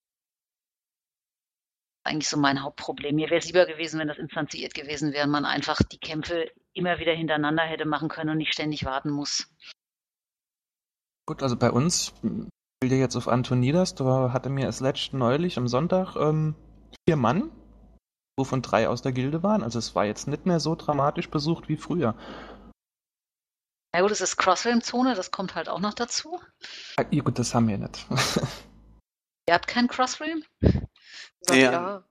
Eigentlich 2.03 2.29
so 2.29 2.37
mein 2.37 2.63
Hauptproblem. 2.65 3.15
Mir 3.15 3.31
wäre 3.31 3.39
es 3.39 3.47
lieber 3.47 3.67
gewesen, 3.67 4.01
wenn 4.01 4.09
das 4.09 4.19
instanziert 4.19 4.75
gewesen 4.75 5.13
wäre 5.13 5.29
man 5.29 5.45
einfach 5.45 5.81
die 5.83 5.99
Kämpfe 5.99 6.51
immer 6.73 6.99
wieder 6.99 7.13
hintereinander 7.13 7.63
hätte 7.63 7.85
machen 7.85 8.09
können 8.09 8.31
und 8.31 8.39
nicht 8.39 8.53
ständig 8.53 8.85
warten 8.85 9.11
muss. 9.11 9.49
Gut, 11.27 11.43
also 11.43 11.57
bei 11.57 11.71
uns, 11.71 12.13
ich 12.23 12.49
spiele 12.83 12.97
jetzt 12.97 13.17
auf 13.17 13.29
Antonidas, 13.29 13.95
da 13.95 14.33
hatte 14.33 14.51
mir 14.51 14.69
es 14.69 14.81
letzt 14.81 15.13
neulich 15.13 15.59
am 15.59 15.69
Sonntag 15.69 16.17
ähm, 16.17 16.55
vier 17.07 17.17
Mann, 17.17 17.51
wovon 18.39 18.63
drei 18.63 18.89
aus 18.89 19.03
der 19.03 19.13
Gilde 19.13 19.43
waren. 19.43 19.63
Also 19.63 19.79
es 19.79 19.95
war 19.95 20.05
jetzt 20.07 20.27
nicht 20.29 20.47
mehr 20.47 20.61
so 20.61 20.75
dramatisch 20.75 21.29
besucht 21.31 21.69
wie 21.69 21.77
früher. 21.77 22.15
Na 23.93 24.03
gut, 24.03 24.11
es 24.13 24.21
ist 24.21 24.37
Crossrealm-Zone, 24.37 25.15
das 25.15 25.31
kommt 25.33 25.57
halt 25.57 25.69
auch 25.69 25.81
noch 25.81 25.95
dazu. 25.95 26.41
Ah, 26.97 27.05
ja, 27.11 27.23
gut, 27.23 27.39
das 27.39 27.55
haben 27.55 27.67
wir 27.69 27.79
nicht. 27.79 28.07
Ihr 29.49 29.55
habt 29.55 29.67
kein 29.67 29.89
Crossrealm? 29.89 30.45
Na 30.61 31.55
Ja. 31.57 31.69
klar. 31.69 32.05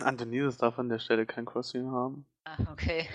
Antonidas 0.00 0.56
darf 0.56 0.78
an 0.80 0.88
der 0.88 0.98
Stelle 0.98 1.26
kein 1.26 1.44
Crossing 1.44 1.88
haben. 1.92 2.26
Ah, 2.44 2.56
okay. 2.72 3.08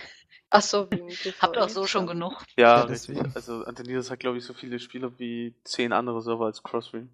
Ach 0.55 0.61
so, 0.61 0.87
Habt 1.41 1.55
ihr 1.55 1.63
auch 1.63 1.69
so 1.69 1.85
schon 1.85 2.07
ja. 2.07 2.13
genug? 2.13 2.33
Ja, 2.57 2.63
Ja, 2.63 2.81
richtig. 2.83 3.15
deswegen. 3.15 3.31
Also 3.35 3.63
Antonidas 3.65 4.09
hat, 4.09 4.19
glaube 4.19 4.37
ich, 4.37 4.45
so 4.45 4.53
viele 4.53 4.79
Spieler 4.79 5.11
wie 5.17 5.53
zehn 5.63 5.93
andere 5.93 6.21
Server 6.21 6.45
als 6.45 6.63
Crossream. 6.63 7.09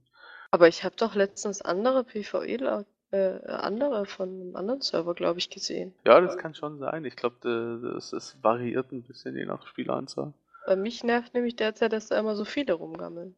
Aber 0.51 0.67
ich 0.67 0.83
habe 0.83 0.95
doch 0.95 1.15
letztens 1.15 1.61
andere 1.61 2.03
PvE, 2.03 2.85
äh, 3.11 3.39
andere 3.47 4.05
von 4.05 4.29
einem 4.29 4.55
anderen 4.55 4.81
Server, 4.81 5.13
glaube 5.15 5.39
ich, 5.39 5.49
gesehen. 5.49 5.93
Ja, 6.05 6.19
das 6.21 6.37
kann 6.37 6.53
schon 6.55 6.79
sein. 6.79 7.05
Ich 7.05 7.15
glaube, 7.15 7.37
das, 7.41 8.11
das 8.11 8.37
variiert 8.43 8.91
ein 8.91 9.03
bisschen 9.03 9.35
je 9.35 9.45
nach 9.45 9.65
Spieleranzahl. 9.67 10.33
Bei 10.65 10.75
mich 10.75 11.03
nervt 11.03 11.33
nämlich 11.33 11.55
derzeit, 11.55 11.93
dass 11.93 12.07
da 12.07 12.19
immer 12.19 12.35
so 12.35 12.45
viele 12.45 12.73
rumgammeln. 12.73 13.35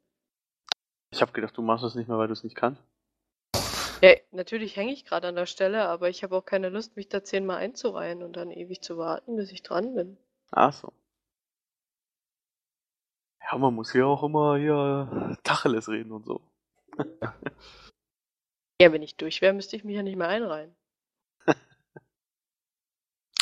Ich 1.11 1.21
habe 1.21 1.31
gedacht, 1.31 1.55
du 1.55 1.61
machst 1.61 1.83
das 1.83 1.95
nicht 1.95 2.07
mehr, 2.07 2.17
weil 2.17 2.27
du 2.27 2.33
es 2.33 2.43
nicht 2.43 2.55
kannst. 2.55 2.81
Ja, 4.03 4.15
natürlich 4.31 4.75
hänge 4.75 4.91
ich 4.91 5.05
gerade 5.05 5.29
an 5.29 5.35
der 5.35 5.45
Stelle, 5.45 5.87
aber 5.87 6.09
ich 6.09 6.23
habe 6.23 6.35
auch 6.35 6.43
keine 6.43 6.67
Lust, 6.67 6.97
mich 6.97 7.07
da 7.07 7.23
zehnmal 7.23 7.59
einzureihen 7.59 8.21
und 8.21 8.35
dann 8.35 8.51
ewig 8.51 8.81
zu 8.81 8.97
warten, 8.97 9.37
bis 9.37 9.49
ich 9.49 9.63
dran 9.63 9.95
bin. 9.95 10.17
Ach 10.51 10.73
so. 10.73 10.91
Ja, 13.41 13.57
man 13.57 13.73
muss 13.73 13.93
hier 13.93 14.05
auch 14.05 14.23
immer 14.23 14.57
hier 14.57 15.37
Tacheles 15.43 15.87
reden 15.87 16.11
und 16.11 16.25
so. 16.25 16.41
Ja, 18.81 18.91
wenn 18.91 19.03
ich 19.03 19.15
durch 19.15 19.41
wäre, 19.41 19.53
müsste 19.53 19.77
ich 19.77 19.85
mich 19.85 19.95
ja 19.95 20.03
nicht 20.03 20.17
mehr 20.17 20.27
einreihen. 20.27 20.75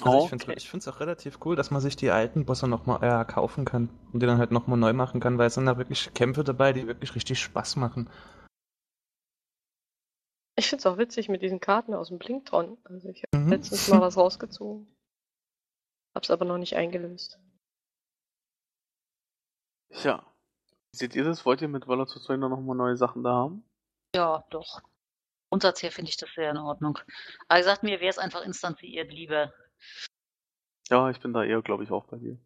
Also 0.04 0.18
okay. 0.18 0.54
ich 0.58 0.70
finde 0.70 0.84
es 0.84 0.88
auch 0.88 1.00
relativ 1.00 1.40
cool, 1.46 1.56
dass 1.56 1.72
man 1.72 1.82
sich 1.82 1.96
die 1.96 2.12
alten 2.12 2.46
Bosse 2.46 2.68
nochmal 2.68 3.02
äh, 3.02 3.26
kaufen 3.26 3.66
kann 3.66 3.90
und 4.12 4.22
die 4.22 4.28
dann 4.28 4.38
halt 4.38 4.52
nochmal 4.52 4.78
neu 4.78 4.94
machen 4.94 5.20
kann, 5.20 5.38
weil 5.38 5.48
es 5.48 5.56
sind 5.56 5.66
da 5.66 5.78
wirklich 5.78 6.14
Kämpfe 6.14 6.44
dabei, 6.44 6.74
die 6.74 6.86
wirklich 6.86 7.16
richtig 7.16 7.40
Spaß 7.40 7.78
machen. 7.78 8.10
Ich 10.58 10.68
finde 10.68 10.82
es 10.82 10.86
auch 10.86 10.98
witzig 10.98 11.30
mit 11.30 11.42
diesen 11.42 11.60
Karten 11.60 11.94
aus 11.94 12.10
dem 12.10 12.20
Blinktron. 12.20 12.78
Also 12.84 13.10
ich 13.10 13.24
habe 13.24 13.44
mhm. 13.44 13.50
letztens 13.50 13.88
mal 13.88 14.02
was 14.02 14.18
rausgezogen. 14.18 14.88
Hab's 16.14 16.30
aber 16.30 16.46
noch 16.46 16.58
nicht 16.58 16.76
eingelöst. 16.76 17.40
Ja. 20.04 20.26
Seht 20.94 21.16
ihr 21.16 21.24
das? 21.24 21.46
Wollt 21.46 21.62
ihr 21.62 21.70
mit 21.70 21.88
Waller 21.88 22.06
zu 22.06 22.20
Trainer 22.20 22.50
nochmal 22.50 22.76
neue 22.76 22.98
Sachen 22.98 23.24
da 23.24 23.32
haben? 23.32 23.64
Ja, 24.14 24.46
doch. 24.50 24.82
Grundsatz 25.50 25.84
her 25.84 25.92
finde 25.92 26.10
ich 26.10 26.18
das 26.18 26.30
sehr 26.34 26.52
in 26.52 26.58
Ordnung. 26.58 27.00
Aber 27.48 27.60
gesagt, 27.60 27.84
mir 27.84 28.00
wäre 28.00 28.10
es 28.10 28.18
einfach 28.18 28.44
instanziert 28.44 29.12
lieber. 29.12 29.54
Ja, 30.90 31.10
ich 31.10 31.20
bin 31.20 31.34
da 31.34 31.44
eher, 31.44 31.62
glaube 31.62 31.84
ich, 31.84 31.92
auch 31.92 32.06
bei 32.06 32.18
dir. 32.18 32.38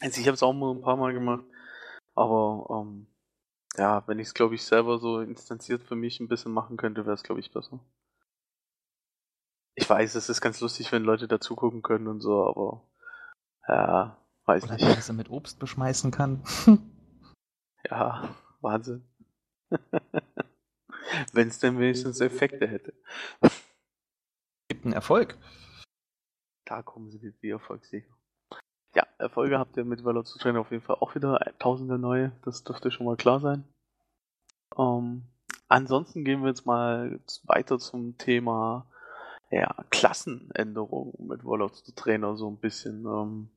Also 0.00 0.20
ich 0.20 0.26
habe 0.26 0.34
es 0.34 0.42
auch 0.42 0.52
mal 0.52 0.72
ein 0.72 0.80
paar 0.80 0.96
Mal 0.96 1.12
gemacht, 1.12 1.44
aber 2.14 2.66
ähm, 2.70 3.06
ja, 3.80 4.06
wenn 4.06 4.18
ich 4.18 4.28
es, 4.28 4.34
glaube 4.34 4.54
ich, 4.54 4.62
selber 4.62 4.98
so 4.98 5.20
instanziert 5.20 5.82
für 5.82 5.96
mich 5.96 6.20
ein 6.20 6.28
bisschen 6.28 6.52
machen 6.52 6.76
könnte, 6.76 7.06
wäre 7.06 7.14
es, 7.14 7.22
glaube 7.22 7.40
ich, 7.40 7.50
besser. 7.50 7.80
Ich 9.74 9.88
weiß, 9.88 10.16
es 10.16 10.28
ist 10.28 10.42
ganz 10.42 10.60
lustig, 10.60 10.92
wenn 10.92 11.02
Leute 11.02 11.26
dazugucken 11.26 11.80
können 11.80 12.06
und 12.06 12.20
so, 12.20 12.44
aber 12.44 12.86
ja, 13.66 14.22
weiß 14.44 14.64
Oder 14.64 14.74
nicht. 14.74 14.84
Oder 14.84 14.96
dass 14.96 15.08
er 15.08 15.14
mit 15.14 15.30
Obst 15.30 15.58
beschmeißen 15.58 16.10
kann. 16.10 16.44
ja, 17.90 18.36
Wahnsinn. 18.60 19.08
wenn 21.32 21.48
es 21.48 21.58
denn 21.58 21.78
wenigstens 21.78 22.20
Effekte 22.20 22.66
hätte. 22.66 22.92
Gibt 24.68 24.84
einen 24.84 24.92
Erfolg. 24.92 25.38
Da 26.66 26.82
kommen 26.82 27.10
sie 27.10 27.18
mit 27.18 27.42
die 27.42 27.48
Erfolgssicher. 27.48 28.14
Erfolge 29.20 29.58
habt 29.58 29.76
ihr 29.76 29.84
mit 29.84 30.04
Valor 30.04 30.24
zu 30.24 30.38
Train 30.38 30.56
auf 30.56 30.70
jeden 30.70 30.82
Fall 30.82 30.96
auch 31.00 31.14
wieder 31.14 31.38
tausende 31.58 31.98
neue, 31.98 32.32
das 32.44 32.64
dürfte 32.64 32.90
schon 32.90 33.06
mal 33.06 33.16
klar 33.16 33.40
sein. 33.40 33.64
Ähm, 34.78 35.24
ansonsten 35.68 36.24
gehen 36.24 36.42
wir 36.42 36.48
jetzt 36.48 36.66
mal 36.66 37.20
weiter 37.44 37.78
zum 37.78 38.18
Thema 38.18 38.86
ja, 39.50 39.74
Klassenänderung 39.90 41.14
mit 41.26 41.44
Warlord 41.44 41.74
zu 41.76 41.94
Trainer 41.94 42.36
so 42.36 42.48
ein 42.48 42.58
bisschen. 42.58 43.04
Ähm, 43.04 43.50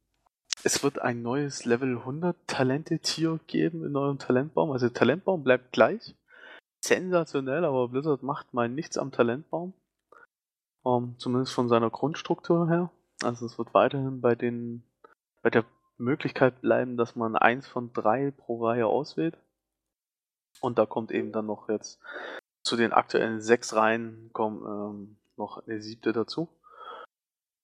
es 0.64 0.84
wird 0.84 1.00
ein 1.02 1.22
neues 1.22 1.66
Level 1.66 1.98
100 1.98 2.36
Talente-Tier 2.48 3.40
geben 3.48 3.86
in 3.86 3.96
eurem 3.96 4.18
Talentbaum. 4.18 4.72
Also 4.72 4.88
der 4.88 4.94
Talentbaum 4.94 5.44
bleibt 5.44 5.72
gleich. 5.72 6.16
Sensationell, 6.82 7.64
aber 7.64 7.90
Blizzard 7.90 8.24
macht 8.24 8.54
mal 8.54 8.70
nichts 8.70 8.98
am 8.98 9.12
Talentbaum. 9.12 9.74
Ähm, 10.86 11.16
zumindest 11.18 11.54
von 11.54 11.70
seiner 11.70 11.90
Grundstruktur 11.90 12.70
her. 12.70 12.92
Also 13.24 13.46
es 13.46 13.58
wird 13.58 13.74
weiterhin 13.74 14.22
bei 14.22 14.36
den 14.36 14.84
bei 15.44 15.52
der 15.52 15.66
Möglichkeit 15.98 16.62
bleiben, 16.62 16.98
dass 16.98 17.16
man 17.16 17.36
eins 17.36 17.68
von 17.68 17.94
drei 17.94 18.32
pro 18.32 18.66
Reihe 18.66 18.88
auswählt. 18.88 19.38
Und 20.62 20.80
da 20.80 20.86
kommt 20.86 21.12
eben 21.12 21.32
dann 21.32 21.46
noch 21.46 21.70
jetzt 21.70 22.00
zu 22.64 22.78
den 22.78 22.94
aktuellen 22.94 23.42
sechs 23.42 23.76
Reihen 23.76 24.30
kommen 24.32 24.64
ähm, 24.66 25.18
noch 25.36 25.68
eine 25.68 25.82
siebte 25.82 26.14
dazu. 26.14 26.48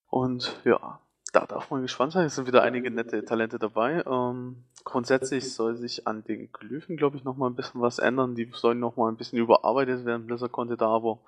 Und 0.07 0.59
ja, 0.65 0.99
da 1.31 1.45
darf 1.45 1.71
man 1.71 1.81
gespannt 1.81 2.11
sein. 2.11 2.25
Es 2.25 2.35
sind 2.35 2.47
wieder 2.47 2.63
einige 2.63 2.91
nette 2.91 3.23
Talente 3.23 3.59
dabei. 3.59 4.03
Ähm, 4.05 4.65
grundsätzlich 4.83 5.53
soll 5.53 5.75
sich 5.75 6.07
an 6.07 6.23
den 6.23 6.51
Glyphen, 6.51 6.97
glaube 6.97 7.15
ich, 7.15 7.23
nochmal 7.23 7.49
ein 7.49 7.55
bisschen 7.55 7.81
was 7.81 7.99
ändern. 7.99 8.35
Die 8.35 8.51
sollen 8.53 8.79
nochmal 8.79 9.11
ein 9.11 9.17
bisschen 9.17 9.39
überarbeitet 9.39 10.05
werden. 10.05 10.25
Blizzard 10.25 10.51
konnte 10.51 10.75
da 10.75 10.87
aber 10.87 11.19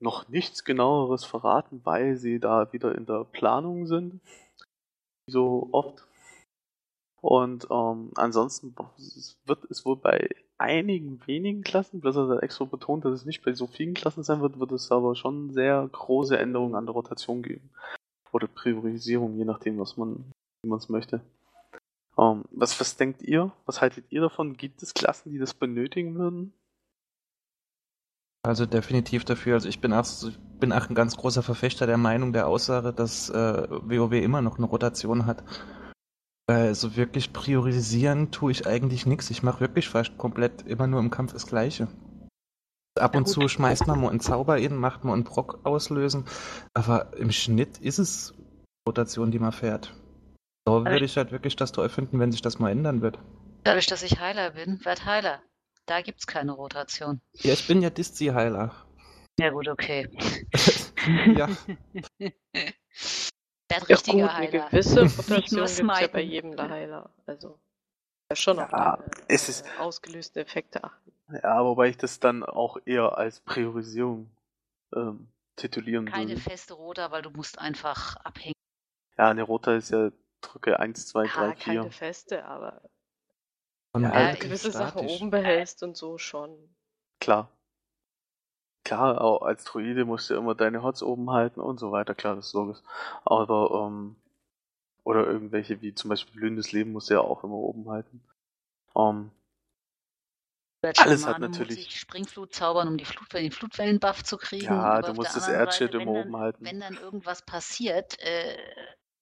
noch 0.00 0.28
nichts 0.28 0.64
genaueres 0.64 1.24
verraten, 1.24 1.80
weil 1.84 2.16
sie 2.16 2.40
da 2.40 2.72
wieder 2.72 2.94
in 2.94 3.06
der 3.06 3.24
Planung 3.24 3.86
sind 3.86 4.20
so 5.28 5.68
oft. 5.72 6.06
Und 7.20 7.66
ähm, 7.70 8.12
ansonsten 8.14 8.74
wird 9.44 9.64
es 9.70 9.84
wohl 9.84 9.96
bei 9.96 10.28
einigen 10.56 11.24
wenigen 11.26 11.62
Klassen, 11.62 12.00
Blizzard 12.00 12.30
hat 12.30 12.42
extra 12.42 12.64
betont, 12.64 13.04
dass 13.04 13.12
es 13.12 13.24
nicht 13.24 13.44
bei 13.44 13.52
so 13.54 13.66
vielen 13.66 13.94
Klassen 13.94 14.22
sein 14.22 14.40
wird, 14.40 14.58
wird 14.58 14.72
es 14.72 14.90
aber 14.90 15.14
schon 15.14 15.52
sehr 15.52 15.88
große 15.90 16.38
Änderungen 16.38 16.74
an 16.74 16.86
der 16.86 16.94
Rotation 16.94 17.42
geben. 17.42 17.70
Oder 18.32 18.46
Priorisierung, 18.46 19.36
je 19.36 19.44
nachdem, 19.44 19.78
was 19.78 19.96
man 19.96 20.32
es 20.76 20.88
möchte. 20.88 21.20
Ähm, 22.18 22.44
was, 22.50 22.78
was 22.80 22.96
denkt 22.96 23.22
ihr? 23.22 23.52
Was 23.64 23.80
haltet 23.80 24.04
ihr 24.10 24.20
davon? 24.20 24.56
Gibt 24.56 24.82
es 24.82 24.94
Klassen, 24.94 25.30
die 25.30 25.38
das 25.38 25.54
benötigen 25.54 26.16
würden? 26.16 26.52
Also 28.42 28.66
definitiv 28.66 29.24
dafür. 29.24 29.54
Also 29.54 29.68
ich 29.68 29.80
bin 29.80 29.92
auch, 29.92 30.06
bin 30.60 30.72
auch 30.72 30.88
ein 30.88 30.94
ganz 30.94 31.16
großer 31.16 31.42
Verfechter 31.42 31.86
der 31.86 31.98
Meinung, 31.98 32.32
der 32.32 32.46
Aussage, 32.46 32.92
dass 32.92 33.30
äh, 33.30 33.68
WoW 33.68 34.12
immer 34.12 34.42
noch 34.42 34.58
eine 34.58 34.66
Rotation 34.66 35.26
hat. 35.26 35.42
Also 36.48 36.96
wirklich 36.96 37.32
priorisieren 37.32 38.30
tue 38.30 38.52
ich 38.52 38.66
eigentlich 38.66 39.04
nichts. 39.04 39.30
Ich 39.30 39.42
mache 39.42 39.60
wirklich 39.60 39.88
fast 39.88 40.16
komplett 40.16 40.62
immer 40.62 40.86
nur 40.86 41.00
im 41.00 41.10
Kampf 41.10 41.32
das 41.32 41.46
Gleiche. 41.46 41.88
Ab 42.98 43.14
und 43.14 43.28
zu 43.28 43.46
schmeißt 43.48 43.86
man 43.86 44.00
mal 44.00 44.10
einen 44.10 44.20
Zauber 44.20 44.58
in, 44.58 44.74
macht 44.76 45.04
man 45.04 45.14
einen 45.14 45.24
Brock 45.24 45.60
auslösen, 45.64 46.24
aber 46.74 47.16
im 47.16 47.30
Schnitt 47.30 47.78
ist 47.78 47.98
es 47.98 48.34
Rotation, 48.88 49.30
die 49.30 49.38
man 49.38 49.52
fährt. 49.52 49.94
Da 50.64 50.84
würde 50.84 51.04
ich 51.04 51.16
halt 51.16 51.30
wirklich 51.32 51.54
das 51.54 51.72
toll 51.72 51.88
finden, 51.88 52.18
wenn 52.18 52.32
sich 52.32 52.42
das 52.42 52.58
mal 52.58 52.70
ändern 52.70 53.02
wird. 53.02 53.18
Dadurch, 53.64 53.86
dass 53.86 54.02
ich 54.02 54.18
Heiler 54.18 54.50
bin, 54.50 54.84
werd 54.84 55.04
Heiler. 55.04 55.40
Da 55.88 56.02
gibt 56.02 56.20
es 56.20 56.26
keine 56.26 56.52
Rotation. 56.52 57.22
Ja, 57.32 57.54
ich 57.54 57.66
bin 57.66 57.80
ja 57.80 57.88
Diszi-Heiler. 57.88 58.74
Ja, 59.40 59.50
gut, 59.50 59.68
okay. 59.68 60.06
ja. 61.34 61.48
Der 63.70 63.88
richtige 63.88 64.18
ja, 64.18 64.26
gut, 64.26 64.34
Heiler. 64.34 64.66
Eine 64.66 64.70
gewisse 64.70 65.00
Rotation 65.00 65.66
gibt 65.66 66.00
ja 66.00 66.06
bei 66.08 66.20
jedem 66.20 66.56
der 66.56 66.68
Heiler. 66.68 67.10
Also, 67.24 67.58
ja 68.30 68.36
schon 68.36 68.58
auf 68.58 68.70
ja, 68.70 68.98
die, 68.98 69.22
es 69.28 69.48
ist, 69.48 69.66
äh, 69.66 69.78
ausgelöste 69.78 70.40
Effekte 70.40 70.84
achten. 70.84 71.12
Ja, 71.42 71.64
wobei 71.64 71.88
ich 71.88 71.96
das 71.96 72.20
dann 72.20 72.42
auch 72.44 72.76
eher 72.84 73.16
als 73.16 73.40
Priorisierung 73.40 74.30
ähm, 74.94 75.28
titulieren 75.56 76.04
Keine 76.04 76.28
würde. 76.28 76.34
Keine 76.34 76.50
feste 76.50 76.74
Rota, 76.74 77.10
weil 77.10 77.22
du 77.22 77.30
musst 77.30 77.58
einfach 77.58 78.16
abhängen. 78.16 78.54
Ja, 79.16 79.30
eine 79.30 79.42
Rota 79.42 79.74
ist 79.74 79.90
ja 79.90 80.10
drücke 80.42 80.78
1, 80.78 81.06
2, 81.08 81.26
3, 81.26 81.56
4. 81.56 81.74
Keine 81.74 81.90
feste, 81.90 82.44
aber 82.44 82.82
von 84.00 84.10
ja, 84.10 84.14
halt 84.14 84.40
gewisse 84.40 84.70
Sachen 84.70 85.06
oben 85.06 85.30
behältst 85.30 85.82
und 85.82 85.96
so 85.96 86.18
schon. 86.18 86.56
Klar. 87.20 87.50
Klar, 88.84 89.20
auch 89.20 89.42
als 89.42 89.64
Druide 89.64 90.04
musst 90.04 90.30
du 90.30 90.34
immer 90.34 90.54
deine 90.54 90.82
Hots 90.82 91.02
oben 91.02 91.30
halten 91.30 91.60
und 91.60 91.78
so 91.78 91.92
weiter, 91.92 92.14
klar, 92.14 92.36
das 92.36 92.48
ist 92.48 92.54
logisch. 92.54 92.78
Aber, 93.24 93.86
ähm, 93.86 94.16
oder 95.04 95.26
irgendwelche 95.26 95.82
wie 95.82 95.94
zum 95.94 96.10
Beispiel 96.10 96.34
blühendes 96.34 96.72
Leben 96.72 96.92
musst 96.92 97.10
du 97.10 97.14
ja 97.14 97.20
auch 97.20 97.44
immer 97.44 97.56
oben 97.56 97.90
halten. 97.90 98.22
Ähm, 98.96 99.30
alles 100.82 101.26
hat 101.26 101.40
natürlich. 101.40 101.76
Muss 101.76 101.86
ich 101.86 102.00
Springflut 102.00 102.54
zaubern, 102.54 102.88
um 102.88 102.96
die 102.96 103.04
Flut, 103.04 103.32
den 103.32 103.50
Flutwellen-Buff 103.50 104.22
zu 104.22 104.38
kriegen. 104.38 104.66
Ja, 104.66 105.02
du 105.02 105.12
musst 105.12 105.34
das 105.34 105.48
Erdschild 105.48 105.94
immer 105.94 106.12
oben 106.12 106.36
halten. 106.36 106.64
Wenn 106.64 106.80
dann 106.80 106.94
irgendwas 106.94 107.42
passiert, 107.42 108.18
äh, 108.20 108.56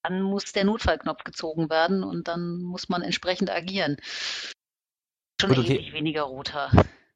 dann 0.02 0.22
muss 0.22 0.52
der 0.52 0.64
Notfallknopf 0.64 1.24
gezogen 1.24 1.70
werden 1.70 2.04
und 2.04 2.28
dann 2.28 2.58
muss 2.58 2.88
man 2.88 3.02
entsprechend 3.02 3.50
agieren. 3.50 3.96
Schon 5.40 5.50
Gut, 5.50 5.58
okay. 5.58 5.92
weniger 5.92 6.22
roter. 6.22 6.70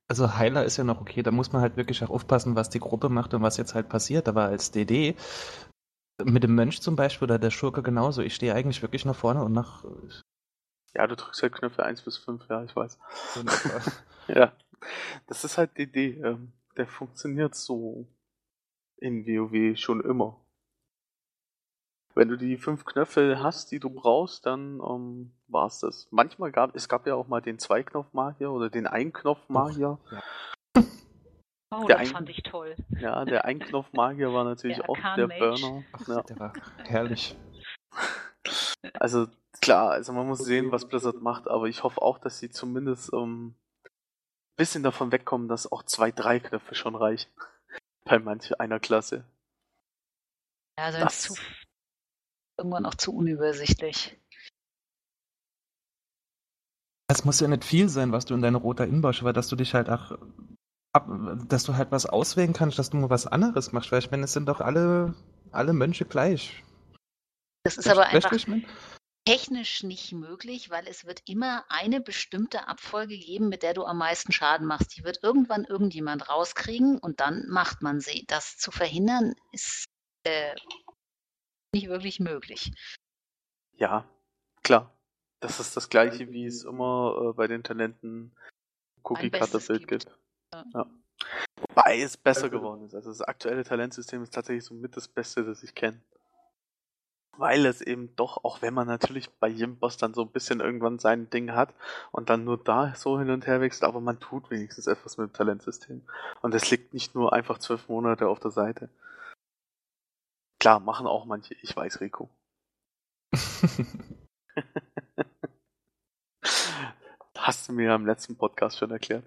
Also 0.09 0.35
Heiler 0.35 0.64
ist 0.64 0.77
ja 0.77 0.85
noch 0.85 1.01
okay, 1.01 1.23
da 1.23 1.31
muss 1.31 1.53
man 1.53 1.62
halt 1.62 1.77
wirklich 1.77 2.03
auch 2.03 2.11
aufpassen, 2.11 2.57
was 2.57 2.68
die 2.68 2.81
Gruppe 2.81 3.09
macht 3.09 3.33
und 3.33 3.43
was 3.43 3.57
jetzt 3.57 3.75
halt 3.75 3.89
passiert. 3.89 4.29
Aber 4.29 4.45
als 4.45 4.73
DD, 4.73 5.14
mit 6.25 6.43
dem 6.43 6.55
Mönch 6.55 6.83
zum 6.83 6.97
Beispiel 6.97 7.27
oder 7.27 7.39
der 7.39 7.51
Schurke 7.51 7.83
genauso, 7.83 8.23
ich 8.23 8.35
stehe 8.35 8.55
eigentlich 8.55 8.83
wirklich 8.83 9.05
nach 9.05 9.14
vorne 9.14 9.43
und 9.43 9.53
nach. 9.53 9.85
Ja, 10.95 11.07
du 11.07 11.16
drückst 11.16 11.43
halt 11.43 11.53
Knöpfe 11.55 11.85
1 11.85 12.03
bis 12.03 12.18
5, 12.18 12.49
ja, 12.49 12.64
ich 12.64 12.75
weiß. 12.75 12.99
ja, 14.29 14.53
das 15.27 15.45
ist 15.45 15.57
halt 15.57 15.79
DD. 15.79 16.21
Ähm, 16.23 16.53
der 16.77 16.87
funktioniert 16.87 17.55
so 17.55 18.07
in 18.97 19.27
WoW 19.27 19.79
schon 19.79 20.01
immer. 20.01 20.45
Wenn 22.14 22.28
du 22.28 22.36
die 22.36 22.56
fünf 22.56 22.84
Knöpfe 22.84 23.40
hast, 23.42 23.70
die 23.70 23.78
du 23.78 23.88
brauchst, 23.88 24.44
dann 24.46 24.80
ähm, 24.80 25.32
war 25.46 25.66
es 25.66 25.78
das. 25.78 26.08
Manchmal 26.11 26.50
gab 26.50 26.74
es 26.74 26.88
gab 26.88 27.06
ja 27.06 27.14
auch 27.14 27.28
mal 27.28 27.40
den 27.40 27.58
Zweiknopf-Magier 27.58 28.50
oder 28.50 28.68
den 28.68 28.86
Einknopf-Magier. 28.86 29.98
Ja. 30.11 30.22
Oh, 31.72 31.86
der 31.86 31.98
das 31.98 32.08
ein, 32.08 32.14
fand 32.14 32.30
ich 32.30 32.42
toll. 32.42 32.74
Ja, 32.98 33.24
der 33.24 33.44
Einknopf-Magier 33.44 34.32
war 34.32 34.42
natürlich 34.42 34.78
der 34.78 34.90
auch 34.90 34.98
der 35.14 35.28
Burner. 35.28 35.84
Ach, 35.92 36.08
ja. 36.08 36.22
Der 36.22 36.38
war 36.38 36.52
herrlich. 36.84 37.36
Also 38.94 39.26
klar, 39.61 39.90
also 39.90 40.14
man 40.14 40.26
muss 40.26 40.38
sehen, 40.38 40.72
was 40.72 40.88
Blizzard 40.88 41.20
macht, 41.20 41.48
aber 41.48 41.66
ich 41.66 41.82
hoffe 41.82 42.00
auch, 42.00 42.18
dass 42.18 42.38
sie 42.38 42.48
zumindest 42.48 43.12
ähm, 43.12 43.54
ein 43.84 43.90
bisschen 44.56 44.82
davon 44.82 45.12
wegkommen, 45.12 45.48
dass 45.48 45.70
auch 45.70 45.82
zwei, 45.82 46.11
drei 46.11 46.40
Knöpfe 46.40 46.74
schon 46.74 46.96
reichen. 46.96 47.30
Bei 48.04 48.18
manch 48.18 48.58
einer 48.58 48.80
Klasse. 48.80 49.24
Ja, 50.78 50.86
also 50.86 51.00
das, 51.00 51.20
zu, 51.20 51.34
irgendwann 52.61 52.86
auch 52.86 52.94
zu 52.94 53.14
unübersichtlich. 53.14 54.16
Es 57.08 57.24
muss 57.24 57.40
ja 57.40 57.48
nicht 57.48 57.64
viel 57.64 57.88
sein, 57.88 58.12
was 58.12 58.26
du 58.26 58.34
in 58.34 58.42
deine 58.42 58.58
roter 58.58 58.86
inbaust, 58.86 59.20
aber 59.22 59.32
dass 59.32 59.48
du 59.48 59.56
dich 59.56 59.74
halt 59.74 59.90
auch 59.90 60.18
ab, 60.92 61.08
dass 61.48 61.64
du 61.64 61.74
halt 61.74 61.90
was 61.90 62.06
auswählen 62.06 62.52
kannst, 62.52 62.78
dass 62.78 62.90
du 62.90 62.98
mal 62.98 63.11
was 63.11 63.26
anderes 63.26 63.72
machst, 63.72 63.90
weil 63.90 63.98
ich 63.98 64.11
meine, 64.11 64.24
es 64.24 64.32
sind 64.32 64.46
doch 64.46 64.61
alle 64.61 65.14
alle 65.50 65.72
Mönche 65.72 66.04
gleich. 66.04 66.62
Das 67.64 67.76
ist 67.76 67.88
aber 67.88 68.06
einfach 68.06 68.32
technisch 69.26 69.82
nicht 69.82 70.12
möglich, 70.12 70.70
weil 70.70 70.86
es 70.88 71.04
wird 71.04 71.22
immer 71.26 71.64
eine 71.68 72.00
bestimmte 72.00 72.68
Abfolge 72.68 73.18
geben, 73.18 73.48
mit 73.48 73.62
der 73.62 73.74
du 73.74 73.84
am 73.84 73.98
meisten 73.98 74.32
Schaden 74.32 74.66
machst. 74.66 74.96
Die 74.96 75.04
wird 75.04 75.22
irgendwann 75.22 75.64
irgendjemand 75.64 76.28
rauskriegen 76.28 76.98
und 76.98 77.20
dann 77.20 77.46
macht 77.48 77.82
man 77.82 78.00
sie. 78.00 78.24
Das 78.28 78.56
zu 78.56 78.70
verhindern 78.70 79.34
ist 79.52 79.84
äh, 80.24 80.54
nicht 81.73 81.89
wirklich 81.89 82.21
möglich. 82.21 82.73
Ja, 83.77 84.05
klar. 84.62 84.93
Das 85.41 85.59
ist 85.59 85.77
das 85.77 85.89
gleiche, 85.89 86.31
wie 86.31 86.45
es 86.45 86.64
immer 86.64 87.31
äh, 87.31 87.33
bei 87.33 87.47
den 87.47 87.62
Talenten 87.62 88.33
Cookie-Cutter-Bild 89.03 89.89
gibt. 89.89 90.07
gibt. 90.07 90.18
Ja. 90.53 90.64
ja. 90.75 90.87
Wobei 91.57 92.01
es 92.01 92.16
besser 92.16 92.45
also, 92.45 92.59
geworden 92.59 92.85
ist. 92.85 92.95
Also 92.95 93.11
das 93.11 93.23
aktuelle 93.23 93.64
Talentsystem 93.64 94.23
ist 94.23 94.35
tatsächlich 94.35 94.64
so 94.64 94.75
mit 94.75 94.97
das 94.97 95.09
Beste, 95.09 95.45
das 95.45 95.62
ich 95.62 95.75
kenne. 95.75 96.01
Weil 97.37 97.64
es 97.64 97.81
eben 97.81 98.14
doch, 98.16 98.45
auch 98.45 98.61
wenn 98.61 98.75
man 98.75 98.87
natürlich 98.87 99.31
bei 99.31 99.49
jedem 99.49 99.77
Boss 99.77 99.97
dann 99.97 100.12
so 100.12 100.23
ein 100.23 100.31
bisschen 100.31 100.61
irgendwann 100.61 100.99
sein 100.99 101.31
Ding 101.31 101.53
hat 101.53 101.75
und 102.11 102.29
dann 102.29 102.45
nur 102.45 102.62
da 102.62 102.95
so 102.95 103.18
hin 103.18 103.31
und 103.31 103.47
her 103.47 103.61
wechselt, 103.62 103.85
aber 103.85 104.01
man 104.01 104.21
tut 104.21 104.51
wenigstens 104.51 104.87
etwas 104.87 105.16
mit 105.16 105.31
dem 105.31 105.33
Talentsystem. 105.33 106.03
Und 106.43 106.55
es 106.55 106.71
liegt 106.71 106.93
nicht 106.93 107.14
nur 107.14 107.33
einfach 107.33 107.59
zwölf 107.59 107.89
Monate 107.89 108.29
auf 108.29 108.41
der 108.41 108.51
Seite. 108.51 108.91
Klar, 110.61 110.78
machen 110.78 111.06
auch 111.06 111.24
manche, 111.24 111.54
ich 111.54 111.74
weiß, 111.74 112.02
Rico. 112.02 112.28
Hast 117.36 117.68
du 117.68 117.72
mir 117.72 117.86
ja 117.86 117.94
im 117.94 118.04
letzten 118.04 118.36
Podcast 118.36 118.76
schon 118.78 118.90
erklärt. 118.90 119.24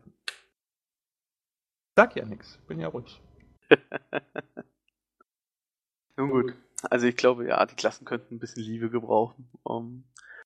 Sag 1.95 2.15
ja 2.15 2.25
nichts, 2.25 2.59
bin 2.67 2.79
ja 2.79 2.87
ruhig. 2.87 3.19
Nun 6.17 6.29
gut, 6.29 6.53
also 6.83 7.07
ich 7.07 7.17
glaube, 7.17 7.47
ja, 7.47 7.65
die 7.65 7.73
Klassen 7.75 8.05
könnten 8.05 8.35
ein 8.35 8.39
bisschen 8.39 8.61
Liebe 8.61 8.91
gebrauchen. 8.91 9.49
Um, 9.63 10.03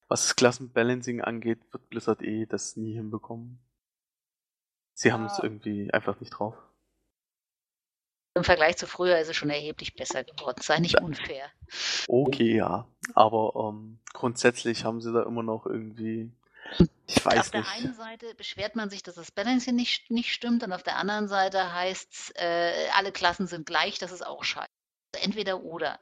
was 0.07 0.23
das 0.23 0.37
Klassenbalancing 0.37 1.19
angeht, 1.19 1.59
wird 1.73 1.89
Blizzard 1.89 2.21
eh 2.21 2.45
das 2.45 2.77
nie 2.77 2.93
hinbekommen. 2.93 3.59
Sie 4.93 5.11
haben 5.11 5.25
es 5.25 5.37
irgendwie 5.39 5.91
einfach 5.91 6.21
nicht 6.21 6.29
drauf. 6.29 6.55
Im 8.37 8.43
Vergleich 8.43 8.77
zu 8.77 8.87
früher 8.87 9.17
ist 9.19 9.29
es 9.29 9.35
schon 9.35 9.49
erheblich 9.49 9.95
besser 9.95 10.23
geworden. 10.23 10.61
Sei 10.61 10.79
nicht 10.79 11.01
unfair. 11.01 11.49
Okay, 12.07 12.55
ja. 12.55 12.87
Aber 13.13 13.55
um, 13.55 13.99
grundsätzlich 14.13 14.85
haben 14.85 15.01
sie 15.01 15.11
da 15.11 15.23
immer 15.23 15.43
noch 15.43 15.65
irgendwie 15.65 16.31
ich 17.07 17.25
weiß 17.25 17.39
auf 17.39 17.51
der 17.51 17.61
nicht. 17.61 17.71
einen 17.71 17.93
Seite 17.93 18.35
beschwert 18.35 18.75
man 18.75 18.89
sich, 18.89 19.01
dass 19.03 19.15
das 19.15 19.31
Balancing 19.31 19.75
nicht, 19.75 20.11
nicht 20.11 20.33
stimmt, 20.33 20.63
und 20.63 20.73
auf 20.73 20.83
der 20.83 20.97
anderen 20.97 21.27
Seite 21.27 21.73
heißt 21.73 22.13
es, 22.13 22.33
äh, 22.35 22.89
alle 22.95 23.11
Klassen 23.11 23.47
sind 23.47 23.65
gleich, 23.65 23.97
das 23.99 24.11
ist 24.11 24.25
auch 24.25 24.43
scheiße. 24.43 24.67
Entweder 25.21 25.61
oder. 25.63 25.99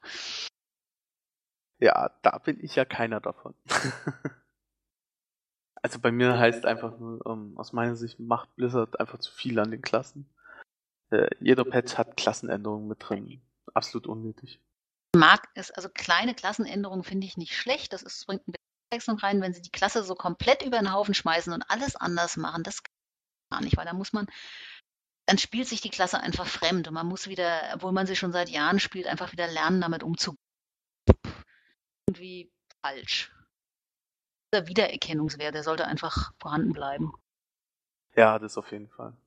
Ja, 1.80 2.12
da 2.22 2.38
bin 2.40 2.64
ich 2.64 2.76
ja 2.76 2.86
keiner 2.86 3.20
davon. 3.22 3.54
also 5.76 6.00
bei 6.00 6.12
mir 6.12 6.38
heißt 6.38 6.66
einfach 6.66 6.98
nur, 6.98 7.26
ähm, 7.28 7.58
aus 7.58 7.72
meiner 7.72 7.96
Sicht 7.96 8.20
macht 8.20 8.56
Blizzard 8.56 9.00
einfach 9.00 9.20
zu 9.20 9.32
viel 9.32 9.60
an 9.60 9.72
den 9.72 9.82
Klassen. 9.82 10.30
Äh, 11.12 11.28
jeder 11.40 11.64
Patch 11.66 11.98
hat 11.98 12.18
Klassenänderungen 12.18 12.88
mit 12.88 12.98
drin. 13.08 13.42
Absolut 13.74 14.08
unnötig. 14.08 14.60
Mag 15.16 15.48
es, 15.54 15.72
also 15.72 15.90
kleine 15.90 16.36
Klassenänderungen 16.36 17.04
finde 17.04 17.26
ich 17.28 17.38
nicht 17.38 17.56
schlecht, 17.56 17.94
das 17.94 18.04
ist, 18.04 18.26
bringt 18.28 18.48
ein 18.48 18.52
bisschen 18.52 18.66
Abwechslung 18.90 19.18
rein, 19.18 19.42
wenn 19.42 19.54
sie 19.54 19.62
die 19.62 19.72
Klasse 19.72 20.04
so 20.04 20.16
komplett 20.16 20.64
über 20.64 20.78
den 20.78 20.94
Haufen 20.94 21.14
schmeißen 21.14 21.54
und 21.54 21.64
alles 21.70 21.96
anders 21.96 22.38
machen. 22.38 22.64
Das 22.64 22.84
kann 22.84 22.94
gar 23.52 23.62
nicht, 23.62 23.78
weil 23.78 23.86
da 23.86 23.94
muss 23.94 24.14
man, 24.14 24.28
dann 25.28 25.38
spielt 25.38 25.68
sich 25.68 25.82
die 25.82 25.90
Klasse 25.90 26.20
einfach 26.20 26.46
fremd 26.46 26.88
und 26.88 26.94
man 26.94 27.08
muss 27.08 27.28
wieder, 27.28 27.72
obwohl 27.74 27.92
man 27.92 28.08
sie 28.08 28.16
schon 28.16 28.32
seit 28.32 28.50
Jahren 28.50 28.80
spielt, 28.80 29.08
einfach 29.08 29.32
wieder 29.32 29.48
lernen, 29.48 29.82
damit 29.82 30.04
umzugehen. 30.04 30.38
Irgendwie 32.08 32.52
falsch. 32.82 33.32
Der 34.54 34.68
Wiedererkennungswert, 34.68 35.56
der 35.56 35.64
sollte 35.64 35.86
einfach 35.86 36.32
vorhanden 36.40 36.74
bleiben. 36.74 37.14
Ja, 38.16 38.40
das 38.40 38.58
auf 38.58 38.72
jeden 38.72 38.88
Fall. 38.88 39.18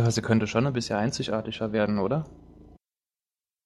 Ja, 0.00 0.10
sie 0.10 0.22
könnte 0.22 0.46
schon 0.46 0.66
ein 0.66 0.72
bisschen 0.72 0.96
einzigartiger 0.96 1.72
werden, 1.72 1.98
oder? 1.98 2.28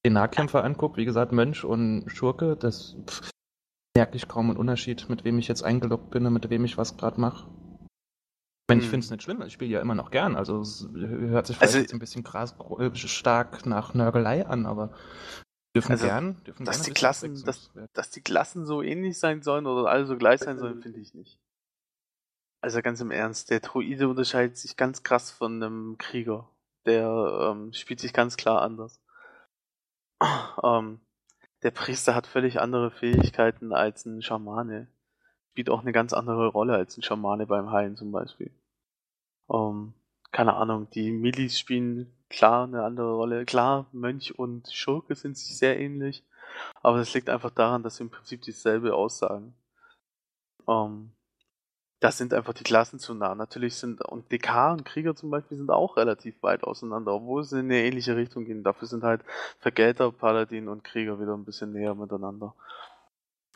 Den 0.05 0.13
Nahkämpfer 0.13 0.63
anguckt, 0.63 0.97
wie 0.97 1.05
gesagt, 1.05 1.31
Mönch 1.31 1.63
und 1.63 2.09
Schurke, 2.09 2.55
das 2.55 2.95
pff, 3.05 3.29
merke 3.95 4.15
ich 4.15 4.27
kaum 4.27 4.49
einen 4.49 4.57
Unterschied, 4.57 5.09
mit 5.09 5.25
wem 5.25 5.37
ich 5.39 5.47
jetzt 5.47 5.63
eingeloggt 5.63 6.09
bin 6.09 6.25
und 6.25 6.33
mit 6.33 6.49
wem 6.49 6.63
ich 6.63 6.77
was 6.77 6.95
gerade 6.97 7.19
mache. 7.19 7.49
Ich, 8.69 8.75
hm. 8.75 8.79
ich 8.79 8.89
finde 8.89 9.03
es 9.03 9.11
nicht 9.11 9.23
schlimm, 9.23 9.41
ich 9.41 9.53
spiele 9.53 9.71
ja 9.71 9.81
immer 9.81 9.95
noch 9.95 10.09
gern. 10.09 10.37
Also 10.37 10.61
es 10.61 10.87
hört 10.93 11.47
sich 11.47 11.57
vielleicht 11.57 11.73
also, 11.73 11.79
jetzt 11.79 11.93
ein 11.93 11.99
bisschen 11.99 12.23
krass 12.23 12.55
äh, 12.79 12.95
stark 12.95 13.65
nach 13.65 13.93
Nörgelei 13.93 14.45
an, 14.47 14.65
aber 14.65 14.93
dürfen 15.75 15.91
also, 15.91 16.05
gern. 16.05 16.41
Dürfen 16.45 16.65
dass, 16.65 16.81
die 16.81 16.91
Klassen, 16.91 17.43
dass, 17.43 17.71
dass 17.91 18.09
die 18.09 18.21
Klassen 18.21 18.65
so 18.65 18.81
ähnlich 18.81 19.19
sein 19.19 19.41
sollen 19.41 19.67
oder 19.67 19.89
alle 19.89 20.05
so 20.05 20.17
gleich 20.17 20.39
sein 20.39 20.57
sollen, 20.57 20.81
finde 20.81 21.01
ich 21.01 21.13
nicht. 21.13 21.37
Also 22.61 22.81
ganz 22.83 23.01
im 23.01 23.09
Ernst, 23.09 23.49
der 23.49 23.59
Druide 23.59 24.07
unterscheidet 24.07 24.55
sich 24.55 24.77
ganz 24.77 25.01
krass 25.01 25.31
von 25.31 25.61
einem 25.61 25.97
Krieger. 25.97 26.47
Der 26.85 27.51
ähm, 27.51 27.73
spielt 27.73 27.99
sich 27.99 28.13
ganz 28.13 28.37
klar 28.37 28.61
anders. 28.61 29.01
ähm, 30.63 31.01
der 31.63 31.71
Priester 31.71 32.13
hat 32.13 32.27
völlig 32.27 32.61
andere 32.61 32.91
Fähigkeiten 32.91 33.73
als 33.73 34.05
ein 34.05 34.21
Schamane. 34.21 34.87
Spielt 35.49 35.71
auch 35.71 35.81
eine 35.81 35.91
ganz 35.91 36.13
andere 36.13 36.47
Rolle 36.47 36.75
als 36.75 36.97
ein 36.97 37.03
Schamane 37.03 37.47
beim 37.47 37.71
Heilen 37.71 37.97
zum 37.97 38.11
Beispiel. 38.11 38.51
Ähm, 39.51 39.93
keine 40.31 40.53
Ahnung, 40.53 40.87
die 40.91 41.11
Milis 41.11 41.57
spielen 41.57 42.13
klar 42.29 42.65
eine 42.65 42.83
andere 42.83 43.13
Rolle. 43.15 43.45
Klar, 43.45 43.87
Mönch 43.91 44.37
und 44.37 44.71
Schurke 44.71 45.15
sind 45.15 45.35
sich 45.37 45.57
sehr 45.57 45.79
ähnlich, 45.79 46.23
aber 46.81 46.99
das 46.99 47.13
liegt 47.13 47.29
einfach 47.29 47.51
daran, 47.51 47.83
dass 47.83 47.97
sie 47.97 48.03
im 48.03 48.11
Prinzip 48.11 48.41
dieselbe 48.43 48.95
aussagen. 48.95 49.55
Ähm, 50.67 51.11
das 52.01 52.17
sind 52.17 52.33
einfach 52.33 52.53
die 52.53 52.63
Klassen 52.63 52.97
zu 52.97 53.13
nah. 53.13 53.35
Natürlich 53.35 53.75
sind, 53.75 54.03
und 54.03 54.31
DK 54.31 54.73
und 54.73 54.85
Krieger 54.85 55.15
zum 55.15 55.29
Beispiel 55.29 55.57
sind 55.57 55.69
auch 55.69 55.97
relativ 55.97 56.41
weit 56.41 56.63
auseinander, 56.63 57.13
obwohl 57.13 57.43
sie 57.43 57.59
in 57.59 57.65
eine 57.65 57.83
ähnliche 57.83 58.15
Richtung 58.15 58.43
gehen. 58.43 58.63
Dafür 58.63 58.87
sind 58.87 59.03
halt 59.03 59.21
Vergelter, 59.59 60.11
Paladin 60.11 60.67
und 60.67 60.83
Krieger 60.83 61.19
wieder 61.19 61.35
ein 61.35 61.45
bisschen 61.45 61.71
näher 61.71 61.93
miteinander. 61.93 62.55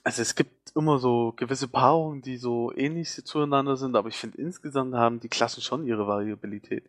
Also 0.04 0.22
es 0.22 0.36
gibt 0.36 0.72
immer 0.76 1.00
so 1.00 1.34
gewisse 1.36 1.68
Paarungen, 1.68 2.22
die 2.22 2.38
so 2.38 2.72
ähnlich 2.76 3.10
zueinander 3.26 3.78
sind, 3.78 3.96
aber 3.96 4.10
ich 4.10 4.18
finde 4.18 4.38
insgesamt 4.38 4.94
haben 4.94 5.20
die 5.20 5.30
Klassen 5.30 5.62
schon 5.62 5.88
ihre 5.88 6.06
Variabilität. 6.06 6.88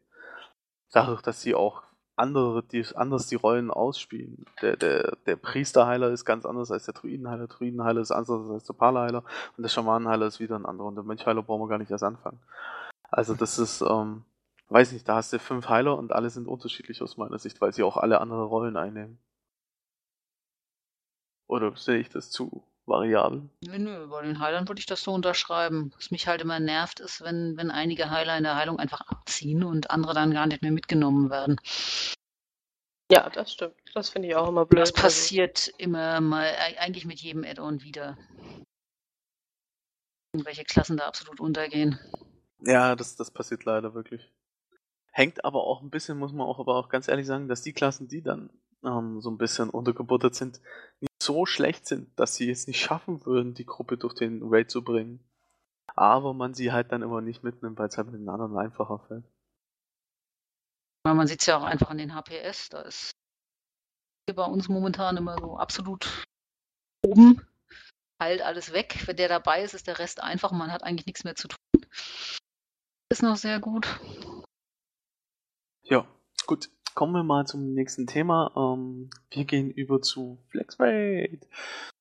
Dadurch, 0.92 1.22
dass 1.22 1.40
sie 1.40 1.54
auch 1.54 1.82
andere, 2.16 2.62
die 2.62 2.84
anders 2.94 3.26
die 3.26 3.34
Rollen 3.34 3.70
ausspielen. 3.70 4.46
Der, 4.62 4.76
der, 4.76 5.16
der 5.26 5.36
Priesterheiler 5.36 6.10
ist 6.10 6.24
ganz 6.24 6.46
anders 6.46 6.70
als 6.70 6.86
der 6.86 6.94
Druidenheiler, 6.94 7.46
Druidenheiler 7.46 8.00
ist 8.00 8.10
anders 8.10 8.50
als 8.50 8.64
der 8.64 8.74
Palaheiler 8.74 9.22
und 9.56 9.62
der 9.62 9.68
Schamanenheiler 9.68 10.26
ist 10.26 10.40
wieder 10.40 10.56
ein 10.56 10.66
anderer 10.66 10.88
und 10.88 10.96
der 10.96 11.04
Mönchheiler 11.04 11.42
brauchen 11.42 11.62
wir 11.62 11.68
gar 11.68 11.78
nicht 11.78 11.90
erst 11.90 12.04
anfangen. 12.04 12.40
Also 13.10 13.34
das 13.34 13.58
ist, 13.58 13.82
ähm, 13.82 14.24
weiß 14.68 14.92
nicht, 14.92 15.08
da 15.08 15.16
hast 15.16 15.32
du 15.32 15.38
fünf 15.38 15.68
Heiler 15.68 15.96
und 15.96 16.12
alle 16.12 16.30
sind 16.30 16.48
unterschiedlich 16.48 17.02
aus 17.02 17.16
meiner 17.16 17.38
Sicht, 17.38 17.60
weil 17.60 17.72
sie 17.72 17.82
auch 17.82 17.96
alle 17.96 18.20
andere 18.20 18.44
Rollen 18.44 18.76
einnehmen. 18.76 19.18
Oder 21.48 21.76
sehe 21.76 21.98
ich 21.98 22.08
das 22.08 22.30
zu 22.30 22.64
variabel? 22.86 23.48
Nö, 23.60 23.78
nö, 23.78 24.06
bei 24.08 24.22
den 24.22 24.38
Heilern 24.38 24.68
würde 24.68 24.78
ich 24.78 24.86
das 24.86 25.02
so 25.02 25.12
unterschreiben. 25.12 25.92
Was 25.96 26.10
mich 26.10 26.26
halt 26.26 26.40
immer 26.40 26.60
nervt, 26.60 27.00
ist, 27.00 27.22
wenn, 27.22 27.56
wenn 27.56 27.70
einige 27.70 28.10
Heiler 28.10 28.36
in 28.36 28.44
der 28.44 28.56
Heilung 28.56 28.78
einfach 28.78 29.02
abziehen 29.02 29.64
und 29.64 29.90
andere 29.90 30.14
dann 30.14 30.32
gar 30.32 30.46
nicht 30.46 30.62
mehr 30.62 30.72
mitgenommen 30.72 31.30
werden. 31.30 31.56
Ja, 33.10 33.30
das 33.30 33.52
stimmt. 33.52 33.74
Das 33.94 34.08
finde 34.08 34.28
ich 34.28 34.34
auch 34.34 34.48
immer 34.48 34.66
blöd. 34.66 34.82
Das 34.82 34.92
also 34.92 35.02
passiert 35.02 35.72
immer 35.78 36.20
mal, 36.20 36.52
eigentlich 36.78 37.04
mit 37.04 37.20
jedem 37.20 37.44
Add-on 37.44 37.82
wieder. 37.82 38.18
Irgendwelche 40.32 40.64
Klassen 40.64 40.96
da 40.96 41.06
absolut 41.06 41.40
untergehen. 41.40 41.98
Ja, 42.60 42.96
das, 42.96 43.16
das 43.16 43.30
passiert 43.30 43.64
leider 43.64 43.94
wirklich. 43.94 44.32
Hängt 45.12 45.44
aber 45.44 45.64
auch 45.64 45.82
ein 45.82 45.90
bisschen, 45.90 46.18
muss 46.18 46.32
man 46.32 46.46
auch 46.46 46.58
aber 46.58 46.74
auch 46.74 46.88
ganz 46.88 47.08
ehrlich 47.08 47.26
sagen, 47.26 47.48
dass 47.48 47.62
die 47.62 47.72
Klassen, 47.72 48.08
die 48.08 48.22
dann 48.22 48.50
ähm, 48.84 49.20
so 49.20 49.30
ein 49.30 49.38
bisschen 49.38 49.70
untergebuttert 49.70 50.34
sind, 50.34 50.60
nicht 51.00 51.05
so 51.26 51.44
schlecht 51.44 51.86
sind, 51.86 52.18
dass 52.18 52.36
sie 52.36 52.50
es 52.50 52.66
nicht 52.66 52.80
schaffen 52.80 53.26
würden, 53.26 53.54
die 53.54 53.66
Gruppe 53.66 53.98
durch 53.98 54.14
den 54.14 54.40
Raid 54.42 54.70
zu 54.70 54.82
bringen. 54.82 55.20
Aber 55.94 56.32
man 56.32 56.54
sie 56.54 56.72
halt 56.72 56.92
dann 56.92 57.02
immer 57.02 57.20
nicht 57.20 57.42
mitnimmt, 57.42 57.78
weil 57.78 57.88
es 57.88 57.96
halt 57.96 58.10
mit 58.10 58.20
den 58.20 58.28
anderen 58.28 58.56
einfacher 58.56 58.98
fällt. 59.00 59.24
Man 61.04 61.26
sieht 61.26 61.40
es 61.40 61.46
ja 61.46 61.58
auch 61.58 61.62
einfach 61.62 61.90
an 61.90 61.98
den 61.98 62.14
HPS, 62.14 62.68
da 62.70 62.82
ist 62.82 63.12
bei 64.34 64.44
uns 64.44 64.68
momentan 64.68 65.16
immer 65.16 65.38
so 65.38 65.56
absolut 65.56 66.24
oben, 67.04 67.46
halt 68.20 68.42
alles 68.42 68.72
weg. 68.72 69.06
Wenn 69.06 69.16
der 69.16 69.28
dabei 69.28 69.62
ist, 69.62 69.74
ist 69.74 69.86
der 69.86 70.00
Rest 70.00 70.20
einfach, 70.20 70.50
man 70.50 70.72
hat 70.72 70.82
eigentlich 70.82 71.06
nichts 71.06 71.22
mehr 71.22 71.36
zu 71.36 71.46
tun. 71.48 71.86
Ist 73.08 73.22
noch 73.22 73.36
sehr 73.36 73.60
gut. 73.60 74.00
Ja, 75.84 76.08
gut. 76.46 76.68
Kommen 76.96 77.12
wir 77.12 77.24
mal 77.24 77.46
zum 77.46 77.74
nächsten 77.74 78.06
Thema. 78.06 78.50
Ähm, 78.56 79.10
wir 79.28 79.44
gehen 79.44 79.70
über 79.70 80.00
zu 80.00 80.38
FlexRate. 80.48 81.46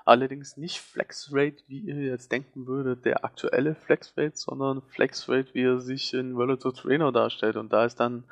Allerdings 0.06 0.56
nicht 0.56 0.80
FlexRate, 0.80 1.66
wie 1.68 1.80
ihr 1.80 1.98
jetzt 1.98 2.32
denken 2.32 2.66
würdet, 2.66 3.04
der 3.04 3.26
aktuelle 3.26 3.76
FlexRate, 3.76 4.38
sondern 4.38 4.82
FlexRate, 4.82 5.54
wie 5.54 5.64
er 5.64 5.82
sich 5.82 6.14
in 6.14 6.38
of 6.66 6.72
Trainer 6.76 7.12
darstellt. 7.12 7.58
Und 7.58 7.74
da 7.74 7.84
ist 7.84 8.00
dann 8.00 8.24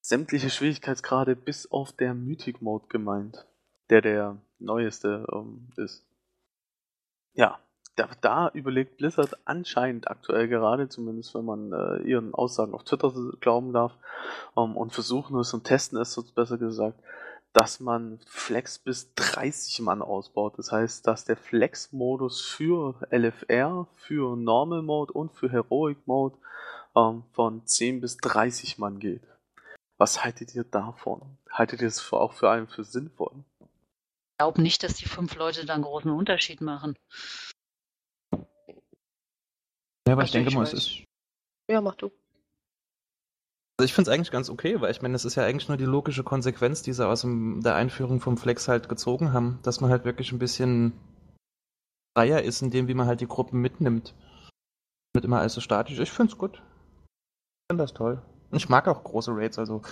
sämtliche 0.00 0.50
Schwierigkeitsgrade 0.50 1.36
bis 1.36 1.70
auf 1.70 1.92
der 1.92 2.12
Mythic 2.12 2.60
Mode 2.60 2.88
gemeint. 2.88 3.46
der 3.88 4.00
der 4.00 4.42
neueste 4.58 5.24
ähm, 5.32 5.70
ist. 5.76 6.04
Ja, 7.34 7.60
da, 8.00 8.08
da, 8.20 8.50
überlegt 8.54 8.96
Blizzard 8.96 9.36
anscheinend 9.44 10.10
aktuell 10.10 10.48
gerade, 10.48 10.88
zumindest 10.88 11.34
wenn 11.34 11.44
man 11.44 11.72
äh, 11.72 12.02
ihren 12.08 12.32
Aussagen 12.32 12.72
auf 12.72 12.84
Twitter 12.84 13.12
glauben 13.40 13.72
darf, 13.72 13.92
ähm, 14.56 14.76
und 14.76 14.92
versuchen 14.92 15.38
es 15.38 15.52
und 15.52 15.64
testen 15.64 15.98
es, 15.98 16.12
so 16.12 16.24
besser 16.34 16.56
gesagt, 16.56 16.98
dass 17.52 17.80
man 17.80 18.20
Flex 18.26 18.78
bis 18.78 19.12
30 19.14 19.80
Mann 19.80 20.02
ausbaut. 20.02 20.56
Das 20.56 20.72
heißt, 20.72 21.06
dass 21.06 21.24
der 21.24 21.36
Flex-Modus 21.36 22.40
für 22.42 22.94
LFR, 23.10 23.86
für 23.96 24.36
Normal 24.36 24.82
Mode 24.82 25.12
und 25.12 25.32
für 25.32 25.50
Heroic 25.50 25.98
Mode 26.06 26.36
ähm, 26.96 27.24
von 27.32 27.66
10 27.66 28.00
bis 28.00 28.16
30 28.18 28.78
Mann 28.78 28.98
geht. 28.98 29.22
Was 29.98 30.24
haltet 30.24 30.54
ihr 30.54 30.64
davon? 30.64 31.20
Haltet 31.50 31.82
ihr 31.82 31.88
es 31.88 32.12
auch 32.12 32.32
für 32.32 32.50
einen 32.50 32.68
für 32.68 32.84
sinnvoll? 32.84 33.44
Ich 33.60 34.38
glaube 34.38 34.62
nicht, 34.62 34.82
dass 34.82 34.94
die 34.94 35.08
fünf 35.08 35.34
Leute 35.36 35.66
da 35.66 35.74
einen 35.74 35.82
großen 35.82 36.10
Unterschied 36.10 36.62
machen. 36.62 36.96
Ja, 40.10 40.14
aber 40.14 40.22
also 40.22 40.30
ich 40.30 40.32
denke 40.32 40.48
ich 40.48 40.56
mal, 40.56 40.64
es 40.64 40.72
ist. 40.72 41.04
Ja, 41.70 41.80
mach 41.80 41.94
du. 41.94 42.06
Also 43.78 43.84
ich 43.84 43.94
finde 43.94 44.10
es 44.10 44.14
eigentlich 44.14 44.32
ganz 44.32 44.50
okay, 44.50 44.80
weil 44.80 44.90
ich 44.90 45.02
meine, 45.02 45.12
das 45.12 45.24
ist 45.24 45.36
ja 45.36 45.44
eigentlich 45.44 45.68
nur 45.68 45.76
die 45.76 45.84
logische 45.84 46.24
Konsequenz, 46.24 46.82
die 46.82 46.92
sie 46.92 47.06
aus 47.06 47.20
dem, 47.20 47.60
der 47.62 47.76
Einführung 47.76 48.20
vom 48.20 48.36
Flex 48.36 48.66
halt 48.66 48.88
gezogen 48.88 49.32
haben, 49.32 49.60
dass 49.62 49.80
man 49.80 49.88
halt 49.88 50.04
wirklich 50.04 50.32
ein 50.32 50.40
bisschen 50.40 50.94
freier 52.18 52.42
ist, 52.42 52.60
in 52.60 52.72
dem, 52.72 52.88
wie 52.88 52.94
man 52.94 53.06
halt 53.06 53.20
die 53.20 53.28
Gruppen 53.28 53.60
mitnimmt. 53.60 54.16
Nicht 55.14 55.24
immer 55.24 55.38
alles 55.38 55.54
so 55.54 55.60
statisch. 55.60 56.00
Ich 56.00 56.10
finde 56.10 56.32
es 56.32 56.38
gut. 56.38 56.56
Ich 56.56 57.70
finde 57.70 57.84
das 57.84 57.94
toll. 57.94 58.20
Ich 58.50 58.68
mag 58.68 58.88
auch 58.88 59.04
große 59.04 59.30
Raids, 59.32 59.60
also 59.60 59.82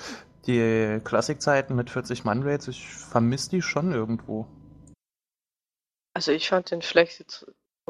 die 0.47 1.01
Klassikzeiten 1.05 1.77
mit 1.77 1.91
40 1.91 2.25
Mann 2.25 2.43
Raids, 2.43 2.67
ich 2.67 2.89
vermisse 2.89 3.51
die 3.51 3.63
schon 3.63 3.93
irgendwo. 3.93 4.49
Also 6.13 6.33
ich 6.33 6.49
fand 6.49 6.73
den 6.73 6.83
Flex 6.83 7.21
jetzt 7.21 7.47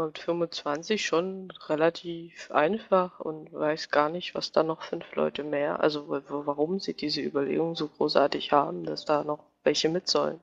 mit 0.07 0.18
25 0.18 1.05
schon 1.05 1.51
relativ 1.66 2.51
einfach 2.51 3.20
und 3.20 3.53
weiß 3.53 3.90
gar 3.90 4.09
nicht, 4.09 4.34
was 4.34 4.53
da 4.53 4.62
noch 4.62 4.82
fünf 4.82 5.14
Leute 5.14 5.44
mehr, 5.44 5.80
also 5.80 6.09
warum 6.09 6.80
sie 6.80 6.94
diese 6.94 7.20
Überlegung 7.20 7.74
so 7.74 7.88
großartig 7.88 8.53
haben, 8.53 8.84
dass 8.84 9.05
da 9.05 9.24
noch 9.24 9.44
welche 9.64 9.88
mit 9.88 10.09
sollen. 10.09 10.40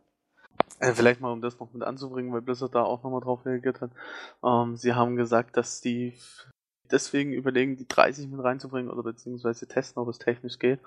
Äh, 0.80 0.94
vielleicht 0.94 1.22
mal, 1.22 1.32
um 1.32 1.42
das 1.42 1.60
noch 1.60 1.74
mit 1.74 1.84
anzubringen, 1.84 2.34
weil 2.34 2.42
Blizzard 2.42 2.76
da 2.76 2.84
auch 2.84 3.04
nochmal 3.04 3.22
drauf 3.22 3.46
reagiert 3.46 3.82
hat. 3.82 3.92
Ähm, 4.44 4.76
sie 4.76 4.94
haben 4.94 5.16
gesagt, 5.16 5.58
dass 5.58 5.82
die 5.82 6.14
deswegen 6.92 7.34
überlegen, 7.34 7.78
die 7.78 7.88
30 7.88 8.28
mit 8.28 8.44
reinzubringen 8.44 8.92
oder 8.92 9.04
beziehungsweise 9.04 9.68
testen, 9.68 10.02
ob 10.02 10.10
es 10.10 10.20
technisch 10.20 10.60
geht, 10.60 10.80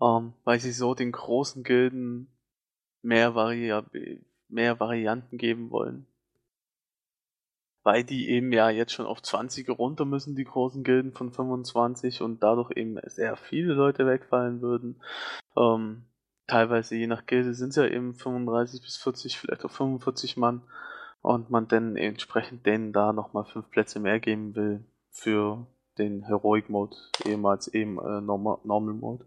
ähm, 0.00 0.32
weil 0.44 0.58
sie 0.60 0.72
so 0.72 0.94
den 0.94 1.12
großen 1.12 1.62
Gilden 1.62 2.28
mehr, 3.02 3.34
Vari 3.34 3.82
mehr 4.48 4.80
Varianten 4.80 5.38
geben 5.38 5.70
wollen 5.70 6.06
weil 7.86 8.02
die 8.02 8.30
eben 8.30 8.50
ja 8.50 8.68
jetzt 8.68 8.92
schon 8.92 9.06
auf 9.06 9.22
20 9.22 9.68
runter 9.70 10.04
müssen, 10.04 10.34
die 10.34 10.42
großen 10.42 10.82
Gilden 10.82 11.12
von 11.12 11.30
25 11.30 12.20
und 12.20 12.42
dadurch 12.42 12.72
eben 12.76 12.98
sehr 13.04 13.36
viele 13.36 13.74
Leute 13.74 14.08
wegfallen 14.08 14.60
würden. 14.60 15.00
Ähm, 15.56 16.04
teilweise 16.48 16.96
je 16.96 17.06
nach 17.06 17.26
Gilde 17.26 17.54
sind 17.54 17.68
es 17.68 17.76
ja 17.76 17.86
eben 17.86 18.16
35 18.16 18.82
bis 18.82 18.96
40, 18.96 19.38
vielleicht 19.38 19.64
auch 19.64 19.70
45 19.70 20.36
Mann 20.36 20.62
und 21.22 21.50
man 21.50 21.68
dann 21.68 21.94
entsprechend 21.94 22.66
denen 22.66 22.92
da 22.92 23.12
nochmal 23.12 23.44
fünf 23.44 23.70
Plätze 23.70 24.00
mehr 24.00 24.18
geben 24.18 24.56
will 24.56 24.84
für 25.10 25.68
den 25.96 26.24
Heroic 26.24 26.68
Mode, 26.68 26.96
ehemals 27.24 27.68
eben 27.68 28.00
äh, 28.00 28.20
Normal, 28.20 28.58
Normal 28.64 28.94
Mode. 28.94 29.26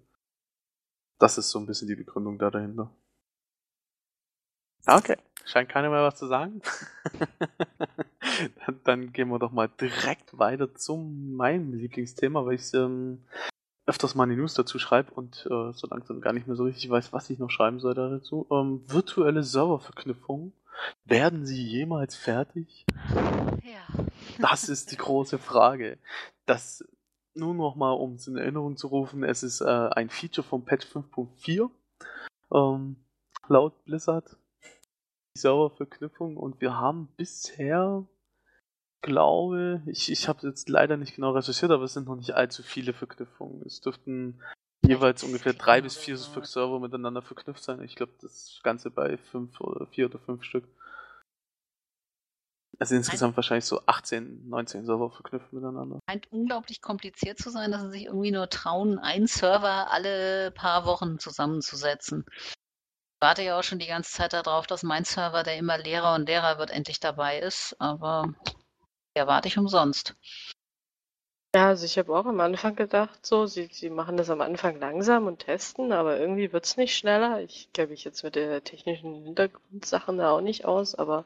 Das 1.17 1.37
ist 1.37 1.49
so 1.49 1.59
ein 1.59 1.65
bisschen 1.65 1.87
die 1.87 1.95
Begründung 1.95 2.37
da 2.37 2.51
dahinter. 2.51 2.93
Okay, 4.85 5.15
scheint 5.45 5.69
keiner 5.69 5.89
mehr 5.89 6.03
was 6.03 6.17
zu 6.17 6.27
sagen. 6.27 6.61
dann, 8.65 8.79
dann, 8.83 9.13
gehen 9.13 9.29
wir 9.29 9.39
doch 9.39 9.51
mal 9.51 9.69
direkt 9.69 10.37
weiter 10.37 10.73
zu 10.75 10.97
meinem 10.97 11.73
Lieblingsthema, 11.73 12.45
weil 12.45 12.55
ich 12.55 12.73
ähm, 12.73 13.23
öfters 13.85 14.15
mal 14.15 14.25
in 14.25 14.31
die 14.31 14.35
News 14.35 14.53
dazu 14.53 14.79
schreibe 14.79 15.11
und 15.11 15.45
äh, 15.49 15.73
so 15.73 15.87
langsam 15.89 16.21
gar 16.21 16.33
nicht 16.33 16.47
mehr 16.47 16.55
so 16.55 16.63
richtig 16.63 16.89
weiß, 16.89 17.11
was 17.13 17.29
ich 17.29 17.39
noch 17.39 17.49
schreiben 17.49 17.79
soll 17.79 17.95
dazu. 17.95 18.47
Ähm, 18.51 18.83
virtuelle 18.87 19.43
Serververknüpfungen. 19.43 20.53
Werden 21.03 21.45
sie 21.45 21.61
jemals 21.61 22.15
fertig? 22.15 22.85
Ja. 23.63 24.05
Das 24.39 24.69
ist 24.69 24.91
die 24.91 24.97
große 24.97 25.37
Frage. 25.37 25.97
Das 26.45 26.85
nur 27.33 27.53
noch 27.53 27.75
mal, 27.75 27.91
um 27.91 28.13
es 28.13 28.27
in 28.27 28.37
Erinnerung 28.37 28.77
zu 28.77 28.87
rufen, 28.87 29.23
es 29.23 29.43
ist 29.43 29.61
äh, 29.61 29.65
ein 29.65 30.09
Feature 30.09 30.47
vom 30.47 30.65
Patch 30.65 30.87
5.4 30.87 31.69
ähm, 32.53 32.95
laut 33.47 33.83
Blizzard 33.85 34.37
Serververknüpfung 35.35 36.37
und 36.37 36.59
wir 36.61 36.75
haben 36.75 37.07
bisher, 37.15 38.05
glaube 39.01 39.81
ich, 39.87 40.11
ich 40.11 40.27
habe 40.27 40.47
jetzt 40.47 40.69
leider 40.69 40.97
nicht 40.97 41.15
genau 41.15 41.31
recherchiert, 41.31 41.71
aber 41.71 41.83
es 41.83 41.93
sind 41.93 42.07
noch 42.07 42.15
nicht 42.15 42.31
allzu 42.31 42.63
viele 42.63 42.93
Verknüpfungen. 42.93 43.61
Es 43.65 43.81
dürften 43.81 44.41
jeweils 44.85 45.23
ungefähr 45.23 45.53
drei 45.53 45.81
bis 45.81 45.97
vier 45.97 46.17
Server 46.17 46.79
miteinander 46.79 47.21
verknüpft 47.21 47.63
sein. 47.63 47.81
Ich 47.81 47.95
glaube, 47.95 48.13
das 48.21 48.59
Ganze 48.63 48.91
bei 48.91 49.17
fünf 49.17 49.59
oder 49.61 49.85
vier 49.87 50.07
oder 50.07 50.19
fünf 50.19 50.43
Stück. 50.43 50.65
Also 52.77 52.95
insgesamt 52.95 53.35
wahrscheinlich 53.35 53.65
so 53.65 53.81
18, 53.85 54.47
19 54.47 54.85
Server 54.85 55.11
verknüpft 55.11 55.51
miteinander. 55.51 55.99
Scheint 56.09 56.31
unglaublich 56.31 56.81
kompliziert 56.81 57.37
zu 57.37 57.49
sein, 57.49 57.71
dass 57.71 57.81
sie 57.81 57.91
sich 57.91 58.05
irgendwie 58.05 58.31
nur 58.31 58.49
trauen, 58.49 58.99
einen 58.99 59.27
Server 59.27 59.91
alle 59.91 60.51
paar 60.51 60.85
Wochen 60.85 61.19
zusammenzusetzen 61.19 62.25
warte 63.19 63.43
ja 63.43 63.59
auch 63.59 63.63
schon 63.63 63.79
die 63.79 63.87
ganze 63.87 64.11
Zeit 64.11 64.33
darauf, 64.33 64.67
dass 64.67 64.83
mein 64.83 65.03
Server, 65.03 65.43
der 65.43 65.57
immer 65.57 65.77
leerer 65.77 66.15
und 66.15 66.27
leerer 66.27 66.57
wird, 66.57 66.71
endlich 66.71 66.99
dabei 66.99 67.39
ist. 67.39 67.75
Aber 67.79 68.33
der 69.19 69.27
warte 69.27 69.49
ich 69.49 69.57
umsonst. 69.57 70.15
Ja, 71.53 71.67
also 71.67 71.83
ich 71.83 71.97
habe 71.97 72.15
auch 72.15 72.25
am 72.25 72.39
Anfang 72.39 72.75
gedacht, 72.75 73.25
so, 73.25 73.47
sie, 73.47 73.67
sie 73.69 73.89
machen 73.89 74.15
das 74.15 74.29
am 74.29 74.39
Anfang 74.39 74.79
langsam 74.79 75.27
und 75.27 75.39
testen, 75.39 75.91
aber 75.91 76.17
irgendwie 76.17 76.53
wird 76.53 76.63
es 76.63 76.77
nicht 76.77 76.95
schneller. 76.95 77.41
Ich 77.41 77.73
kenne 77.73 77.89
mich 77.89 78.05
jetzt 78.05 78.23
mit 78.23 78.35
der 78.35 78.63
technischen 78.63 79.25
Hintergrundsachen 79.25 80.19
da 80.19 80.31
auch 80.31 80.39
nicht 80.39 80.63
aus, 80.63 80.95
aber 80.95 81.25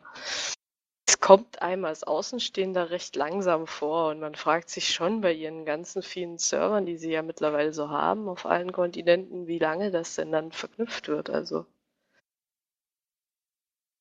es 1.07 1.19
kommt 1.19 1.61
einem 1.61 1.85
als 1.85 2.03
Außenstehender 2.03 2.89
recht 2.89 3.15
langsam 3.15 3.67
vor 3.67 4.09
und 4.09 4.19
man 4.19 4.33
fragt 4.33 4.71
sich 4.71 4.91
schon 4.91 5.21
bei 5.21 5.31
ihren 5.31 5.63
ganzen 5.63 6.01
vielen 6.01 6.39
Servern, 6.39 6.87
die 6.87 6.97
sie 6.97 7.11
ja 7.11 7.21
mittlerweile 7.21 7.73
so 7.73 7.89
haben 7.89 8.27
auf 8.27 8.47
allen 8.47 8.71
Kontinenten, 8.71 9.45
wie 9.45 9.59
lange 9.59 9.91
das 9.91 10.15
denn 10.15 10.31
dann 10.31 10.51
verknüpft 10.51 11.09
wird. 11.09 11.29
Also 11.29 11.67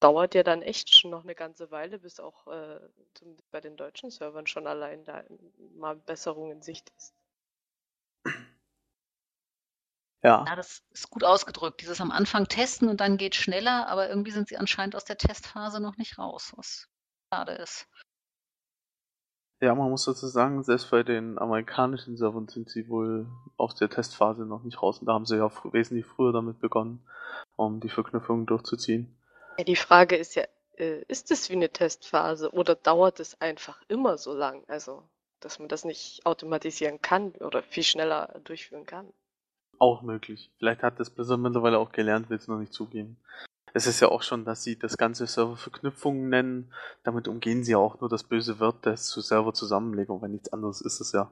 dauert 0.02 0.34
ja 0.34 0.42
dann 0.42 0.62
echt 0.62 0.94
schon 0.94 1.10
noch 1.10 1.22
eine 1.22 1.34
ganze 1.34 1.70
Weile, 1.70 1.98
bis 1.98 2.18
auch 2.18 2.46
äh, 2.48 2.80
bei 3.50 3.60
den 3.60 3.76
deutschen 3.76 4.10
Servern 4.10 4.46
schon 4.46 4.66
allein 4.66 5.04
da 5.04 5.22
mal 5.76 5.96
Besserung 5.96 6.50
in 6.50 6.62
Sicht 6.62 6.90
ist. 6.96 7.14
Ja. 10.22 10.44
ja. 10.46 10.56
das 10.56 10.82
ist 10.90 11.10
gut 11.10 11.24
ausgedrückt. 11.24 11.80
Dieses 11.80 12.00
am 12.00 12.10
Anfang 12.10 12.46
testen 12.48 12.88
und 12.88 13.00
dann 13.00 13.16
geht 13.16 13.34
schneller, 13.34 13.88
aber 13.88 14.08
irgendwie 14.08 14.30
sind 14.30 14.48
sie 14.48 14.56
anscheinend 14.56 14.96
aus 14.96 15.04
der 15.04 15.18
Testphase 15.18 15.80
noch 15.80 15.96
nicht 15.96 16.18
raus, 16.18 16.52
was 16.56 16.88
schade 17.32 17.52
ist. 17.52 17.88
Ja, 19.60 19.76
man 19.76 19.90
muss 19.90 20.04
dazu 20.04 20.26
sagen, 20.26 20.64
selbst 20.64 20.90
bei 20.90 21.04
den 21.04 21.38
amerikanischen 21.38 22.16
Servern 22.16 22.48
sind 22.48 22.68
sie 22.68 22.88
wohl 22.88 23.28
aus 23.56 23.76
der 23.76 23.88
Testphase 23.88 24.44
noch 24.44 24.64
nicht 24.64 24.82
raus. 24.82 24.98
Und 24.98 25.06
da 25.06 25.12
haben 25.12 25.26
sie 25.26 25.36
ja 25.36 25.48
wesentlich 25.72 26.04
früher 26.04 26.32
damit 26.32 26.58
begonnen, 26.58 27.00
um 27.54 27.78
die 27.78 27.88
Verknüpfungen 27.88 28.46
durchzuziehen. 28.46 29.16
Die 29.58 29.76
Frage 29.76 30.16
ist 30.16 30.34
ja, 30.34 30.44
äh, 30.76 31.02
ist 31.08 31.30
es 31.30 31.50
wie 31.50 31.54
eine 31.54 31.70
Testphase 31.70 32.50
oder 32.52 32.74
dauert 32.74 33.20
es 33.20 33.40
einfach 33.40 33.80
immer 33.88 34.18
so 34.18 34.34
lang? 34.34 34.64
Also, 34.68 35.02
dass 35.40 35.58
man 35.58 35.68
das 35.68 35.84
nicht 35.84 36.24
automatisieren 36.24 37.00
kann 37.02 37.32
oder 37.32 37.62
viel 37.62 37.82
schneller 37.82 38.40
durchführen 38.44 38.86
kann. 38.86 39.12
Auch 39.78 40.02
möglich. 40.02 40.50
Vielleicht 40.58 40.82
hat 40.82 41.00
das 41.00 41.10
Blizzard 41.10 41.40
mittlerweile 41.40 41.78
auch 41.78 41.92
gelernt, 41.92 42.30
will 42.30 42.36
es 42.36 42.48
noch 42.48 42.58
nicht 42.58 42.72
zugeben. 42.72 43.16
Es 43.74 43.86
ist 43.86 44.00
ja 44.00 44.08
auch 44.08 44.22
schon, 44.22 44.44
dass 44.44 44.62
sie 44.62 44.78
das 44.78 44.98
ganze 44.98 45.26
Serververknüpfungen 45.26 46.28
nennen. 46.28 46.72
Damit 47.04 47.26
umgehen 47.26 47.64
sie 47.64 47.72
ja 47.72 47.78
auch 47.78 48.00
nur 48.00 48.10
das 48.10 48.22
böse 48.22 48.60
Wort 48.60 48.84
der 48.84 48.96
Server-Zusammenlegung, 48.96 50.20
weil 50.20 50.28
nichts 50.28 50.52
anderes 50.52 50.82
ist 50.82 51.00
es 51.00 51.12
ja. 51.12 51.30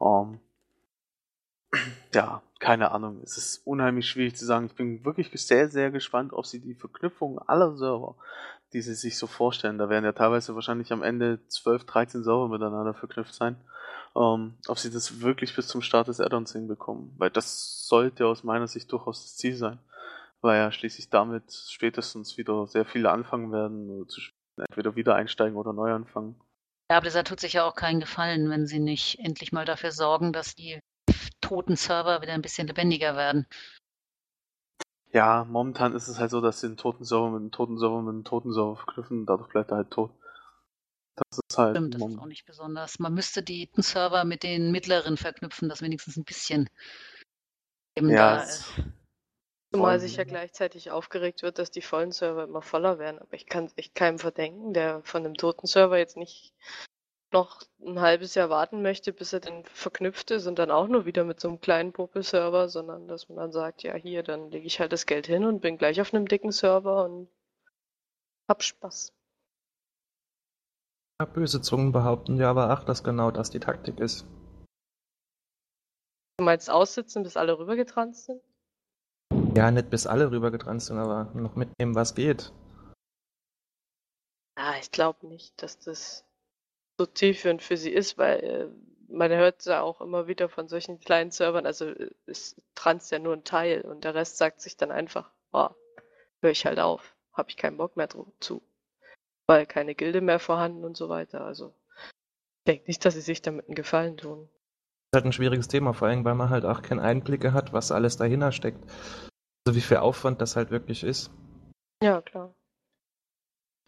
Ähm, 0.00 0.40
ja, 2.14 2.42
keine 2.58 2.90
Ahnung. 2.90 3.20
Es 3.22 3.36
ist 3.36 3.66
unheimlich 3.66 4.08
schwierig 4.08 4.36
zu 4.36 4.44
sagen. 4.44 4.66
Ich 4.66 4.74
bin 4.74 5.04
wirklich 5.04 5.30
sehr, 5.32 5.68
sehr 5.68 5.90
gespannt, 5.90 6.32
ob 6.32 6.46
sie 6.46 6.60
die 6.60 6.74
Verknüpfung 6.74 7.38
aller 7.38 7.76
Server, 7.76 8.16
die 8.72 8.82
sie 8.82 8.94
sich 8.94 9.18
so 9.18 9.26
vorstellen, 9.26 9.78
da 9.78 9.88
werden 9.88 10.04
ja 10.04 10.12
teilweise 10.12 10.54
wahrscheinlich 10.54 10.92
am 10.92 11.02
Ende 11.02 11.46
12, 11.48 11.84
13 11.84 12.24
Server 12.24 12.48
miteinander 12.48 12.94
verknüpft 12.94 13.34
sein, 13.34 13.56
ähm, 14.16 14.54
ob 14.66 14.78
sie 14.78 14.90
das 14.90 15.20
wirklich 15.20 15.54
bis 15.54 15.68
zum 15.68 15.82
Start 15.82 16.08
des 16.08 16.20
Add-ons 16.20 16.52
hinbekommen. 16.52 17.14
Weil 17.18 17.30
das 17.30 17.86
sollte 17.86 18.26
aus 18.26 18.44
meiner 18.44 18.66
Sicht 18.66 18.90
durchaus 18.92 19.22
das 19.22 19.36
Ziel 19.36 19.56
sein. 19.56 19.78
Weil 20.40 20.58
ja 20.58 20.70
schließlich 20.70 21.10
damit 21.10 21.52
spätestens 21.52 22.36
wieder 22.36 22.66
sehr 22.66 22.84
viele 22.84 23.10
anfangen 23.10 23.52
werden, 23.52 23.90
oder 23.90 24.08
zu 24.08 24.20
entweder 24.58 24.96
wieder 24.96 25.14
einsteigen 25.14 25.56
oder 25.56 25.72
neu 25.72 25.92
anfangen. 25.92 26.40
Ja, 26.90 26.98
aber 26.98 27.08
das 27.10 27.24
tut 27.24 27.40
sich 27.40 27.54
ja 27.54 27.64
auch 27.64 27.74
keinen 27.74 28.00
Gefallen, 28.00 28.48
wenn 28.48 28.66
sie 28.66 28.78
nicht 28.78 29.18
endlich 29.18 29.52
mal 29.52 29.64
dafür 29.64 29.90
sorgen, 29.90 30.32
dass 30.32 30.54
die 30.54 30.78
toten 31.46 31.76
Server 31.76 32.22
wieder 32.22 32.32
ein 32.32 32.42
bisschen 32.42 32.66
lebendiger 32.66 33.16
werden. 33.16 33.46
Ja, 35.12 35.44
momentan 35.44 35.94
ist 35.94 36.08
es 36.08 36.18
halt 36.18 36.30
so, 36.30 36.40
dass 36.40 36.60
sie 36.60 36.66
einen 36.66 36.76
toten 36.76 37.04
Server 37.04 37.30
mit 37.30 37.40
einem 37.40 37.52
toten 37.52 37.78
Server 37.78 38.02
mit 38.02 38.12
einem 38.12 38.24
toten 38.24 38.52
Server 38.52 38.76
verknüpfen 38.76 39.20
und 39.20 39.26
dadurch 39.26 39.48
bleibt 39.48 39.70
er 39.70 39.78
halt 39.78 39.90
tot. 39.90 40.10
Das 41.16 41.40
ist 41.48 41.56
halt. 41.56 41.76
Stimmt, 41.76 41.94
das 41.94 42.02
ist 42.02 42.18
auch 42.18 42.26
nicht 42.26 42.44
besonders. 42.44 42.98
Man 42.98 43.14
müsste 43.14 43.42
die 43.42 43.70
Server 43.76 44.24
mit 44.24 44.42
den 44.42 44.70
mittleren 44.72 45.16
verknüpfen, 45.16 45.68
dass 45.68 45.80
wenigstens 45.80 46.16
ein 46.16 46.24
bisschen 46.24 46.68
eben 47.96 48.10
ja, 48.10 48.36
da 48.36 48.42
ist. 48.42 48.64
Zumal 49.72 49.98
sich 49.98 50.16
ja 50.16 50.24
gleichzeitig 50.24 50.90
aufgeregt 50.90 51.42
wird, 51.42 51.58
dass 51.58 51.70
die 51.70 51.82
vollen 51.82 52.12
Server 52.12 52.44
immer 52.44 52.62
voller 52.62 52.98
werden. 52.98 53.18
Aber 53.18 53.34
ich 53.34 53.46
kann 53.46 53.64
es 53.64 53.72
echt 53.76 53.94
keinem 53.94 54.18
verdenken, 54.18 54.74
der 54.74 55.02
von 55.02 55.24
einem 55.24 55.34
toten 55.34 55.66
Server 55.66 55.98
jetzt 55.98 56.16
nicht 56.16 56.52
noch 57.36 57.60
ein 57.84 58.00
halbes 58.00 58.34
Jahr 58.34 58.48
warten 58.48 58.80
möchte, 58.80 59.12
bis 59.12 59.34
er 59.34 59.40
dann 59.40 59.62
verknüpft 59.64 60.30
ist 60.30 60.46
und 60.46 60.58
dann 60.58 60.70
auch 60.70 60.88
nur 60.88 61.04
wieder 61.04 61.22
mit 61.24 61.38
so 61.38 61.48
einem 61.48 61.60
kleinen 61.60 61.92
Popel-Server, 61.92 62.70
sondern 62.70 63.08
dass 63.08 63.28
man 63.28 63.36
dann 63.36 63.52
sagt, 63.52 63.82
ja 63.82 63.94
hier, 63.94 64.22
dann 64.22 64.50
lege 64.50 64.66
ich 64.66 64.80
halt 64.80 64.92
das 64.92 65.04
Geld 65.04 65.26
hin 65.26 65.44
und 65.44 65.60
bin 65.60 65.76
gleich 65.76 66.00
auf 66.00 66.14
einem 66.14 66.26
dicken 66.26 66.50
Server 66.50 67.04
und 67.04 67.28
hab 68.48 68.62
Spaß. 68.62 69.12
Ja, 71.20 71.26
böse 71.26 71.60
Zungen 71.60 71.92
behaupten 71.92 72.38
ja 72.38 72.48
aber 72.48 72.70
ach, 72.70 72.84
dass 72.84 73.04
genau 73.04 73.30
das 73.30 73.50
die 73.50 73.60
Taktik 73.60 74.00
ist. 74.00 74.26
Du 76.38 76.44
meinst 76.44 76.70
aussitzen, 76.70 77.22
bis 77.22 77.36
alle 77.36 77.58
rübergetranst 77.58 78.24
sind? 78.24 78.42
Ja, 79.54 79.70
nicht 79.70 79.90
bis 79.90 80.06
alle 80.06 80.30
rübergetranst 80.30 80.86
sind, 80.86 80.98
aber 80.98 81.30
noch 81.34 81.54
mitnehmen, 81.54 81.94
was 81.94 82.14
geht. 82.14 82.52
Ah, 84.58 84.74
ich 84.80 84.90
glaube 84.90 85.26
nicht, 85.26 85.62
dass 85.62 85.78
das 85.78 86.25
so 86.98 87.06
zielführend 87.06 87.62
für 87.62 87.76
sie 87.76 87.90
ist, 87.90 88.18
weil 88.18 88.40
äh, 88.40 88.68
man 89.08 89.30
hört 89.30 89.64
ja 89.64 89.82
auch 89.82 90.00
immer 90.00 90.26
wieder 90.26 90.48
von 90.48 90.68
solchen 90.68 91.00
kleinen 91.00 91.30
Servern, 91.30 91.66
also 91.66 91.86
äh, 91.86 92.10
ist 92.26 92.60
Trans 92.74 93.10
ja 93.10 93.18
nur 93.18 93.34
ein 93.34 93.44
Teil 93.44 93.82
und 93.82 94.04
der 94.04 94.14
Rest 94.14 94.38
sagt 94.38 94.60
sich 94.60 94.76
dann 94.76 94.90
einfach, 94.90 95.30
oh, 95.52 95.68
höre 96.40 96.50
ich 96.50 96.66
halt 96.66 96.78
auf, 96.78 97.14
habe 97.32 97.50
ich 97.50 97.56
keinen 97.56 97.76
Bock 97.76 97.96
mehr 97.96 98.08
zu, 98.40 98.62
weil 99.46 99.66
keine 99.66 99.94
Gilde 99.94 100.20
mehr 100.20 100.38
vorhanden 100.38 100.84
und 100.84 100.96
so 100.96 101.08
weiter. 101.08 101.42
Also 101.42 101.74
ich 101.96 102.72
denke 102.72 102.84
nicht, 102.86 103.04
dass 103.04 103.14
sie 103.14 103.20
sich 103.20 103.42
damit 103.42 103.66
einen 103.66 103.74
Gefallen 103.74 104.16
tun. 104.16 104.48
Das 105.12 105.20
ist 105.20 105.22
halt 105.22 105.24
ein 105.26 105.32
schwieriges 105.32 105.68
Thema, 105.68 105.92
vor 105.92 106.08
allem 106.08 106.24
weil 106.24 106.34
man 106.34 106.50
halt 106.50 106.64
auch 106.64 106.82
keine 106.82 107.02
Einblicke 107.02 107.52
hat, 107.52 107.72
was 107.72 107.92
alles 107.92 108.16
dahinter 108.16 108.52
steckt. 108.52 108.82
Also 109.66 109.76
wie 109.76 109.80
viel 109.80 109.98
Aufwand 109.98 110.40
das 110.40 110.56
halt 110.56 110.70
wirklich 110.70 111.04
ist. 111.04 111.30
Ja, 112.02 112.20
klar. 112.20 112.54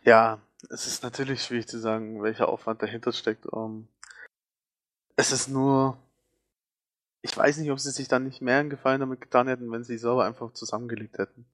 Ja, 0.04 0.40
es 0.70 0.86
ist 0.86 1.02
natürlich 1.02 1.42
schwierig 1.42 1.68
zu 1.68 1.78
sagen, 1.78 2.22
welcher 2.22 2.48
Aufwand 2.48 2.82
dahinter 2.82 3.12
steckt. 3.12 3.46
Um, 3.46 3.70
ähm, 3.70 3.88
es 5.16 5.32
ist 5.32 5.48
nur. 5.48 5.98
Ich 7.20 7.36
weiß 7.36 7.59
nicht, 7.59 7.70
ob 7.70 7.80
sie 7.80 7.90
sich 7.90 8.09
dann 8.09 8.24
nicht 8.24 8.40
mehr 8.40 8.59
einen 8.59 8.70
Gefallen 8.70 9.00
damit 9.00 9.20
getan 9.20 9.48
hätten, 9.48 9.70
wenn 9.72 9.82
sie 9.82 9.94
die 9.94 9.98
Server 9.98 10.24
einfach 10.24 10.52
zusammengelegt 10.52 11.18
hätten. 11.18 11.46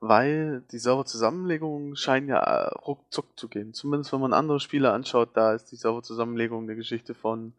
Weil 0.00 0.62
die 0.72 0.78
Serverzusammenlegungen 0.78 1.96
scheinen 1.96 2.28
ja 2.28 2.38
äh, 2.38 2.74
ruckzuck 2.74 3.38
zu 3.38 3.48
gehen. 3.48 3.74
Zumindest 3.74 4.12
wenn 4.12 4.20
man 4.20 4.32
andere 4.32 4.60
Spiele 4.60 4.92
anschaut, 4.92 5.30
da 5.34 5.54
ist 5.54 5.66
die 5.66 5.76
Serverzusammenlegung 5.76 6.64
eine 6.64 6.76
Geschichte 6.76 7.14
von 7.14 7.52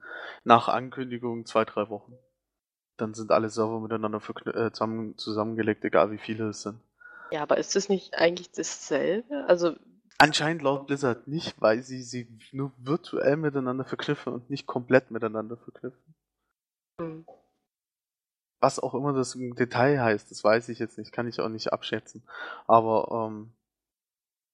nach 0.44 0.68
Ankündigung 0.68 1.46
zwei, 1.46 1.66
drei 1.66 1.90
Wochen. 1.90 2.18
Dann 2.98 3.14
sind 3.14 3.32
alle 3.32 3.50
Server 3.50 3.80
miteinander 3.80 4.22
äh, 4.48 4.72
zusammen 4.72 5.18
zusammengelegt, 5.18 5.86
egal 5.86 6.12
wie 6.12 6.18
viele 6.18 6.50
es 6.50 6.64
sind. 6.64 6.80
Ja, 7.32 7.42
aber 7.44 7.58
ist 7.58 7.76
das 7.76 7.90
nicht 7.90 8.16
eigentlich 8.16 8.52
dasselbe? 8.52 9.46
Also 9.48 9.76
Anscheinend 10.18 10.62
laut 10.62 10.88
Blizzard 10.88 11.28
nicht, 11.28 11.62
weil 11.62 11.82
sie 11.84 12.02
sie 12.02 12.28
nur 12.52 12.72
virtuell 12.78 13.36
miteinander 13.36 13.84
verknüpfen 13.84 14.34
und 14.34 14.50
nicht 14.50 14.66
komplett 14.66 15.12
miteinander 15.12 15.58
verknüpfen. 15.58 16.16
Mhm. 17.00 17.26
Was 18.62 18.80
auch 18.80 18.96
immer 18.96 19.14
das 19.14 19.36
im 19.36 19.56
Detail 19.56 20.02
heißt, 20.02 20.32
das 20.32 20.44
weiß 20.44 20.70
ich 20.70 20.80
jetzt 20.80 20.98
nicht, 20.98 21.12
kann 21.12 21.28
ich 21.28 21.42
auch 21.42 21.50
nicht 21.50 21.74
abschätzen. 21.74 22.24
Aber 22.66 23.28
ähm, 23.30 23.52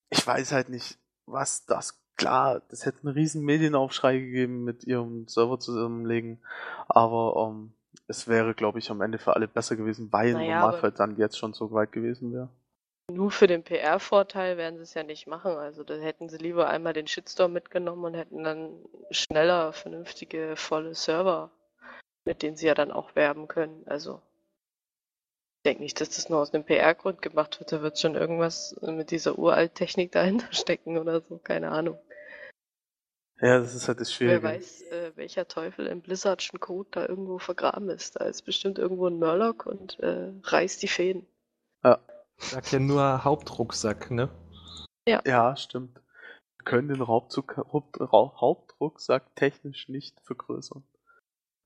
ich 0.10 0.26
weiß 0.26 0.52
halt 0.52 0.70
nicht, 0.70 0.98
was 1.26 1.66
das. 1.66 1.98
Klar, 2.18 2.62
das 2.70 2.86
hätte 2.86 3.00
einen 3.04 3.14
riesen 3.14 3.44
Medienaufschrei 3.44 4.20
gegeben 4.20 4.64
mit 4.64 4.84
ihrem 4.84 5.28
Server 5.28 5.60
zusammenlegen, 5.60 6.40
aber 6.88 7.50
ähm, 7.50 7.74
es 8.08 8.28
wäre, 8.28 8.54
glaube 8.54 8.78
ich, 8.78 8.92
am 8.92 9.02
Ende 9.02 9.18
für 9.18 9.36
alle 9.36 9.48
besser 9.48 9.76
gewesen, 9.76 10.12
weil 10.12 10.34
naja, 10.34 10.44
im 10.44 10.60
Normalfall 10.60 10.92
dann 10.92 11.18
jetzt 11.18 11.40
schon 11.40 11.54
so 11.54 11.72
weit 11.72 11.92
gewesen 11.92 12.32
wäre. 12.34 12.50
Nur 13.14 13.32
für 13.32 13.48
den 13.48 13.64
PR-Vorteil 13.64 14.58
werden 14.58 14.78
sie 14.78 14.84
es 14.84 14.94
ja 14.94 15.04
nicht 15.04 15.28
machen. 15.28 15.54
Also 15.54 15.84
da 15.84 15.96
hätten 15.96 16.30
sie 16.30 16.38
lieber 16.38 16.70
einmal 16.70 16.94
den 16.94 17.08
Shitstorm 17.08 17.54
mitgenommen 17.54 18.06
und 18.06 18.14
hätten 18.14 18.44
dann 18.44 18.84
schneller 19.12 19.74
vernünftige, 19.74 20.56
volle 20.56 20.96
Server, 20.96 21.52
mit 22.26 22.42
denen 22.42 22.58
sie 22.58 22.68
ja 22.68 22.74
dann 22.74 22.92
auch 22.92 23.16
werben 23.16 23.48
können. 23.48 23.84
Also 23.86 24.22
ich 25.60 25.64
denke 25.70 25.84
nicht, 25.84 26.02
dass 26.02 26.10
das 26.10 26.30
nur 26.30 26.40
aus 26.40 26.54
einem 26.54 26.64
PR-Grund 26.64 27.22
gemacht 27.22 27.60
wird. 27.60 27.72
Da 27.72 27.82
wird 27.82 28.00
schon 28.00 28.16
irgendwas 28.16 28.76
mit 28.82 29.12
dieser 29.12 29.38
Uralt-Technik 29.38 30.12
dahinter 30.12 30.48
stecken 30.52 30.98
oder 30.98 31.22
so. 31.22 31.38
Keine 31.38 31.70
Ahnung. 31.70 32.00
Ja, 33.42 33.60
das 33.60 33.74
ist 33.74 33.88
halt 33.88 34.00
das 34.00 34.14
Schwierige. 34.14 34.44
Wer 34.44 34.56
weiß, 34.56 34.82
äh, 34.84 35.12
welcher 35.16 35.48
Teufel 35.48 35.88
im 35.88 36.02
Blizzardschen 36.02 36.60
Code 36.60 36.90
da 36.92 37.08
irgendwo 37.08 37.40
vergraben 37.40 37.90
ist. 37.90 38.20
Da 38.20 38.26
ist 38.26 38.44
bestimmt 38.44 38.78
irgendwo 38.78 39.08
ein 39.08 39.18
Murloc 39.18 39.66
und 39.66 40.00
äh, 40.00 40.32
reißt 40.44 40.82
die 40.84 40.88
Fäden. 40.88 41.26
Ja. 41.84 42.00
Sagt 42.42 42.72
ja 42.72 42.80
nur 42.80 43.24
Hauptrucksack, 43.24 44.12
ne? 44.12 44.30
Ja. 45.08 45.22
Ja, 45.26 45.56
stimmt. 45.56 45.96
Wir 46.58 46.66
können 46.66 46.90
den 46.90 47.08
Haupt, 47.08 47.38
Hauptrucksack 47.38 49.36
technisch 49.36 49.88
nicht 49.90 50.20
vergrößern. 50.22 50.84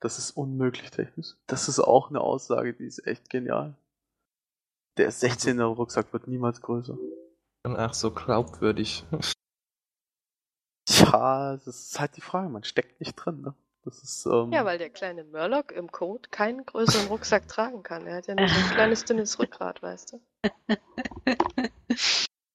Das 0.02 0.20
ist 0.20 0.32
unmöglich 0.32 0.92
technisch. 0.92 1.36
Das 1.48 1.68
ist 1.68 1.80
auch 1.80 2.10
eine 2.10 2.22
Aussage, 2.22 2.74
die 2.74 2.86
ist 2.86 3.06
echt 3.08 3.30
genial. 3.30 3.76
Der 4.98 5.12
16er 5.12 5.64
Rucksack 5.64 6.14
wird 6.14 6.28
niemals 6.28 6.62
größer. 6.62 6.98
Ach, 7.64 7.94
so 7.94 8.12
glaubwürdig. 8.12 9.06
Ja, 10.88 11.54
das 11.54 11.68
ist 11.68 12.00
halt 12.00 12.16
die 12.16 12.22
Frage, 12.22 12.50
man 12.50 12.64
steckt 12.64 13.00
nicht 13.00 13.16
drin, 13.16 13.42
ne? 13.42 13.56
Das 13.86 14.02
ist, 14.02 14.26
ähm... 14.26 14.52
Ja, 14.52 14.66
weil 14.66 14.80
der 14.80 14.90
kleine 14.90 15.24
Murloc 15.24 15.72
im 15.72 15.92
Code 15.92 16.28
keinen 16.30 16.66
größeren 16.66 17.08
Rucksack 17.08 17.48
tragen 17.48 17.84
kann. 17.84 18.08
Er 18.08 18.18
hat 18.18 18.28
ja 18.28 18.36
nur 18.36 18.48
so 18.48 18.56
ein 18.56 18.72
kleines 18.72 19.06
dünnes 19.06 19.38
Rückgrat, 19.40 19.82
weißt 19.84 20.14
du. 20.14 20.22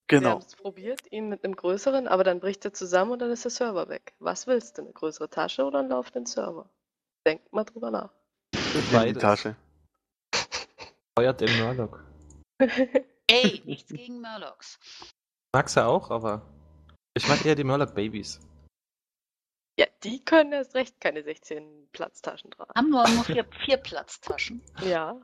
Genau. 0.09 0.22
Wir 0.22 0.31
haben 0.31 0.41
es 0.41 0.57
probiert, 0.57 1.12
ihn 1.12 1.28
mit 1.28 1.45
einem 1.45 1.55
größeren, 1.55 2.09
aber 2.09 2.24
dann 2.24 2.41
bricht 2.41 2.64
er 2.64 2.72
zusammen 2.72 3.12
und 3.12 3.20
dann 3.20 3.31
ist 3.31 3.45
der 3.45 3.53
Server 3.53 3.89
weg. 3.89 4.12
Was 4.18 4.49
willst 4.49 4.76
du, 4.76 4.83
eine 4.83 4.93
größere 4.93 5.31
Tasche 5.31 5.64
oder 5.64 5.78
einen 5.78 5.91
laufenden 5.91 6.26
Server? 6.26 6.68
Denk 7.24 7.53
mal 7.53 7.64
drüber 7.64 7.93
nach. 7.93 8.12
Beide. 8.91 9.12
Die 9.12 9.18
Tasche. 9.20 9.55
Feuert 11.16 11.41
den 11.41 11.57
Murloc. 11.61 12.05
Ey, 13.28 13.62
nichts 13.64 13.93
gegen 13.93 14.20
Murlocs. 14.20 14.81
Magst 15.55 15.76
du 15.76 15.87
auch, 15.87 16.11
aber 16.11 16.43
ich 17.14 17.28
mag 17.28 17.45
eher 17.45 17.55
die 17.55 17.64
Murloc-Babys. 17.64 18.41
Ja, 19.81 19.87
die 20.05 20.22
können 20.22 20.53
erst 20.53 20.74
recht 20.74 21.01
keine 21.01 21.22
16 21.22 21.89
Platztaschen 21.93 22.51
tragen. 22.51 22.70
Haben 22.76 22.91
wir 22.91 23.09
nur 23.14 23.24
vier, 23.24 23.47
vier 23.64 23.78
Platztaschen. 23.78 24.61
Ja. 24.85 25.18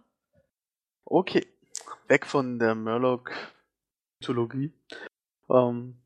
Okay. 1.05 1.47
Weg 2.09 2.25
von 2.25 2.59
der 2.59 2.75
Murloc-Mythologie. 2.75 4.73
Ähm, 5.51 6.01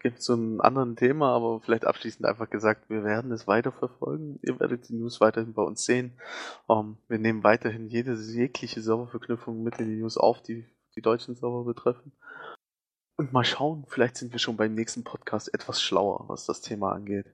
gibt 0.00 0.18
es 0.18 0.26
so 0.26 0.34
ein 0.34 0.60
anderen 0.60 0.94
Thema, 0.94 1.34
aber 1.34 1.60
vielleicht 1.60 1.84
abschließend 1.84 2.24
einfach 2.24 2.48
gesagt, 2.50 2.88
wir 2.88 3.02
werden 3.02 3.32
es 3.32 3.48
weiterverfolgen. 3.48 4.38
Ihr 4.42 4.60
werdet 4.60 4.88
die 4.88 4.94
News 4.94 5.20
weiterhin 5.20 5.54
bei 5.54 5.62
uns 5.62 5.84
sehen. 5.84 6.16
Ähm, 6.68 6.98
wir 7.08 7.18
nehmen 7.18 7.42
weiterhin 7.42 7.88
jede 7.88 8.14
jegliche 8.14 8.80
Serververknüpfung 8.80 9.60
mit 9.64 9.80
in 9.80 9.88
die 9.88 9.96
News 9.96 10.16
auf, 10.16 10.40
die 10.40 10.64
die 10.94 11.02
deutschen 11.02 11.34
Server 11.34 11.64
betreffen. 11.64 12.12
Und 13.18 13.32
mal 13.32 13.44
schauen, 13.44 13.84
vielleicht 13.88 14.16
sind 14.16 14.32
wir 14.32 14.38
schon 14.38 14.56
beim 14.56 14.74
nächsten 14.74 15.02
Podcast 15.02 15.52
etwas 15.54 15.82
schlauer, 15.82 16.28
was 16.28 16.44
das 16.44 16.60
Thema 16.60 16.92
angeht. 16.92 17.26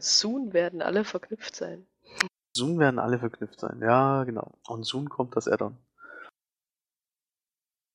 Soon 0.00 0.52
werden 0.52 0.82
alle 0.82 1.04
verknüpft 1.04 1.54
sein. 1.54 1.86
Soon 2.56 2.78
werden 2.78 2.98
alle 2.98 3.18
verknüpft 3.18 3.60
sein, 3.60 3.80
ja, 3.80 4.24
genau. 4.24 4.52
Und 4.66 4.82
soon 4.82 5.08
kommt 5.08 5.36
das 5.36 5.46
Addon. 5.46 5.76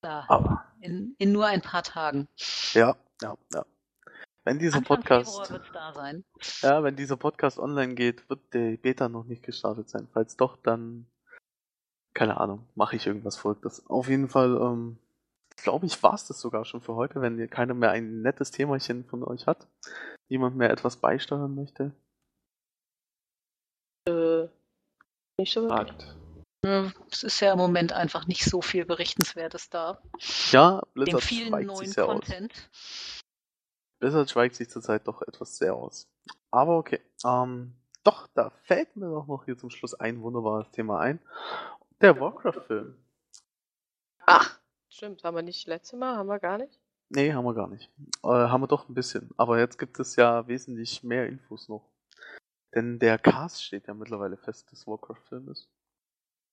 Da, 0.02 0.26
Aber. 0.30 0.66
In, 0.80 1.16
in 1.18 1.32
nur 1.32 1.46
ein 1.46 1.62
paar 1.62 1.84
Tagen. 1.84 2.28
Ja, 2.74 2.96
ja, 3.22 3.38
ja. 3.54 3.66
Wenn 4.46 4.60
dieser 4.60 4.78
Anfang 4.78 4.98
Podcast. 4.98 5.54
da 5.74 5.94
sein. 5.94 6.26
Ja, 6.62 6.84
wenn 6.84 6.96
dieser 6.96 7.16
Podcast 7.16 7.60
online 7.60 7.96
geht, 7.96 8.30
wird 8.30 8.54
der 8.54 8.78
Beta 8.78 9.08
noch 9.08 9.24
nicht 9.24 9.44
gestartet 9.44 9.90
sein. 9.90 10.08
Falls 10.12 10.36
doch, 10.36 10.58
dann. 10.58 11.06
Keine 12.14 12.40
Ahnung, 12.40 12.68
mache 12.76 12.96
ich 12.96 13.08
irgendwas 13.08 13.38
Verrücktes. 13.38 13.88
Auf 13.88 14.08
jeden 14.08 14.30
Fall, 14.30 14.56
ähm, 14.56 14.98
glaube 15.58 15.86
ich, 15.86 16.02
war 16.04 16.14
es 16.14 16.26
das 16.26 16.40
sogar 16.40 16.66
schon 16.66 16.82
für 16.82 16.96
heute, 16.96 17.22
wenn 17.22 17.38
ihr 17.38 17.48
keiner 17.48 17.74
mehr 17.74 17.92
ein 17.92 18.22
nettes 18.22 18.52
Themachen 18.52 19.06
von 19.06 19.24
euch 19.24 19.48
hat. 19.48 19.68
Jemand 20.30 20.56
mehr 20.56 20.70
etwas 20.70 20.98
beisteuern 20.98 21.54
möchte. 21.56 21.94
Äh, 24.08 24.48
nicht 25.38 25.54
so 25.54 25.70
wirklich. 25.70 26.16
Es 27.12 27.24
ist 27.24 27.42
ja 27.42 27.52
im 27.52 27.58
Moment 27.58 27.92
einfach 27.92 28.26
nicht 28.26 28.46
so 28.46 28.62
viel 28.62 28.86
Berichtenswertes 28.86 29.70
da. 29.70 30.02
Ja, 30.52 30.82
Blizzard 30.94 31.22
Dem 31.22 31.28
vielen 31.28 31.66
neuen 31.66 31.94
Content. 31.94 32.54
Aus. 32.54 33.22
Blizzard 34.00 34.30
schweigt 34.30 34.56
sich 34.56 34.70
zurzeit 34.70 35.08
doch 35.08 35.22
etwas 35.24 35.58
sehr 35.58 35.76
aus. 35.76 36.08
Aber 36.52 36.78
okay. 36.78 37.02
Ähm, 37.26 37.76
doch, 38.04 38.28
da 38.34 38.52
fällt 38.64 38.96
mir 38.96 39.10
doch 39.10 39.28
noch 39.28 39.46
hier 39.46 39.58
zum 39.58 39.70
Schluss 39.70 39.94
ein 39.94 40.22
wunderbares 40.22 40.72
Thema 40.72 41.00
ein. 41.00 41.20
Der 42.02 42.20
Warcraft-Film. 42.20 42.98
Ach, 44.26 44.60
stimmt. 44.94 45.24
Haben 45.24 45.36
wir 45.36 45.44
nicht 45.44 45.68
letzte 45.68 45.98
Mal? 45.98 46.18
Haben 46.18 46.28
wir 46.28 46.40
gar 46.40 46.58
nicht? 46.58 46.80
Nee, 47.10 47.34
haben 47.34 47.46
wir 47.46 47.54
gar 47.54 47.68
nicht. 47.68 47.92
Äh, 48.24 48.28
haben 48.28 48.62
wir 48.62 48.68
doch 48.68 48.90
ein 48.90 48.94
bisschen. 48.94 49.30
Aber 49.38 49.60
jetzt 49.60 49.78
gibt 49.78 50.00
es 50.00 50.16
ja 50.16 50.48
wesentlich 50.48 51.04
mehr 51.04 51.28
Infos 51.28 51.70
noch. 51.70 51.90
Denn 52.74 52.98
der 53.00 53.20
Cast 53.20 53.64
steht 53.64 53.88
ja 53.88 53.94
mittlerweile 53.94 54.38
fest 54.38 54.72
des 54.72 54.88
Warcraft-Filmes. 54.88 55.70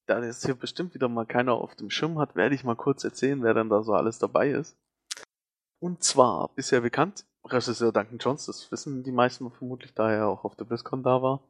Da 0.07 0.21
das 0.21 0.45
hier 0.45 0.55
bestimmt 0.55 0.95
wieder 0.95 1.09
mal 1.09 1.25
keiner 1.25 1.55
auf 1.55 1.77
dem 1.77 1.89
Schirm 1.89 2.19
hat, 2.19 2.35
werde 2.35 2.55
ich 2.55 2.65
mal 2.65 2.77
kurz 2.77 3.05
erzählen, 3.05 3.43
wer 3.43 3.55
denn 3.55 3.69
da 3.71 3.83
so 3.83 3.95
alles 3.95 4.19
dabei 4.19 4.51
ist. 4.51 4.77
Und 5.79 6.03
zwar, 6.03 6.51
bisher 6.55 6.83
bekannt, 6.83 7.25
Regisseur 7.45 7.93
Duncan 7.93 8.19
Jones, 8.19 8.47
das 8.47 8.71
wissen 8.71 9.03
die 9.03 9.13
meisten 9.13 9.51
vermutlich, 9.51 9.95
da 9.95 10.11
er 10.11 10.29
auch 10.29 10.45
auf 10.45 10.57
der 10.57 10.65
BlizzCon 10.65 11.03
da 11.03 11.23
war. 11.23 11.41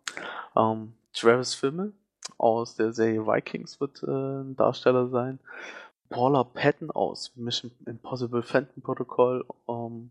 Ähm, 0.55 0.93
Travis 1.13 1.55
Fimmel 1.55 1.95
aus 2.39 2.77
der 2.77 2.93
Serie 2.93 3.27
Vikings 3.27 3.81
wird 3.81 4.03
äh, 4.05 4.07
ein 4.07 4.55
Darsteller 4.55 5.09
sein. 5.09 5.41
Paula 6.11 6.43
Patton 6.43 6.91
aus 6.91 7.33
Mission 7.37 7.71
Impossible 7.87 8.43
Phantom 8.43 8.83
Protocol, 8.83 9.47
ähm, 9.69 10.11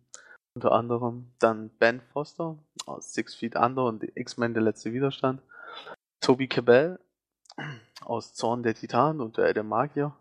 unter 0.56 0.72
anderem. 0.72 1.32
Dann 1.40 1.70
Ben 1.78 2.02
Foster 2.14 2.58
aus 2.86 3.14
Six 3.14 3.36
Feet 3.36 3.56
Under 3.56 3.86
und 3.86 4.04
X-Men 4.16 4.54
Der 4.54 4.64
letzte 4.64 4.94
Widerstand. 4.94 5.42
Toby 6.22 6.48
Cabell 6.48 7.00
aus 8.02 8.34
Zorn 8.34 8.64
der 8.64 8.76
Titan 8.76 9.20
und 9.22 9.38
der, 9.38 9.54
der 9.54 9.64
Magier. 9.64 10.16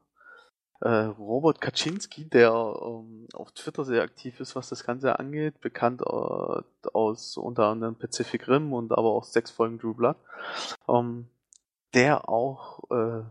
Äh, 0.81 0.89
Robert 0.89 1.61
Kaczynski, 1.61 2.29
der 2.29 2.51
ähm, 2.53 3.27
auf 3.33 3.51
Twitter 3.53 3.85
sehr 3.85 4.03
aktiv 4.03 4.39
ist, 4.39 4.55
was 4.55 4.69
das 4.69 4.85
Ganze 4.85 5.19
angeht, 5.19 5.61
bekannt 5.61 6.03
äh, 6.03 6.89
aus 6.93 7.37
unter 7.37 7.67
anderem 7.67 7.97
Pacific 7.97 8.47
Rim 8.47 8.73
und 8.73 8.93
aber 8.93 9.11
auch 9.11 9.25
sechs 9.25 9.51
Folgen 9.51 9.79
Drew 9.79 9.95
Blood, 9.95 10.17
ähm, 10.89 11.29
der 11.95 12.29
auch 12.29 12.85
äh, 12.91 13.23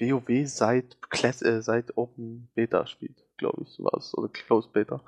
WoW 0.00 0.46
seit, 0.46 1.00
Class 1.10 1.42
äh, 1.42 1.62
seit 1.62 1.96
Open 1.96 2.48
Beta 2.54 2.86
spielt, 2.86 3.24
glaube 3.36 3.62
ich, 3.62 3.78
war 3.78 3.94
es, 3.98 4.16
oder 4.16 4.28
Closed 4.28 4.72
Beta, 4.72 5.00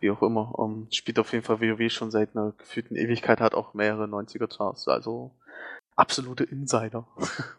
wie 0.00 0.10
auch 0.10 0.22
immer. 0.22 0.54
Ähm, 0.58 0.88
spielt 0.90 1.18
auf 1.18 1.32
jeden 1.32 1.44
Fall 1.44 1.60
WoW 1.60 1.90
schon 1.90 2.10
seit 2.10 2.36
einer 2.36 2.52
gefühlten 2.52 2.96
Ewigkeit, 2.96 3.40
hat 3.40 3.54
auch 3.54 3.74
mehrere 3.74 4.04
90er 4.04 4.48
Charts, 4.48 4.88
also 4.88 5.32
absolute 5.96 6.44
Insider. 6.44 7.06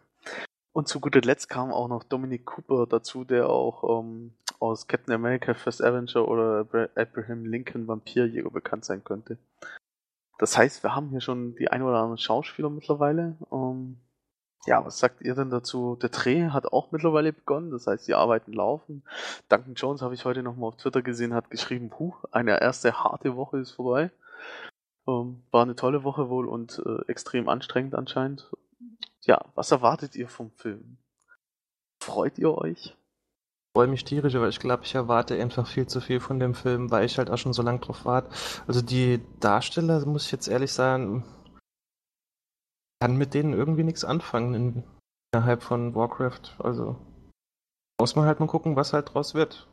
Und 0.72 0.88
zu 0.88 1.00
guter 1.00 1.20
Letzt 1.20 1.48
kam 1.48 1.72
auch 1.72 1.88
noch 1.88 2.04
Dominic 2.04 2.46
Cooper 2.46 2.86
dazu, 2.86 3.24
der 3.24 3.48
auch 3.48 4.02
ähm, 4.02 4.32
aus 4.60 4.86
Captain 4.86 5.14
America 5.14 5.54
First 5.54 5.82
Avenger 5.82 6.28
oder 6.28 6.66
Abraham 6.94 7.44
Lincoln 7.44 7.88
Vampirjäger 7.88 8.50
bekannt 8.50 8.84
sein 8.84 9.02
könnte. 9.02 9.38
Das 10.38 10.56
heißt, 10.56 10.82
wir 10.82 10.94
haben 10.94 11.10
hier 11.10 11.20
schon 11.20 11.54
die 11.56 11.68
ein 11.70 11.82
oder 11.82 11.96
anderen 11.96 12.18
Schauspieler 12.18 12.70
mittlerweile. 12.70 13.36
Ähm, 13.52 13.98
ja, 14.66 14.84
was 14.84 14.98
sagt 14.98 15.22
ihr 15.22 15.34
denn 15.34 15.50
dazu? 15.50 15.96
Der 15.96 16.10
Dreh 16.10 16.48
hat 16.48 16.72
auch 16.72 16.92
mittlerweile 16.92 17.32
begonnen, 17.32 17.70
das 17.70 17.86
heißt, 17.86 18.06
die 18.06 18.14
Arbeiten 18.14 18.52
laufen. 18.52 19.02
Duncan 19.48 19.74
Jones 19.74 20.02
habe 20.02 20.14
ich 20.14 20.24
heute 20.24 20.42
nochmal 20.42 20.68
auf 20.68 20.76
Twitter 20.76 21.02
gesehen, 21.02 21.34
hat 21.34 21.50
geschrieben, 21.50 21.88
puh, 21.88 22.14
eine 22.30 22.60
erste 22.60 23.02
harte 23.02 23.36
Woche 23.36 23.58
ist 23.58 23.72
vorbei. 23.72 24.10
Ähm, 25.08 25.42
war 25.50 25.62
eine 25.62 25.76
tolle 25.76 26.04
Woche 26.04 26.28
wohl 26.28 26.46
und 26.46 26.82
äh, 26.84 27.10
extrem 27.10 27.48
anstrengend 27.48 27.94
anscheinend. 27.94 28.50
Ja, 29.22 29.40
was 29.54 29.70
erwartet 29.70 30.14
ihr 30.14 30.28
vom 30.28 30.50
Film? 30.50 30.98
Freut 32.02 32.38
ihr 32.38 32.56
euch? 32.56 32.86
Ich 32.86 33.72
freue 33.74 33.86
mich 33.86 34.04
tierisch, 34.04 34.34
aber 34.34 34.48
ich 34.48 34.58
glaube, 34.58 34.84
ich 34.84 34.94
erwarte 34.94 35.40
einfach 35.40 35.66
viel 35.66 35.86
zu 35.86 36.00
viel 36.00 36.20
von 36.20 36.38
dem 36.38 36.54
Film, 36.54 36.90
weil 36.90 37.06
ich 37.06 37.18
halt 37.18 37.30
auch 37.30 37.38
schon 37.38 37.52
so 37.52 37.62
lange 37.62 37.78
drauf 37.78 38.04
warte. 38.04 38.30
Also 38.66 38.82
die 38.82 39.22
Darsteller, 39.38 40.04
muss 40.06 40.26
ich 40.26 40.32
jetzt 40.32 40.48
ehrlich 40.48 40.72
sagen, 40.72 41.24
kann 43.00 43.16
mit 43.16 43.34
denen 43.34 43.54
irgendwie 43.54 43.84
nichts 43.84 44.04
anfangen 44.04 44.54
in, 44.54 44.84
innerhalb 45.32 45.62
von 45.62 45.94
Warcraft. 45.94 46.54
Also 46.58 46.96
muss 48.00 48.14
man 48.14 48.26
halt 48.26 48.40
mal 48.40 48.46
gucken, 48.46 48.76
was 48.76 48.92
halt 48.92 49.12
draus 49.12 49.34
wird. 49.34 49.68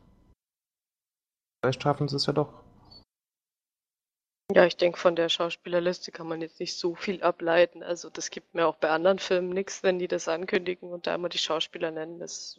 Vielleicht 1.62 1.82
schaffen 1.82 2.08
sie 2.08 2.16
es 2.16 2.26
ja 2.26 2.32
doch. 2.32 2.64
Ja, 4.54 4.64
ich 4.64 4.78
denke, 4.78 4.98
von 4.98 5.14
der 5.14 5.28
Schauspielerliste 5.28 6.10
kann 6.10 6.26
man 6.26 6.40
jetzt 6.40 6.58
nicht 6.58 6.78
so 6.78 6.94
viel 6.94 7.22
ableiten. 7.22 7.82
Also 7.82 8.08
das 8.08 8.30
gibt 8.30 8.54
mir 8.54 8.66
auch 8.66 8.76
bei 8.76 8.88
anderen 8.88 9.18
Filmen 9.18 9.50
nichts, 9.50 9.82
wenn 9.82 9.98
die 9.98 10.08
das 10.08 10.26
ankündigen 10.26 10.90
und 10.90 11.06
da 11.06 11.14
immer 11.14 11.28
die 11.28 11.38
Schauspieler 11.38 11.90
nennen. 11.90 12.18
Das 12.18 12.58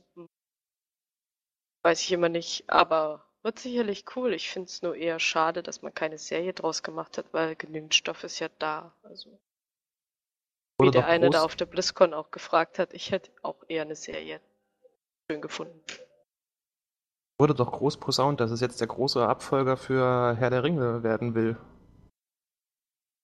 weiß 1.83 2.01
ich 2.01 2.11
immer 2.11 2.29
nicht. 2.29 2.69
Aber 2.69 3.25
wird 3.41 3.57
sicherlich 3.57 4.05
cool. 4.15 4.33
Ich 4.33 4.51
finde 4.51 4.67
es 4.67 4.83
nur 4.83 4.95
eher 4.95 5.19
schade, 5.19 5.63
dass 5.63 5.81
man 5.81 5.93
keine 5.93 6.19
Serie 6.19 6.53
draus 6.53 6.83
gemacht 6.83 7.17
hat, 7.17 7.33
weil 7.33 7.55
genügend 7.55 7.95
Stoff 7.95 8.23
ist 8.23 8.39
ja 8.39 8.49
da. 8.59 8.95
Also 9.01 9.39
wie 10.79 10.91
der 10.91 11.07
eine 11.07 11.29
da 11.29 11.43
auf 11.43 11.55
der 11.55 11.65
BlizzCon 11.65 12.13
auch 12.13 12.31
gefragt 12.31 12.79
hat, 12.79 12.93
ich 12.93 13.11
hätte 13.11 13.31
auch 13.41 13.63
eher 13.67 13.83
eine 13.83 13.95
Serie 13.95 14.39
schön 15.29 15.41
gefunden. 15.41 15.81
Wurde 17.37 17.53
doch 17.55 17.71
groß 17.71 17.97
posaunt, 17.97 18.39
dass 18.39 18.51
es 18.51 18.59
jetzt 18.59 18.81
der 18.81 18.87
große 18.87 19.25
Abfolger 19.25 19.77
für 19.77 20.35
Herr 20.37 20.49
der 20.49 20.63
Ringe 20.63 21.03
werden 21.03 21.35
will. 21.35 21.57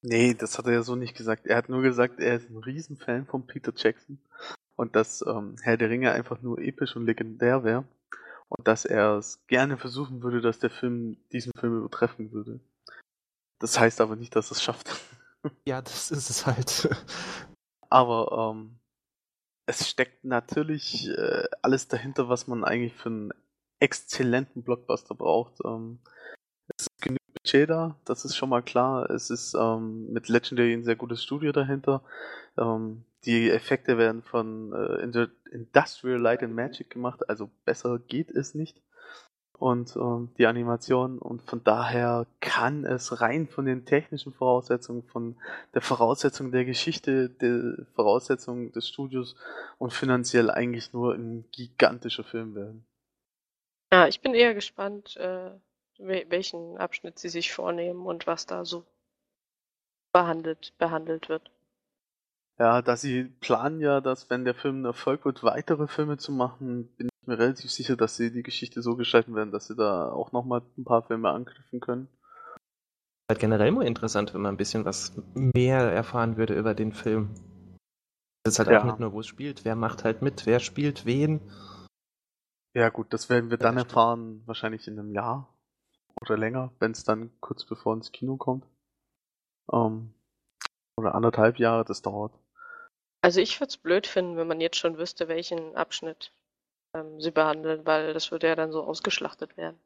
Nee, 0.02 0.36
das 0.36 0.58
hat 0.58 0.68
er 0.68 0.74
ja 0.74 0.84
so 0.84 0.96
nicht 0.96 1.18
gesagt. 1.18 1.48
Er 1.48 1.58
hat 1.58 1.68
nur 1.68 1.82
gesagt, 1.82 2.20
er 2.20 2.36
ist 2.36 2.50
ein 2.50 2.58
Riesenfan 2.58 3.26
von 3.26 3.48
Peter 3.48 3.74
Jackson 3.76 4.20
und 4.76 4.96
dass 4.96 5.24
ähm, 5.28 5.56
Herr 5.64 5.78
der 5.78 5.90
Ringe 5.90 6.12
einfach 6.12 6.42
nur 6.42 6.60
episch 6.60 6.96
und 6.96 7.06
legendär 7.06 7.64
wäre 7.64 7.86
und 8.50 8.68
dass 8.68 8.86
er 8.86 9.18
es 9.18 9.46
gerne 9.48 9.78
versuchen 9.78 10.22
würde, 10.22 10.42
dass 10.42 10.60
der 10.60 10.70
Film 10.70 11.18
diesen 11.32 11.52
Film 11.58 11.80
übertreffen 11.80 12.32
würde. 12.32 12.60
Das 13.60 13.80
heißt 13.80 14.00
aber 14.00 14.16
nicht, 14.16 14.36
dass 14.36 14.52
es 14.52 14.62
schafft. 14.62 14.90
Ja, 15.68 15.82
das 15.82 16.12
ist 16.12 16.30
es 16.30 16.46
halt. 16.46 16.90
Aber 17.90 18.54
ähm, 18.56 18.80
es 19.68 19.88
steckt 19.90 20.24
natürlich 20.24 21.08
äh, 21.10 21.48
alles 21.62 21.88
dahinter, 21.88 22.30
was 22.30 22.48
man 22.48 22.64
eigentlich 22.64 22.94
für 22.94 23.10
einen 23.10 23.32
exzellenten 23.80 24.64
Blockbuster 24.64 25.16
braucht. 25.16 25.60
Ähm, 25.66 26.00
es 26.78 26.88
ist 26.88 27.02
genug 27.02 27.20
Budget 27.34 27.70
da, 27.70 28.00
das 28.06 28.26
ist 28.26 28.36
schon 28.36 28.50
mal 28.50 28.64
klar. 28.64 29.10
Es 29.10 29.30
ist 29.30 29.54
ähm, 29.56 30.12
mit 30.12 30.30
Legendary 30.30 30.74
ein 30.74 30.84
sehr 30.84 30.96
gutes 30.96 31.24
Studio 31.24 31.52
dahinter. 31.52 32.04
Ähm, 32.58 33.06
die 33.26 33.50
Effekte 33.50 33.98
werden 33.98 34.22
von 34.24 34.74
äh, 34.74 35.02
Industrial 35.52 36.20
Light 36.20 36.44
and 36.44 36.54
Magic 36.54 36.90
gemacht, 36.90 37.28
also 37.30 37.50
besser 37.66 38.00
geht 38.00 38.30
es 38.32 38.54
nicht. 38.56 38.82
Und 39.58 39.96
ähm, 39.96 40.30
die 40.38 40.48
Animation 40.48 41.18
und 41.18 41.42
von 41.44 41.64
daher 41.64 42.28
kann 42.42 42.86
es 42.86 43.22
rein 43.22 43.48
von 43.48 43.66
den 43.66 43.86
technischen 43.86 44.34
Voraussetzungen, 44.34 45.04
von 45.04 45.38
der 45.74 45.82
Voraussetzung 45.82 46.52
der 46.52 46.66
Geschichte, 46.66 47.30
der 47.30 47.86
Voraussetzung 47.96 48.72
des 48.74 48.88
Studios 48.88 49.36
und 49.78 49.94
finanziell 49.94 50.52
eigentlich 50.52 50.92
nur 50.92 51.14
ein 51.14 51.46
gigantischer 51.52 52.26
Film 52.26 52.56
werden. 52.56 52.86
Ja, 53.94 54.08
ich 54.08 54.20
bin 54.22 54.34
eher 54.34 54.54
gespannt, 54.54 55.16
äh, 55.18 55.52
welchen 55.98 56.78
Abschnitt 56.78 57.18
sie 57.18 57.30
sich 57.30 57.54
vornehmen 57.54 58.06
und 58.06 58.28
was 58.28 58.46
da 58.46 58.66
so 58.66 58.84
behandelt, 60.12 60.74
behandelt 60.78 61.30
wird. 61.30 61.50
Ja, 62.58 62.82
da 62.82 62.96
sie 62.96 63.26
planen 63.26 63.82
ja, 63.82 64.02
dass 64.02 64.30
wenn 64.30 64.46
der 64.46 64.56
Film 64.56 64.82
ein 64.82 64.86
Erfolg 64.86 65.26
wird, 65.26 65.44
weitere 65.44 65.88
Filme 65.88 66.18
zu 66.18 66.32
machen, 66.32 66.88
bin 66.96 67.10
ich 67.26 67.28
mir 67.28 67.40
relativ 67.40 67.72
sicher, 67.72 67.96
dass 67.96 68.16
sie 68.16 68.32
die 68.32 68.44
Geschichte 68.44 68.82
so 68.82 68.96
gestalten 68.96 69.36
werden, 69.36 69.52
dass 69.52 69.68
sie 69.68 69.76
da 69.76 70.12
auch 70.12 70.32
nochmal 70.32 70.62
ein 70.78 70.86
paar 70.86 71.04
Filme 71.04 71.30
angriffen 71.30 71.80
können. 71.80 72.08
Halt 73.30 73.40
generell 73.40 73.72
mal 73.72 73.88
interessant, 73.88 74.34
wenn 74.34 74.42
man 74.42 74.54
ein 74.54 74.58
bisschen 74.58 74.86
was 74.86 75.14
mehr 75.34 75.80
erfahren 75.92 76.38
würde 76.38 76.54
über 76.54 76.76
den 76.76 76.94
Film. 76.94 77.34
Das 78.44 78.54
ist 78.54 78.60
halt 78.60 78.70
ja. 78.70 78.80
auch 78.80 78.86
nicht 78.86 79.00
nur, 79.00 79.14
wo 79.14 79.22
es 79.22 79.28
spielt, 79.28 79.66
wer 79.66 79.76
macht 79.76 80.04
halt 80.04 80.22
mit, 80.22 80.46
wer 80.46 80.60
spielt 80.60 81.06
wen. 81.06 81.42
Ja 82.76 82.90
gut, 82.90 83.12
das 83.12 83.30
werden 83.30 83.50
wir 83.50 83.58
dann 83.58 83.78
erfahren, 83.78 84.44
wahrscheinlich 84.46 84.88
in 84.88 85.00
einem 85.00 85.12
Jahr 85.12 85.50
oder 86.22 86.38
länger, 86.38 86.72
wenn 86.80 86.92
es 86.92 87.04
dann 87.04 87.32
kurz 87.40 87.66
bevor 87.66 87.96
ins 87.96 88.12
Kino 88.12 88.38
kommt. 88.38 88.66
Ähm, 89.72 90.14
oder 90.98 91.16
anderthalb 91.16 91.58
Jahre, 91.58 91.84
das 91.84 92.04
dauert. 92.04 92.34
Also 93.22 93.42
ich 93.42 93.60
würde 93.60 93.70
es 93.70 93.78
blöd 93.78 94.06
finden, 94.06 94.38
wenn 94.38 94.48
man 94.48 94.62
jetzt 94.62 94.78
schon 94.78 95.00
wüsste, 95.00 95.28
welchen 95.28 95.76
Abschnitt 95.76 96.32
ähm, 96.96 97.20
sie 97.20 97.32
behandeln, 97.32 97.86
weil 97.86 98.14
das 98.14 98.32
würde 98.32 98.48
ja 98.48 98.56
dann 98.56 98.72
so 98.72 98.84
ausgeschlachtet 98.84 99.58
werden. 99.58 99.80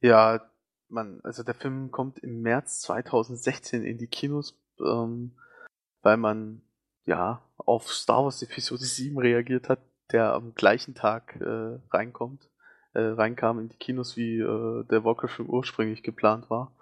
Ja, 0.00 0.40
man, 0.88 1.20
also 1.22 1.42
der 1.42 1.54
Film 1.54 1.90
kommt 1.90 2.18
im 2.18 2.42
März 2.42 2.80
2016 2.80 3.84
in 3.84 3.98
die 3.98 4.08
Kinos, 4.08 4.58
ähm, 4.80 5.36
weil 6.02 6.16
man 6.16 6.62
ja 7.04 7.42
auf 7.56 7.92
Star 7.92 8.24
Wars 8.24 8.42
Episode 8.42 8.84
7 8.84 9.18
reagiert 9.18 9.68
hat, 9.68 9.80
der 10.12 10.34
am 10.34 10.54
gleichen 10.54 10.94
Tag 10.94 11.36
äh, 11.40 11.78
reinkommt 11.90 12.48
äh, 12.96 13.12
reinkam 13.12 13.58
in 13.58 13.68
die 13.68 13.76
Kinos, 13.76 14.16
wie 14.16 14.38
äh, 14.38 14.84
der 14.84 15.04
Walker-Film 15.04 15.50
ursprünglich 15.50 16.02
geplant 16.02 16.48
war. 16.48 16.72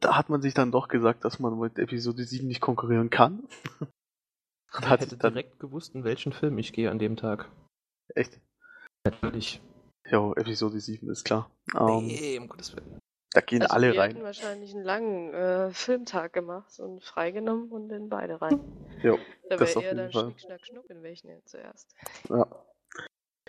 Da 0.00 0.16
hat 0.16 0.30
man 0.30 0.40
sich 0.40 0.54
dann 0.54 0.72
doch 0.72 0.88
gesagt, 0.88 1.24
dass 1.24 1.38
man 1.38 1.58
mit 1.58 1.78
Episode 1.78 2.24
7 2.24 2.46
nicht 2.46 2.60
konkurrieren 2.60 3.10
kann. 3.10 3.40
Und 3.80 4.82
ich 4.82 4.88
hat 4.88 5.00
hätte 5.00 5.16
dann 5.16 5.34
direkt 5.34 5.60
gewusst, 5.60 5.94
in 5.94 6.04
welchen 6.04 6.32
Film 6.32 6.58
ich 6.58 6.72
gehe 6.72 6.90
an 6.90 6.98
dem 6.98 7.16
Tag. 7.16 7.50
Echt? 8.14 8.40
Natürlich. 9.04 9.60
Jo, 10.08 10.32
Episode 10.34 10.80
7 10.80 11.10
ist 11.10 11.24
klar. 11.24 11.50
Um, 11.74 12.06
nee, 12.06 12.38
um 12.38 12.48
Gottes 12.48 12.74
Willen. 12.76 13.00
Da 13.32 13.40
gehen 13.40 13.62
also 13.62 13.74
alle 13.74 13.92
wir 13.92 14.00
rein. 14.00 14.10
hätten 14.12 14.24
wahrscheinlich 14.24 14.74
einen 14.74 14.84
langen 14.84 15.34
äh, 15.34 15.70
Filmtag 15.72 16.32
gemacht 16.32 16.78
und 16.78 17.02
freigenommen 17.02 17.70
und 17.70 17.90
in 17.92 18.08
beide 18.08 18.40
rein. 18.40 18.60
Jo, 19.02 19.18
da 19.50 19.60
wäre 19.60 19.82
eher 19.82 19.94
dann 19.94 20.10
Fall. 20.12 20.24
Schnick, 20.24 20.40
Schnack, 20.40 20.66
Schnuck 20.66 20.90
in 20.90 21.02
welchen 21.02 21.28
jetzt 21.28 21.50
zuerst. 21.50 21.94
Ja. 22.30 22.46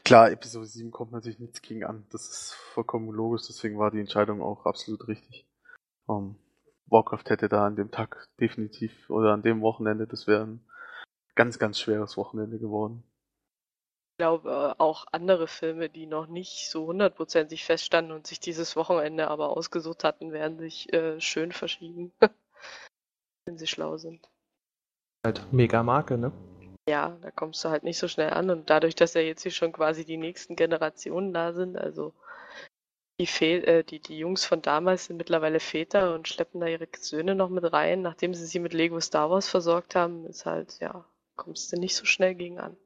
Klar, 0.03 0.32
Episode 0.32 0.66
7 0.66 0.91
kommt 0.91 1.12
natürlich 1.12 1.39
nichts 1.39 1.62
gegen 1.62 1.84
an. 1.84 2.05
Das 2.12 2.28
ist 2.28 2.53
vollkommen 2.53 3.10
logisch, 3.12 3.43
deswegen 3.47 3.78
war 3.78 3.91
die 3.91 3.99
Entscheidung 3.99 4.41
auch 4.41 4.66
absolut 4.66 5.08
richtig. 5.08 5.45
Um, 6.05 6.18
ähm, 6.18 6.36
Warcraft 6.89 7.30
hätte 7.30 7.49
da 7.49 7.66
an 7.66 7.76
dem 7.76 7.91
Tag 7.91 8.28
definitiv 8.39 9.10
oder 9.10 9.34
an 9.34 9.41
dem 9.41 9.62
Wochenende, 9.62 10.08
das 10.08 10.28
wäre 10.28 10.43
ein 10.43 10.66
ganz, 11.36 11.60
ganz 11.60 11.80
schweres 11.80 12.18
Wochenende 12.18 12.60
geworden. 12.60 13.03
Ich 14.18 14.24
glaube, 14.24 14.76
auch 14.80 15.05
andere 15.11 15.47
Filme, 15.47 15.89
die 15.89 16.07
noch 16.07 16.26
nicht 16.26 16.72
so 16.72 16.88
hundertprozentig 16.88 17.63
feststanden 17.63 18.15
und 18.15 18.26
sich 18.26 18.39
dieses 18.39 18.76
Wochenende 18.76 19.28
aber 19.28 19.55
ausgesucht 19.55 20.03
hatten, 20.03 20.32
werden 20.32 20.57
sich 20.57 20.91
äh, 20.91 21.22
schön 21.22 21.51
verschieben. 21.51 22.11
wenn 23.47 23.57
sie 23.57 23.68
schlau 23.68 23.97
sind. 23.97 24.30
Halt 25.26 25.41
mega 25.51 25.82
Marke, 25.82 26.18
ne? 26.18 26.32
Ja, 26.88 27.18
da 27.22 27.32
kommst 27.32 27.63
du 27.63 27.70
halt 27.70 27.84
nicht 27.84 27.97
so 27.97 28.07
schnell 28.07 28.32
an. 28.32 28.49
Und 28.49 28.70
dadurch, 28.70 28.95
dass 28.95 29.13
ja 29.13 29.22
jetzt 29.22 29.43
hier 29.43 29.51
schon 29.51 29.72
quasi 29.72 30.05
die 30.05 30.18
nächsten 30.18 30.55
Generationen 30.55 31.34
da 31.34 31.53
sind, 31.53 31.78
also 31.78 32.13
die, 33.20 33.28
Fe 33.28 33.65
äh, 33.65 33.84
die, 33.84 33.99
die 33.99 34.18
Jungs 34.20 34.45
von 34.45 34.61
damals 34.61 35.05
sind 35.05 35.18
mittlerweile 35.18 35.59
Väter 35.59 36.13
und 36.13 36.28
schleppen 36.28 36.61
da 36.61 36.68
ihre 36.68 36.88
Söhne 36.97 37.36
noch 37.36 37.49
mit 37.49 37.72
rein, 37.72 38.01
nachdem 38.01 38.34
sie 38.34 38.45
sie 38.45 38.59
mit 38.59 38.74
Lego 38.74 38.99
Star 38.99 39.30
Wars 39.30 39.49
versorgt 39.49 39.95
haben, 39.95 40.26
ist 40.28 40.45
halt, 40.45 40.80
ja, 40.80 41.05
kommst 41.36 41.72
du 41.72 41.80
nicht 41.80 41.95
so 41.95 42.05
schnell 42.05 42.36
gegen 42.36 42.59
an. 42.59 42.78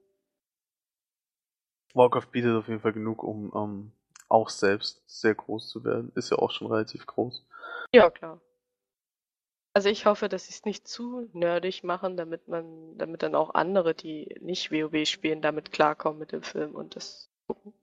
Warcraft 1.96 2.32
bietet 2.32 2.56
auf 2.56 2.68
jeden 2.68 2.82
Fall 2.82 2.94
genug, 2.94 3.24
um 3.24 3.50
um 3.50 3.92
auch 4.30 4.50
selbst 4.50 5.04
sehr 5.08 5.36
groß 5.36 5.70
zu 5.70 5.84
werden. 5.84 6.12
Ist 6.16 6.32
ja 6.32 6.38
auch 6.38 6.52
schon 6.52 6.68
relativ 6.68 7.06
groß. 7.06 7.46
Ja, 7.94 8.10
klar. 8.10 8.40
Also 9.74 9.90
ich 9.90 10.06
hoffe, 10.06 10.28
dass 10.28 10.46
sie 10.46 10.52
es 10.52 10.66
nicht 10.66 10.88
zu 10.88 11.30
nerdig 11.34 11.84
machen, 11.84 12.18
damit 12.18 12.48
man, 12.48 12.98
damit 12.98 13.24
dann 13.24 13.36
auch 13.36 13.54
andere, 13.54 13.94
die 13.94 14.36
nicht 14.42 14.72
WoW 14.72 15.08
spielen, 15.08 15.42
damit 15.42 15.72
klarkommen 15.72 16.20
mit 16.20 16.34
dem 16.34 16.44
Film 16.44 16.76
und 16.76 16.96
das 16.96 17.30
gucken. 17.48 17.74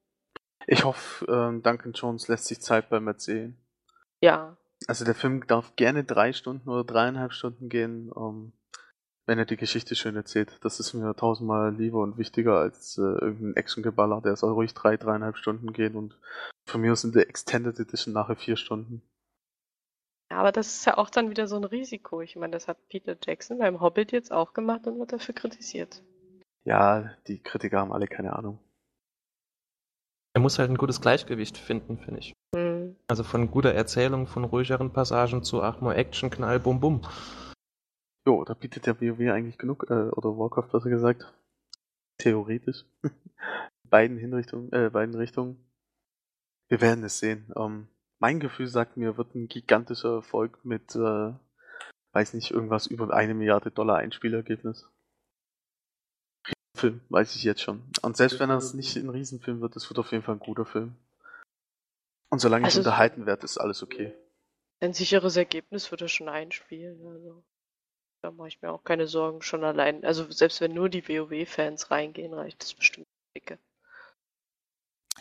Ich 0.67 0.85
hoffe, 0.85 1.25
ähm, 1.31 1.63
Duncan 1.63 1.93
Jones 1.93 2.29
lässt 2.29 2.45
sich 2.45 2.61
Zeit 2.61 2.91
beim 2.91 3.07
Erzählen. 3.07 3.57
Ja. 4.21 4.59
Also 4.87 5.05
der 5.05 5.15
Film 5.15 5.47
darf 5.47 5.77
gerne 5.77 6.05
drei 6.05 6.33
Stunden 6.35 6.69
oder 6.69 6.85
dreieinhalb 6.85 7.33
Stunden 7.33 7.71
gehen, 7.71 8.13
ähm, 8.17 8.53
wenn 9.29 9.39
er 9.39 9.45
die 9.45 9.59
Geschichte 9.59 9.95
schön 9.95 10.17
erzählt. 10.17 10.59
Das 10.63 10.81
ist 10.81 10.95
mir 10.95 11.15
tausendmal 11.15 11.75
lieber 11.75 12.03
und 12.03 12.17
wichtiger 12.17 12.59
als 12.59 12.97
äh, 12.97 13.03
irgendein 13.03 13.57
Actiongeballer. 13.57 14.23
Der 14.23 14.37
soll 14.37 14.53
ruhig 14.53 14.73
drei, 14.73 14.97
dreieinhalb 14.97 15.37
Stunden 15.37 15.75
gehen 15.75 15.97
und 15.97 16.19
von 16.67 16.81
mir 16.81 16.93
aus 16.93 17.05
in 17.05 17.13
der 17.13 17.29
Extended 17.29 17.79
Edition 17.79 18.15
nachher 18.15 18.37
vier 18.37 18.57
Stunden. 18.57 19.03
Ja, 20.31 20.39
aber 20.39 20.51
das 20.51 20.69
ist 20.69 20.87
ja 20.87 20.97
auch 20.97 21.11
dann 21.11 21.29
wieder 21.29 21.47
so 21.47 21.57
ein 21.57 21.65
Risiko. 21.65 22.23
Ich 22.23 22.37
meine, 22.37 22.53
das 22.53 22.69
hat 22.69 22.79
Peter 22.89 23.17
Jackson 23.23 23.59
beim 23.59 23.83
Hobbit 23.83 24.13
jetzt 24.13 24.33
auch 24.33 24.55
gemacht 24.55 24.87
und 24.87 24.99
wird 24.99 25.13
dafür 25.13 25.35
kritisiert. 25.35 26.03
Ja, 26.65 27.11
die 27.27 27.39
Kritiker 27.43 27.81
haben 27.81 27.93
alle 27.93 28.07
keine 28.07 28.35
Ahnung. 28.35 28.59
Er 30.35 30.41
muss 30.41 30.59
halt 30.59 30.71
ein 30.71 30.79
gutes 30.79 31.03
Gleichgewicht 31.03 31.59
finden, 31.59 31.99
finde 31.99 32.21
ich. 32.21 32.33
Mhm. 32.55 32.97
Also 33.09 33.25
von 33.25 33.51
guter 33.51 33.75
Erzählung, 33.75 34.27
von 34.27 34.45
ruhigeren 34.45 34.91
Passagen 34.91 35.43
zu 35.43 35.63
ach 35.63 35.83
mal 35.83 35.97
Action, 35.97 36.31
Knall, 36.31 36.61
Bum 36.61 36.81
Bum. 36.81 37.03
Jo, 38.29 38.45
da 38.45 38.53
bietet 38.53 38.85
der 38.85 39.01
WoW 39.01 39.33
eigentlich 39.33 39.57
genug, 39.57 39.85
äh, 39.89 40.11
oder 40.11 40.37
Warcraft 40.37 40.71
besser 40.71 40.91
gesagt. 40.91 41.33
Theoretisch. 42.19 42.85
beiden 43.85 44.19
Hinrichtungen, 44.19 44.71
äh, 44.71 44.91
beiden 44.91 45.15
Richtungen. 45.15 45.57
Wir 46.69 46.83
werden 46.83 47.03
es 47.05 47.21
sehen. 47.21 47.51
Ähm, 47.57 47.89
mein 48.19 48.39
Gefühl 48.39 48.67
sagt 48.67 48.99
mir, 48.99 49.17
wird 49.17 49.35
ein 49.35 49.49
gigantischer 49.49 50.17
Erfolg 50.17 50.63
mit, 50.63 50.95
äh, 50.95 51.33
weiß 52.13 52.35
nicht, 52.35 52.51
irgendwas 52.51 52.87
über 52.87 53.15
eine 53.15 53.33
Milliarde 53.33 53.71
Dollar 53.71 53.97
Einspielergebnis. 53.97 54.87
Film, 56.77 57.01
weiß 57.09 57.35
ich 57.35 57.45
jetzt 57.45 57.63
schon. 57.63 57.83
Und 58.03 58.19
selbst 58.19 58.39
wenn 58.41 58.51
das 58.51 58.75
nicht 58.75 58.95
ein 58.97 59.09
Riesenfilm 59.09 59.63
wird, 59.63 59.75
es 59.75 59.89
wird 59.89 59.99
auf 59.99 60.13
jeden 60.13 60.23
Fall 60.23 60.35
ein 60.35 60.41
guter 60.41 60.67
Film. 60.67 60.97
Und 62.29 62.41
solange 62.41 62.67
also, 62.67 62.81
ich 62.81 62.87
unterhalten 62.87 63.25
werde, 63.25 63.47
ist 63.47 63.57
alles 63.57 63.83
okay. 63.83 64.13
Ein 64.81 64.93
sicheres 64.93 65.39
Ergebnis 65.39 65.91
wird 65.91 66.03
er 66.03 66.09
schon 66.09 66.29
einspielen. 66.29 67.07
Also. 67.07 67.43
Da 68.23 68.31
mache 68.33 68.49
ich 68.49 68.61
mir 68.63 68.73
auch 68.73 68.83
keine 68.83 69.07
Sorgen, 69.07 69.43
schon 69.43 69.65
allein. 69.65 70.05
Also 70.05 70.31
selbst 70.31 70.61
wenn 70.61 70.75
nur 70.75 70.89
die 70.89 71.09
WoW-Fans 71.09 71.91
reingehen, 71.91 72.35
reicht 72.35 72.63
das 72.63 72.75
bestimmt 72.75 73.07
dicke. 73.37 73.59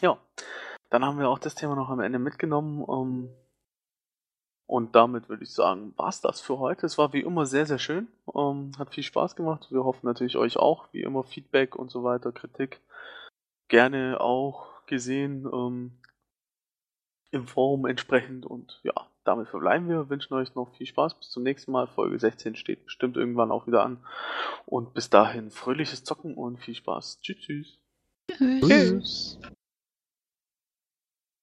Ja, 0.01 0.17
dann 0.89 1.05
haben 1.05 1.19
wir 1.19 1.29
auch 1.29 1.39
das 1.39 1.55
Thema 1.55 1.75
noch 1.75 1.89
am 1.89 1.99
Ende 1.99 2.19
mitgenommen. 2.19 2.83
Um, 2.83 3.25
ähm, 3.25 3.35
und 4.67 4.95
damit 4.95 5.29
würde 5.29 5.43
ich 5.43 5.53
sagen, 5.53 5.93
war 5.95 6.09
es 6.09 6.19
das 6.21 6.41
für 6.41 6.59
heute. 6.59 6.85
Es 6.85 6.97
war 6.97 7.13
wie 7.13 7.21
immer 7.21 7.45
sehr, 7.45 7.65
sehr 7.65 7.79
schön. 7.79 8.09
Ähm, 8.35 8.73
hat 8.77 8.93
viel 8.93 9.03
Spaß 9.03 9.35
gemacht. 9.35 9.67
Wir 9.71 9.85
hoffen 9.85 10.05
natürlich 10.05 10.35
euch 10.35 10.57
auch, 10.57 10.91
wie 10.91 11.03
immer, 11.03 11.23
Feedback 11.23 11.75
und 11.75 11.89
so 11.89 12.03
weiter, 12.03 12.33
Kritik. 12.33 12.81
Gerne 13.69 14.19
auch 14.19 14.85
gesehen 14.85 15.45
ähm, 15.51 15.97
im 17.31 17.47
Forum 17.47 17.85
entsprechend. 17.85 18.45
Und 18.45 18.79
ja, 18.83 18.93
damit 19.23 19.49
verbleiben 19.49 19.89
wir. 19.89 20.09
Wünschen 20.09 20.33
euch 20.33 20.55
noch 20.55 20.75
viel 20.75 20.87
Spaß. 20.87 21.17
Bis 21.17 21.29
zum 21.29 21.43
nächsten 21.43 21.71
Mal. 21.71 21.87
Folge 21.87 22.19
16 22.19 22.55
steht 22.55 22.85
bestimmt 22.85 23.17
irgendwann 23.17 23.51
auch 23.51 23.67
wieder 23.67 23.83
an. 23.83 24.05
Und 24.65 24.93
bis 24.93 25.09
dahin 25.09 25.51
fröhliches 25.51 26.03
Zocken 26.03 26.35
und 26.35 26.57
viel 26.57 26.75
Spaß. 26.75 27.21
Tschüss, 27.21 27.39
tschüss. 27.39 27.79
Tschüss. 28.37 28.67
tschüss. 28.67 29.39